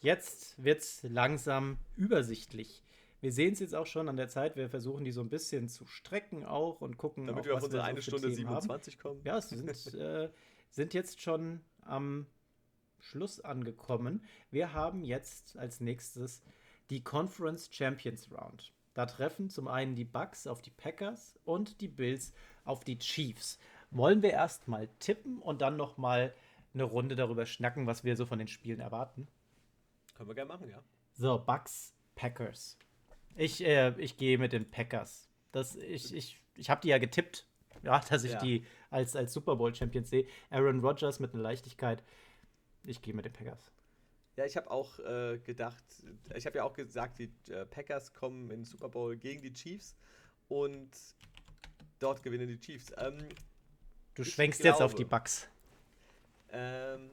jetzt 0.00 0.62
wird 0.62 0.80
es 0.80 1.02
langsam 1.04 1.78
übersichtlich. 1.96 2.82
Wir 3.20 3.32
sehen 3.32 3.52
es 3.52 3.60
jetzt 3.60 3.74
auch 3.74 3.86
schon 3.86 4.08
an 4.08 4.16
der 4.16 4.28
Zeit. 4.28 4.56
Wir 4.56 4.68
versuchen 4.68 5.04
die 5.04 5.12
so 5.12 5.20
ein 5.20 5.28
bisschen 5.28 5.68
zu 5.68 5.86
strecken 5.86 6.44
auch 6.44 6.80
und 6.80 6.96
gucken, 6.96 7.26
damit 7.28 7.42
auch, 7.42 7.46
wir 7.46 7.54
auf 7.56 7.62
unsere 7.62 7.84
eine 7.84 8.02
Stunde 8.02 8.28
Themen 8.28 8.48
27 8.48 8.94
haben. 8.94 9.02
kommen. 9.02 9.20
Ja, 9.24 9.40
sie 9.40 9.56
sind, 9.56 9.94
äh, 9.94 10.28
sind 10.70 10.92
jetzt 10.92 11.20
schon 11.20 11.60
am 11.82 12.26
Schluss 12.98 13.40
angekommen. 13.40 14.24
Wir 14.50 14.72
haben 14.72 15.04
jetzt 15.04 15.56
als 15.56 15.80
nächstes 15.80 16.42
die 16.90 17.04
Conference 17.04 17.68
Champions 17.72 18.30
Round. 18.32 18.72
Da 18.94 19.06
treffen 19.06 19.48
zum 19.48 19.68
einen 19.68 19.94
die 19.94 20.04
Bucks 20.04 20.46
auf 20.46 20.60
die 20.60 20.70
Packers 20.70 21.38
und 21.44 21.80
die 21.80 21.88
Bills 21.88 22.32
auf 22.64 22.84
die 22.84 22.98
Chiefs. 22.98 23.58
Wollen 23.90 24.22
wir 24.22 24.30
erstmal 24.30 24.88
tippen 24.98 25.38
und 25.38 25.60
dann 25.60 25.76
noch 25.76 25.98
mal 25.98 26.34
eine 26.74 26.84
Runde 26.84 27.16
darüber 27.16 27.46
schnacken, 27.46 27.86
was 27.86 28.04
wir 28.04 28.16
so 28.16 28.26
von 28.26 28.38
den 28.38 28.48
Spielen 28.48 28.80
erwarten? 28.80 29.26
Können 30.14 30.28
wir 30.28 30.34
gerne 30.34 30.48
machen, 30.48 30.68
ja. 30.68 30.82
So, 31.14 31.38
Bucks, 31.38 31.94
Packers. 32.14 32.78
Ich, 33.34 33.64
äh, 33.64 33.94
ich 33.98 34.16
gehe 34.16 34.38
mit 34.38 34.52
den 34.52 34.70
Packers. 34.70 35.28
Das, 35.52 35.76
ich 35.76 36.14
ich, 36.14 36.40
ich 36.54 36.70
habe 36.70 36.80
die 36.80 36.88
ja 36.88 36.98
getippt, 36.98 37.46
ja, 37.82 37.98
dass 38.08 38.24
ich 38.24 38.32
ja. 38.32 38.40
die 38.40 38.66
als, 38.90 39.16
als 39.16 39.32
Super 39.32 39.56
Bowl 39.56 39.74
Champions 39.74 40.10
sehe. 40.10 40.26
Aaron 40.50 40.80
Rodgers 40.80 41.20
mit 41.20 41.34
einer 41.34 41.42
Leichtigkeit. 41.42 42.02
Ich 42.84 43.02
gehe 43.02 43.14
mit 43.14 43.24
den 43.24 43.32
Packers. 43.32 43.70
Ja, 44.36 44.46
ich 44.46 44.56
habe 44.56 44.70
auch 44.70 44.98
äh, 45.00 45.38
gedacht, 45.38 45.84
ich 46.34 46.46
habe 46.46 46.58
ja 46.58 46.64
auch 46.64 46.72
gesagt, 46.72 47.18
die 47.18 47.30
äh, 47.50 47.66
Packers 47.66 48.14
kommen 48.14 48.44
in 48.44 48.60
den 48.60 48.64
Super 48.64 48.88
Bowl 48.88 49.16
gegen 49.16 49.42
die 49.42 49.52
Chiefs 49.52 49.94
und 50.48 50.90
dort 52.02 52.22
gewinnen 52.22 52.48
die 52.48 52.58
Chiefs. 52.58 52.92
Ähm, 52.96 53.28
du 54.14 54.24
schwenkst 54.24 54.60
glaube, 54.60 54.74
jetzt 54.74 54.82
auf 54.82 54.94
die 54.94 55.04
Bucks. 55.04 55.48
Ähm, 56.50 57.10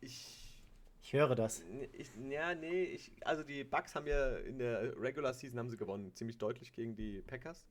ich, 0.00 0.62
ich 1.02 1.12
höre 1.12 1.34
das. 1.34 1.62
Ich, 1.92 2.10
ja, 2.28 2.54
nee, 2.54 2.84
ich, 2.84 3.10
also 3.24 3.42
die 3.42 3.64
Bucks 3.64 3.94
haben 3.94 4.06
ja 4.06 4.36
in 4.38 4.58
der 4.58 5.00
Regular 5.00 5.32
Season 5.32 5.58
haben 5.58 5.70
sie 5.70 5.76
gewonnen, 5.76 6.14
ziemlich 6.14 6.38
deutlich 6.38 6.72
gegen 6.72 6.94
die 6.94 7.22
Packers. 7.22 7.66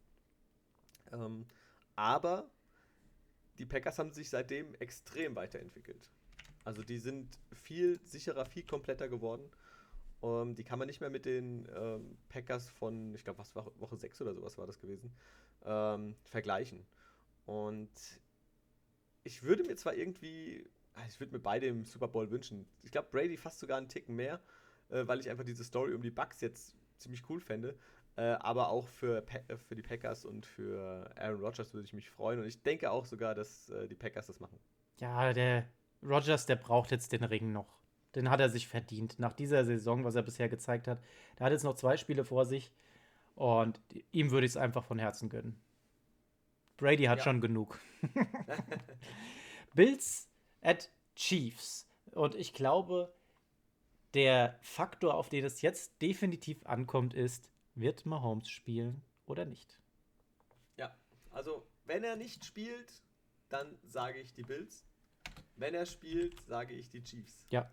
Ähm, 1.11 1.45
aber 1.95 2.49
die 3.57 3.65
Packers 3.65 3.99
haben 3.99 4.11
sich 4.11 4.29
seitdem 4.29 4.73
extrem 4.75 5.35
weiterentwickelt. 5.35 6.09
Also 6.63 6.81
die 6.81 6.97
sind 6.97 7.37
viel 7.51 7.99
sicherer, 8.03 8.45
viel 8.45 8.63
kompletter 8.63 9.07
geworden. 9.07 9.49
Um, 10.23 10.49
ähm, 10.49 10.55
die 10.55 10.63
kann 10.63 10.79
man 10.79 10.87
nicht 10.87 11.01
mehr 11.01 11.09
mit 11.09 11.25
den 11.25 11.67
ähm, 11.75 12.17
Packers 12.29 12.69
von, 12.69 13.13
ich 13.13 13.25
glaube, 13.25 13.39
was 13.39 13.55
war 13.55 13.65
Woche 13.79 13.97
6 13.97 14.21
oder 14.21 14.33
sowas 14.33 14.57
war 14.57 14.65
das 14.65 14.79
gewesen, 14.79 15.13
ähm, 15.65 16.15
vergleichen. 16.23 16.87
Und 17.45 17.91
ich 19.23 19.43
würde 19.43 19.63
mir 19.63 19.75
zwar 19.75 19.95
irgendwie, 19.95 20.69
ah, 20.93 21.01
ich 21.09 21.19
würde 21.19 21.33
mir 21.33 21.39
beide 21.39 21.67
im 21.67 21.83
Super 21.83 22.07
Bowl 22.07 22.31
wünschen. 22.31 22.65
Ich 22.83 22.91
glaube, 22.91 23.09
Brady 23.11 23.35
fast 23.35 23.59
sogar 23.59 23.77
einen 23.77 23.89
Ticken 23.89 24.15
mehr, 24.15 24.39
äh, 24.89 25.05
weil 25.07 25.19
ich 25.19 25.29
einfach 25.29 25.43
diese 25.43 25.65
Story 25.65 25.93
um 25.93 26.01
die 26.01 26.09
Bucks 26.09 26.39
jetzt 26.39 26.77
ziemlich 26.99 27.29
cool 27.29 27.41
fände. 27.41 27.77
Äh, 28.15 28.21
aber 28.21 28.69
auch 28.69 28.87
für, 28.87 29.25
äh, 29.27 29.57
für 29.57 29.75
die 29.75 29.81
Packers 29.81 30.23
und 30.23 30.45
für 30.45 31.11
Aaron 31.17 31.41
Rodgers 31.41 31.73
würde 31.73 31.85
ich 31.85 31.93
mich 31.93 32.09
freuen. 32.09 32.39
Und 32.39 32.45
ich 32.45 32.61
denke 32.61 32.91
auch 32.91 33.05
sogar, 33.05 33.35
dass 33.35 33.69
äh, 33.71 33.89
die 33.89 33.95
Packers 33.95 34.27
das 34.27 34.39
machen. 34.39 34.57
Ja, 34.99 35.33
der 35.33 35.67
Rodgers, 36.01 36.45
der 36.45 36.55
braucht 36.55 36.91
jetzt 36.91 37.11
den 37.11 37.23
Ring 37.23 37.51
noch. 37.51 37.82
Den 38.15 38.29
hat 38.29 38.39
er 38.39 38.49
sich 38.49 38.67
verdient. 38.67 39.19
Nach 39.19 39.33
dieser 39.33 39.65
Saison, 39.65 40.03
was 40.03 40.15
er 40.15 40.21
bisher 40.21 40.49
gezeigt 40.49 40.87
hat. 40.87 41.01
Der 41.37 41.45
hat 41.45 41.53
jetzt 41.53 41.63
noch 41.63 41.75
zwei 41.75 41.97
Spiele 41.97 42.23
vor 42.23 42.45
sich. 42.45 42.71
Und 43.35 43.81
ihm 44.11 44.31
würde 44.31 44.45
ich 44.45 44.51
es 44.51 44.57
einfach 44.57 44.83
von 44.83 44.99
Herzen 44.99 45.29
gönnen. 45.29 45.59
Brady 46.77 47.05
hat 47.05 47.19
ja. 47.19 47.23
schon 47.23 47.41
genug. 47.41 47.79
Bills 49.73 50.29
at 50.61 50.89
Chiefs. 51.15 51.87
Und 52.11 52.35
ich 52.35 52.53
glaube, 52.53 53.13
der 54.13 54.57
Faktor, 54.61 55.15
auf 55.15 55.29
den 55.29 55.45
es 55.45 55.61
jetzt 55.61 56.01
definitiv 56.01 56.65
ankommt, 56.65 57.13
ist, 57.13 57.49
wird 57.75 58.05
Mahomes 58.05 58.47
spielen 58.49 59.01
oder 59.25 59.45
nicht? 59.45 59.79
Ja, 60.77 60.95
also 61.31 61.67
wenn 61.85 62.03
er 62.03 62.15
nicht 62.15 62.45
spielt, 62.45 63.01
dann 63.49 63.77
sage 63.83 64.19
ich 64.19 64.33
die 64.33 64.43
Bills. 64.43 64.85
Wenn 65.55 65.73
er 65.73 65.85
spielt, 65.85 66.39
sage 66.47 66.73
ich 66.73 66.89
die 66.89 67.03
Chiefs. 67.03 67.45
Ja. 67.49 67.71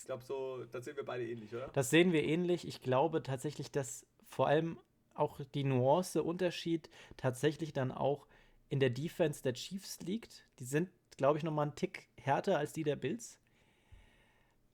Ich 0.00 0.06
glaube, 0.06 0.24
so, 0.24 0.64
das 0.72 0.84
sehen 0.84 0.96
wir 0.96 1.04
beide 1.04 1.26
ähnlich, 1.26 1.54
oder? 1.54 1.68
Das 1.68 1.90
sehen 1.90 2.12
wir 2.12 2.24
ähnlich. 2.24 2.66
Ich 2.66 2.80
glaube 2.80 3.22
tatsächlich, 3.22 3.70
dass 3.70 4.06
vor 4.28 4.46
allem 4.46 4.78
auch 5.14 5.40
die 5.54 5.64
Nuance, 5.64 6.22
Unterschied 6.22 6.88
tatsächlich 7.16 7.72
dann 7.72 7.92
auch 7.92 8.26
in 8.68 8.80
der 8.80 8.90
Defense 8.90 9.42
der 9.42 9.52
Chiefs 9.52 10.00
liegt. 10.00 10.44
Die 10.58 10.64
sind, 10.64 10.88
glaube 11.16 11.38
ich, 11.38 11.44
nochmal 11.44 11.66
einen 11.66 11.74
Tick 11.74 12.08
härter 12.16 12.56
als 12.58 12.72
die 12.72 12.84
der 12.84 12.96
Bills. 12.96 13.38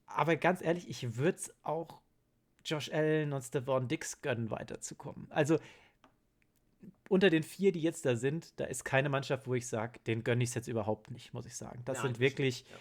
Aber 0.07 0.37
ganz 0.37 0.63
ehrlich, 0.63 0.89
ich 0.89 1.17
würde 1.17 1.39
es 1.39 1.55
auch 1.63 2.01
Josh 2.65 2.91
Allen 2.93 3.33
und 3.33 3.43
Stephon 3.43 3.89
Dix 3.89 4.23
gönnen, 4.23 4.51
weiterzukommen. 4.51 5.27
Also 5.31 5.59
unter 7.09 7.31
den 7.31 7.43
vier, 7.43 7.73
die 7.73 7.81
jetzt 7.81 8.05
da 8.05 8.17
sind, 8.17 8.59
da 8.59 8.65
ist 8.65 8.85
keine 8.85 9.09
Mannschaft, 9.09 9.47
wo 9.47 9.55
ich 9.55 9.67
sage, 9.67 10.01
den 10.07 10.25
gönne 10.25 10.43
ich 10.43 10.51
es 10.51 10.55
jetzt 10.55 10.69
überhaupt 10.69 11.11
nicht, 11.11 11.33
muss 11.33 11.47
ich 11.47 11.57
sagen. 11.57 11.83
Das 11.85 11.99
Nein, 11.99 12.09
sind 12.09 12.21
wirklich, 12.21 12.65
ja. 12.69 12.77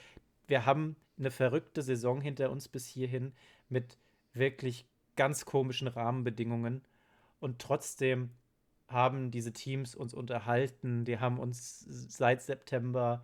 Wir 0.47 0.65
haben 0.65 0.95
eine 1.17 1.31
verrückte 1.31 1.81
Saison 1.81 2.21
hinter 2.21 2.51
uns 2.51 2.67
bis 2.67 2.87
hierhin 2.87 3.33
mit 3.69 3.97
wirklich 4.33 4.85
ganz 5.15 5.45
komischen 5.45 5.87
Rahmenbedingungen 5.87 6.81
und 7.39 7.59
trotzdem 7.59 8.31
haben 8.87 9.31
diese 9.31 9.53
Teams 9.53 9.95
uns 9.95 10.13
unterhalten, 10.13 11.05
die 11.05 11.19
haben 11.19 11.39
uns 11.39 11.79
seit 11.79 12.41
September 12.41 13.23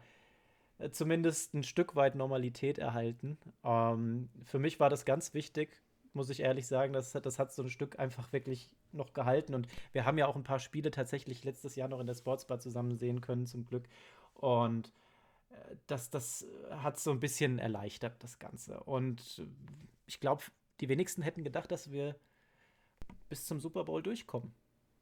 äh, 0.80 0.89
zumindest 0.89 1.53
ein 1.53 1.63
Stück 1.63 1.95
weit 1.95 2.15
Normalität 2.15 2.80
erhalten. 2.80 3.38
Ähm, 3.63 4.30
für 4.43 4.59
mich 4.59 4.80
war 4.80 4.89
das 4.89 5.05
ganz 5.05 5.34
wichtig, 5.34 5.69
muss 6.13 6.30
ich 6.30 6.41
ehrlich 6.41 6.67
sagen. 6.67 6.93
Das, 6.93 7.11
das 7.11 7.39
hat 7.39 7.53
so 7.53 7.63
ein 7.63 7.69
Stück 7.69 7.99
einfach 7.99 8.34
wirklich 8.34 8.69
noch 8.91 9.13
gehalten. 9.13 9.53
Und 9.53 9.67
wir 9.91 10.05
haben 10.05 10.17
ja 10.17 10.28
auch 10.28 10.36
ein 10.36 10.43
paar 10.43 10.59
Spiele 10.59 10.91
tatsächlich 10.91 11.43
letztes 11.43 11.76
Jahr 11.76 11.88
noch 11.88 11.99
in 11.99 12.07
der 12.07 12.15
Sportsbar 12.15 12.59
zusammen 12.59 12.97
sehen 12.97 13.22
können, 13.22 13.45
zum 13.45 13.65
Glück. 13.65 13.88
Und 14.34 14.91
das, 15.88 16.10
das 16.10 16.45
hat 16.70 16.99
so 16.99 17.12
ein 17.12 17.20
bisschen 17.20 17.60
erleichtert, 17.60 18.24
das 18.24 18.39
Ganze. 18.39 18.82
Und 18.84 19.45
ich 20.06 20.20
glaube, 20.20 20.43
die 20.80 20.89
wenigsten 20.89 21.22
hätten 21.22 21.43
gedacht, 21.43 21.72
dass 21.72 21.91
wir 21.91 22.16
bis 23.30 23.45
zum 23.45 23.60
Super 23.60 23.86
Bowl 23.86 24.02
durchkommen. 24.02 24.54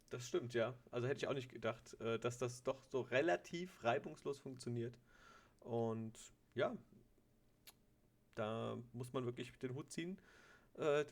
Das 0.09 0.27
stimmt, 0.27 0.53
ja. 0.53 0.73
Also 0.91 1.07
hätte 1.07 1.25
ich 1.25 1.27
auch 1.27 1.35
nicht 1.35 1.51
gedacht, 1.51 1.99
äh, 2.01 2.17
dass 2.19 2.37
das 2.37 2.63
doch 2.63 2.83
so 2.85 3.01
relativ 3.01 3.83
reibungslos 3.83 4.39
funktioniert. 4.39 4.97
Und 5.59 6.13
ja, 6.55 6.75
da 8.35 8.77
muss 8.93 9.13
man 9.13 9.25
wirklich 9.25 9.51
den 9.59 9.75
Hut 9.75 9.91
ziehen 9.91 10.19
äh, 10.79 11.05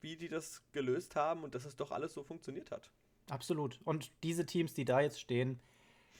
wie 0.00 0.16
die 0.16 0.28
das 0.28 0.62
gelöst 0.72 1.14
haben 1.16 1.44
und 1.44 1.54
dass 1.54 1.64
es 1.64 1.76
doch 1.76 1.90
alles 1.90 2.14
so 2.14 2.22
funktioniert 2.22 2.70
hat. 2.70 2.90
Absolut. 3.28 3.78
Und 3.84 4.10
diese 4.22 4.46
Teams, 4.46 4.72
die 4.72 4.84
da 4.84 5.00
jetzt 5.00 5.20
stehen, 5.20 5.60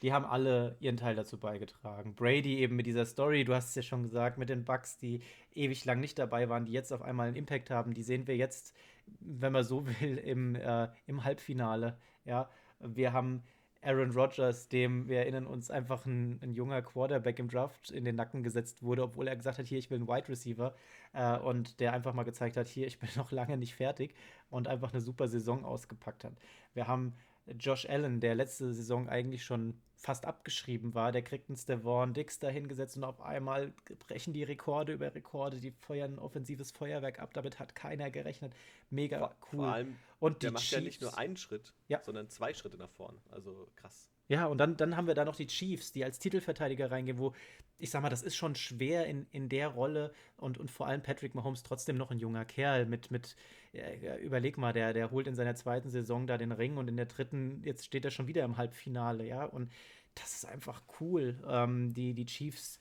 die 0.02 0.12
haben 0.12 0.24
alle 0.24 0.76
ihren 0.80 0.96
Teil 0.96 1.14
dazu 1.14 1.38
beigetragen. 1.38 2.14
Brady 2.14 2.58
eben 2.58 2.76
mit 2.76 2.86
dieser 2.86 3.04
Story, 3.04 3.44
du 3.44 3.54
hast 3.54 3.70
es 3.70 3.74
ja 3.74 3.82
schon 3.82 4.02
gesagt, 4.02 4.38
mit 4.38 4.48
den 4.48 4.64
Bucks, 4.64 4.96
die 4.96 5.20
ewig 5.54 5.84
lang 5.84 6.00
nicht 6.00 6.18
dabei 6.18 6.48
waren, 6.48 6.64
die 6.64 6.72
jetzt 6.72 6.92
auf 6.92 7.02
einmal 7.02 7.28
einen 7.28 7.36
Impact 7.36 7.70
haben, 7.70 7.94
die 7.94 8.02
sehen 8.02 8.26
wir 8.26 8.36
jetzt, 8.36 8.74
wenn 9.20 9.52
man 9.52 9.64
so 9.64 9.86
will, 10.00 10.18
im, 10.18 10.54
äh, 10.54 10.88
im 11.06 11.24
Halbfinale. 11.24 11.98
Ja, 12.24 12.48
wir 12.78 13.12
haben 13.12 13.42
Aaron 13.82 14.10
Rodgers, 14.10 14.68
dem, 14.68 15.08
wir 15.08 15.20
erinnern 15.20 15.46
uns, 15.46 15.70
einfach 15.70 16.04
ein, 16.04 16.38
ein, 16.42 16.52
junger 16.52 16.82
Quarterback 16.82 17.38
im 17.38 17.48
Draft 17.48 17.90
in 17.90 18.04
den 18.04 18.14
Nacken 18.14 18.42
gesetzt 18.42 18.82
wurde, 18.82 19.02
obwohl 19.02 19.26
er 19.26 19.36
gesagt 19.36 19.58
hat, 19.58 19.66
hier, 19.66 19.78
ich 19.78 19.90
will 19.90 19.98
einen 19.98 20.08
Wide 20.08 20.28
Receiver. 20.28 20.74
Äh, 21.12 21.38
und 21.38 21.80
der 21.80 21.94
einfach 21.94 22.12
mal 22.12 22.24
gezeigt 22.24 22.56
hat, 22.56 22.68
hier, 22.68 22.86
ich 22.86 22.98
bin 22.98 23.08
noch 23.16 23.30
lange 23.30 23.56
nicht 23.56 23.74
fertig 23.74 24.14
und 24.50 24.68
einfach 24.68 24.92
eine 24.92 25.00
super 25.00 25.28
Saison 25.28 25.64
ausgepackt 25.64 26.24
hat. 26.24 26.34
Wir 26.74 26.88
haben 26.88 27.14
Josh 27.46 27.86
Allen, 27.86 28.20
der 28.20 28.34
letzte 28.34 28.72
Saison 28.72 29.08
eigentlich 29.08 29.44
schon 29.44 29.80
fast 29.96 30.24
abgeschrieben 30.24 30.94
war, 30.94 31.12
der 31.12 31.22
kriegt 31.22 31.50
einen 31.50 31.56
Stevon 31.56 32.14
Dix 32.14 32.38
da 32.38 32.48
hingesetzt 32.48 32.96
und 32.96 33.04
auf 33.04 33.20
einmal 33.20 33.72
brechen 34.06 34.32
die 34.32 34.42
Rekorde 34.42 34.92
über 34.92 35.14
Rekorde, 35.14 35.60
die 35.60 35.72
feuern 35.72 36.14
ein 36.14 36.18
offensives 36.18 36.70
Feuerwerk 36.70 37.20
ab, 37.20 37.34
damit 37.34 37.58
hat 37.58 37.74
keiner 37.74 38.10
gerechnet. 38.10 38.54
Mega 38.88 39.18
vor, 39.18 39.36
cool. 39.52 39.58
Vor 39.58 39.72
allem, 39.72 39.96
und 40.18 40.42
der 40.42 40.52
macht 40.52 40.62
Chiefs, 40.62 40.72
ja 40.72 40.80
nicht 40.80 41.00
nur 41.02 41.18
einen 41.18 41.36
Schritt, 41.36 41.74
ja. 41.88 42.02
sondern 42.02 42.28
zwei 42.28 42.54
Schritte 42.54 42.78
nach 42.78 42.90
vorn. 42.90 43.18
Also 43.30 43.68
krass. 43.76 44.09
Ja, 44.30 44.46
und 44.46 44.58
dann, 44.58 44.76
dann 44.76 44.96
haben 44.96 45.08
wir 45.08 45.14
da 45.14 45.24
noch 45.24 45.34
die 45.34 45.48
Chiefs, 45.48 45.90
die 45.90 46.04
als 46.04 46.20
Titelverteidiger 46.20 46.90
reingehen, 46.90 47.18
wo 47.18 47.34
ich 47.78 47.90
sag 47.90 48.02
mal, 48.02 48.10
das 48.10 48.22
ist 48.22 48.36
schon 48.36 48.54
schwer 48.54 49.06
in, 49.06 49.26
in 49.32 49.48
der 49.48 49.68
Rolle 49.68 50.12
und, 50.36 50.56
und 50.58 50.70
vor 50.70 50.86
allem 50.86 51.02
Patrick 51.02 51.34
Mahomes 51.34 51.64
trotzdem 51.64 51.96
noch 51.96 52.12
ein 52.12 52.20
junger 52.20 52.44
Kerl 52.44 52.86
mit, 52.86 53.10
mit 53.10 53.34
äh, 53.72 54.22
überleg 54.22 54.56
mal, 54.56 54.72
der, 54.72 54.92
der 54.92 55.10
holt 55.10 55.26
in 55.26 55.34
seiner 55.34 55.56
zweiten 55.56 55.90
Saison 55.90 56.28
da 56.28 56.38
den 56.38 56.52
Ring 56.52 56.76
und 56.76 56.86
in 56.86 56.96
der 56.96 57.06
dritten, 57.06 57.62
jetzt 57.64 57.84
steht 57.86 58.04
er 58.04 58.12
schon 58.12 58.28
wieder 58.28 58.44
im 58.44 58.56
Halbfinale, 58.56 59.26
ja, 59.26 59.44
und 59.44 59.72
das 60.14 60.34
ist 60.34 60.46
einfach 60.46 60.82
cool. 61.00 61.36
Ähm, 61.48 61.92
die, 61.94 62.14
die 62.14 62.26
Chiefs 62.26 62.78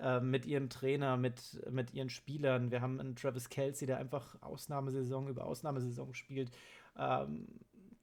äh, 0.00 0.18
mit 0.18 0.46
ihrem 0.46 0.68
Trainer, 0.68 1.16
mit, 1.16 1.60
mit 1.70 1.94
ihren 1.94 2.10
Spielern. 2.10 2.70
Wir 2.72 2.80
haben 2.80 2.98
einen 2.98 3.14
Travis 3.14 3.48
Kelsey, 3.48 3.86
der 3.86 3.98
einfach 3.98 4.40
Ausnahmesaison 4.42 5.28
über 5.28 5.44
Ausnahmesaison 5.44 6.14
spielt. 6.14 6.50
Ähm, 6.96 7.46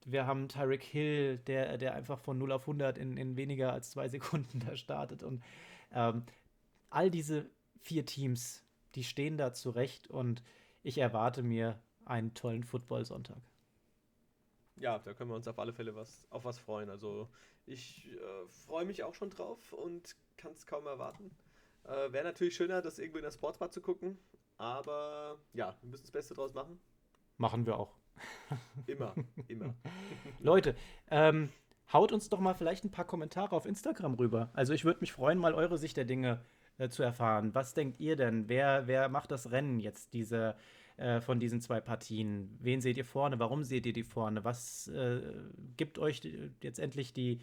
wir 0.05 0.27
haben 0.27 0.47
Tyreek 0.47 0.83
Hill, 0.83 1.39
der, 1.39 1.77
der 1.77 1.95
einfach 1.95 2.19
von 2.19 2.37
0 2.37 2.51
auf 2.51 2.61
100 2.61 2.97
in, 2.97 3.17
in 3.17 3.35
weniger 3.35 3.73
als 3.73 3.91
zwei 3.91 4.07
Sekunden 4.07 4.59
da 4.65 4.77
startet. 4.77 5.23
Und 5.23 5.43
ähm, 5.91 6.23
all 6.89 7.09
diese 7.09 7.49
vier 7.81 8.05
Teams, 8.05 8.63
die 8.93 9.03
stehen 9.03 9.37
da 9.37 9.53
zurecht 9.53 10.07
und 10.07 10.43
ich 10.83 10.99
erwarte 10.99 11.43
mir 11.43 11.79
einen 12.05 12.33
tollen 12.35 12.63
Football-Sonntag. 12.63 13.41
Ja, 14.75 14.99
da 14.99 15.13
können 15.13 15.29
wir 15.29 15.35
uns 15.35 15.47
auf 15.47 15.57
alle 15.57 15.73
Fälle 15.73 15.95
was, 15.95 16.25
auf 16.29 16.45
was 16.45 16.59
freuen. 16.59 16.89
Also 16.89 17.27
ich 17.65 18.11
äh, 18.11 18.47
freue 18.47 18.85
mich 18.85 19.03
auch 19.03 19.15
schon 19.15 19.31
drauf 19.31 19.73
und 19.73 20.15
kann 20.37 20.51
es 20.51 20.67
kaum 20.67 20.85
erwarten. 20.85 21.35
Äh, 21.83 22.11
Wäre 22.11 22.25
natürlich 22.25 22.55
schöner, 22.55 22.81
das 22.81 22.99
irgendwo 22.99 23.17
in 23.17 23.23
der 23.23 23.31
Sportsbar 23.31 23.71
zu 23.71 23.81
gucken, 23.81 24.19
aber 24.57 25.39
ja, 25.53 25.75
wir 25.81 25.89
müssen 25.89 26.03
das 26.03 26.11
Beste 26.11 26.35
draus 26.35 26.53
machen. 26.53 26.79
Machen 27.37 27.65
wir 27.65 27.77
auch. 27.77 27.95
Immer, 28.87 29.13
immer. 29.47 29.73
Leute, 30.39 30.75
ähm, 31.09 31.49
haut 31.91 32.11
uns 32.11 32.29
doch 32.29 32.39
mal 32.39 32.53
vielleicht 32.53 32.83
ein 32.83 32.91
paar 32.91 33.05
Kommentare 33.05 33.55
auf 33.55 33.65
Instagram 33.65 34.15
rüber. 34.15 34.49
Also 34.53 34.73
ich 34.73 34.85
würde 34.85 35.01
mich 35.01 35.11
freuen, 35.11 35.37
mal 35.37 35.53
eure 35.53 35.77
Sicht 35.77 35.97
der 35.97 36.05
Dinge 36.05 36.41
äh, 36.77 36.89
zu 36.89 37.03
erfahren. 37.03 37.53
Was 37.53 37.73
denkt 37.73 37.99
ihr 37.99 38.15
denn? 38.15 38.47
Wer, 38.49 38.87
wer 38.87 39.09
macht 39.09 39.31
das 39.31 39.51
Rennen 39.51 39.79
jetzt 39.79 40.13
diese, 40.13 40.55
äh, 40.97 41.21
von 41.21 41.39
diesen 41.39 41.61
zwei 41.61 41.79
Partien? 41.81 42.57
Wen 42.61 42.81
seht 42.81 42.97
ihr 42.97 43.05
vorne? 43.05 43.39
Warum 43.39 43.63
seht 43.63 43.85
ihr 43.85 43.93
die 43.93 44.03
vorne? 44.03 44.43
Was 44.43 44.87
äh, 44.89 45.21
gibt 45.77 45.99
euch 45.99 46.21
jetzt 46.61 46.79
endlich 46.79 47.13
die, 47.13 47.39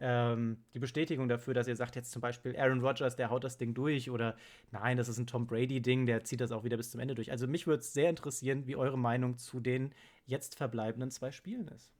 ähm, 0.00 0.64
die 0.74 0.80
Bestätigung 0.80 1.28
dafür, 1.28 1.54
dass 1.54 1.68
ihr 1.68 1.76
sagt, 1.76 1.94
jetzt 1.96 2.10
zum 2.10 2.20
Beispiel 2.20 2.56
Aaron 2.56 2.80
Rodgers, 2.80 3.16
der 3.16 3.30
haut 3.30 3.44
das 3.44 3.58
Ding 3.58 3.74
durch 3.74 4.10
oder 4.10 4.36
nein, 4.70 4.96
das 4.96 5.08
ist 5.08 5.18
ein 5.18 5.26
Tom 5.26 5.46
Brady-Ding, 5.46 6.06
der 6.06 6.24
zieht 6.24 6.40
das 6.40 6.52
auch 6.52 6.64
wieder 6.64 6.76
bis 6.76 6.90
zum 6.90 7.00
Ende 7.00 7.14
durch. 7.14 7.30
Also 7.30 7.46
mich 7.46 7.66
würde 7.66 7.80
es 7.80 7.92
sehr 7.92 8.08
interessieren, 8.10 8.66
wie 8.66 8.76
eure 8.76 8.98
Meinung 8.98 9.38
zu 9.38 9.60
den 9.60 9.94
jetzt 10.26 10.56
verbleibenden 10.56 11.10
zwei 11.10 11.30
Spielen 11.30 11.68
ist. 11.68 11.92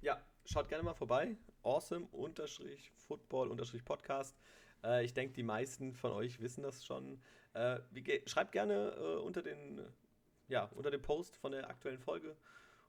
Ja, 0.00 0.20
schaut 0.44 0.68
gerne 0.68 0.84
mal 0.84 0.94
vorbei. 0.94 1.36
Awesome-Football-Podcast. 1.62 4.36
Äh, 4.84 5.04
ich 5.04 5.14
denke, 5.14 5.34
die 5.34 5.42
meisten 5.42 5.94
von 5.94 6.12
euch 6.12 6.40
wissen 6.40 6.62
das 6.62 6.84
schon. 6.84 7.20
Äh, 7.54 7.80
schreibt 8.26 8.52
gerne 8.52 8.94
äh, 8.96 9.16
unter, 9.16 9.42
den, 9.42 9.80
ja, 10.48 10.64
unter 10.74 10.90
dem 10.90 11.02
Post 11.02 11.36
von 11.36 11.52
der 11.52 11.70
aktuellen 11.70 12.00
Folge. 12.00 12.36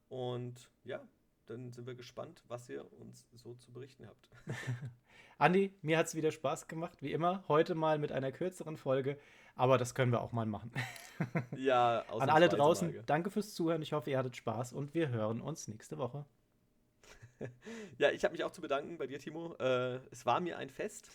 Und 0.09 0.69
ja, 0.84 1.01
dann 1.48 1.72
sind 1.72 1.88
wir 1.88 1.95
gespannt, 1.95 2.43
was 2.48 2.70
ihr 2.70 2.86
uns 3.00 3.28
so 3.34 3.56
zu 3.56 3.72
berichten 3.72 4.08
habt. 4.08 4.30
Andi, 5.38 5.74
mir 5.82 5.98
hat 5.98 6.08
es 6.08 6.16
wieder 6.16 6.32
Spaß 6.32 6.68
gemacht, 6.68 7.02
wie 7.02 7.12
immer. 7.14 7.43
Heute 7.48 7.76
mal 7.76 7.98
mit 7.98 8.12
einer 8.12 8.32
kürzeren 8.32 8.78
Folge, 8.78 9.18
aber 9.56 9.78
das 9.78 9.95
können 9.95 10.12
wir 10.12 10.22
auch 10.22 10.32
mal 10.32 10.45
machen. 10.45 10.72
Ja, 11.58 12.02
An 12.12 12.30
alle 12.30 12.48
draußen, 12.48 12.91
Frage. 12.91 13.04
danke 13.08 13.32
fürs 13.32 13.56
Zuhören. 13.56 13.82
Ich 13.82 13.91
hoffe, 13.91 14.12
ihr 14.12 14.20
hattet 14.20 14.36
Spaß 14.36 14.74
und 14.74 14.93
wir 14.93 15.10
hören 15.10 15.41
uns 15.41 15.68
nächste 15.68 15.98
Woche. 15.98 16.26
ja, 17.98 18.12
ich 18.12 18.24
habe 18.24 18.34
mich 18.34 18.43
auch 18.43 18.52
zu 18.52 18.62
bedanken 18.62 19.00
bei 19.00 19.08
dir, 19.08 19.18
Timo. 19.18 19.56
Äh, 19.56 19.95
es 20.12 20.28
war 20.28 20.39
mir 20.41 20.60
ein 20.60 20.70
Fest, 20.70 21.10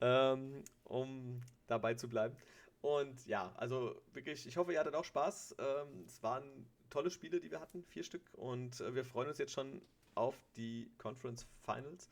ähm, 0.00 0.62
um 0.84 1.42
dabei 1.66 1.94
zu 1.94 2.08
bleiben. 2.08 2.36
Und 2.82 3.26
ja, 3.26 3.52
also 3.56 4.00
wirklich, 4.12 4.46
ich 4.46 4.56
hoffe, 4.56 4.72
ihr 4.72 4.78
hattet 4.78 4.94
auch 4.94 5.04
Spaß. 5.04 5.56
Ähm, 5.58 6.04
es 6.06 6.22
waren 6.22 6.68
tolle 6.90 7.10
Spiele, 7.10 7.40
die 7.40 7.50
wir 7.50 7.60
hatten, 7.60 7.84
vier 7.84 8.04
Stück. 8.04 8.22
Und 8.32 8.80
äh, 8.80 8.94
wir 8.94 9.04
freuen 9.04 9.28
uns 9.28 9.38
jetzt 9.38 9.52
schon 9.52 9.82
auf 10.14 10.36
die 10.56 10.92
Conference 10.98 11.46
Finals. 11.62 12.10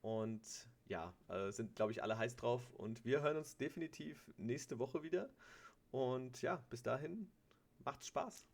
Und 0.00 0.42
ja, 0.86 1.14
äh, 1.28 1.50
sind, 1.50 1.76
glaube 1.76 1.92
ich, 1.92 2.02
alle 2.02 2.18
heiß 2.18 2.36
drauf. 2.36 2.70
Und 2.74 3.04
wir 3.04 3.22
hören 3.22 3.36
uns 3.36 3.56
definitiv 3.56 4.30
nächste 4.36 4.78
Woche 4.78 5.02
wieder. 5.02 5.30
Und 5.90 6.42
ja, 6.42 6.56
bis 6.70 6.82
dahin, 6.82 7.30
macht's 7.84 8.06
Spaß. 8.08 8.46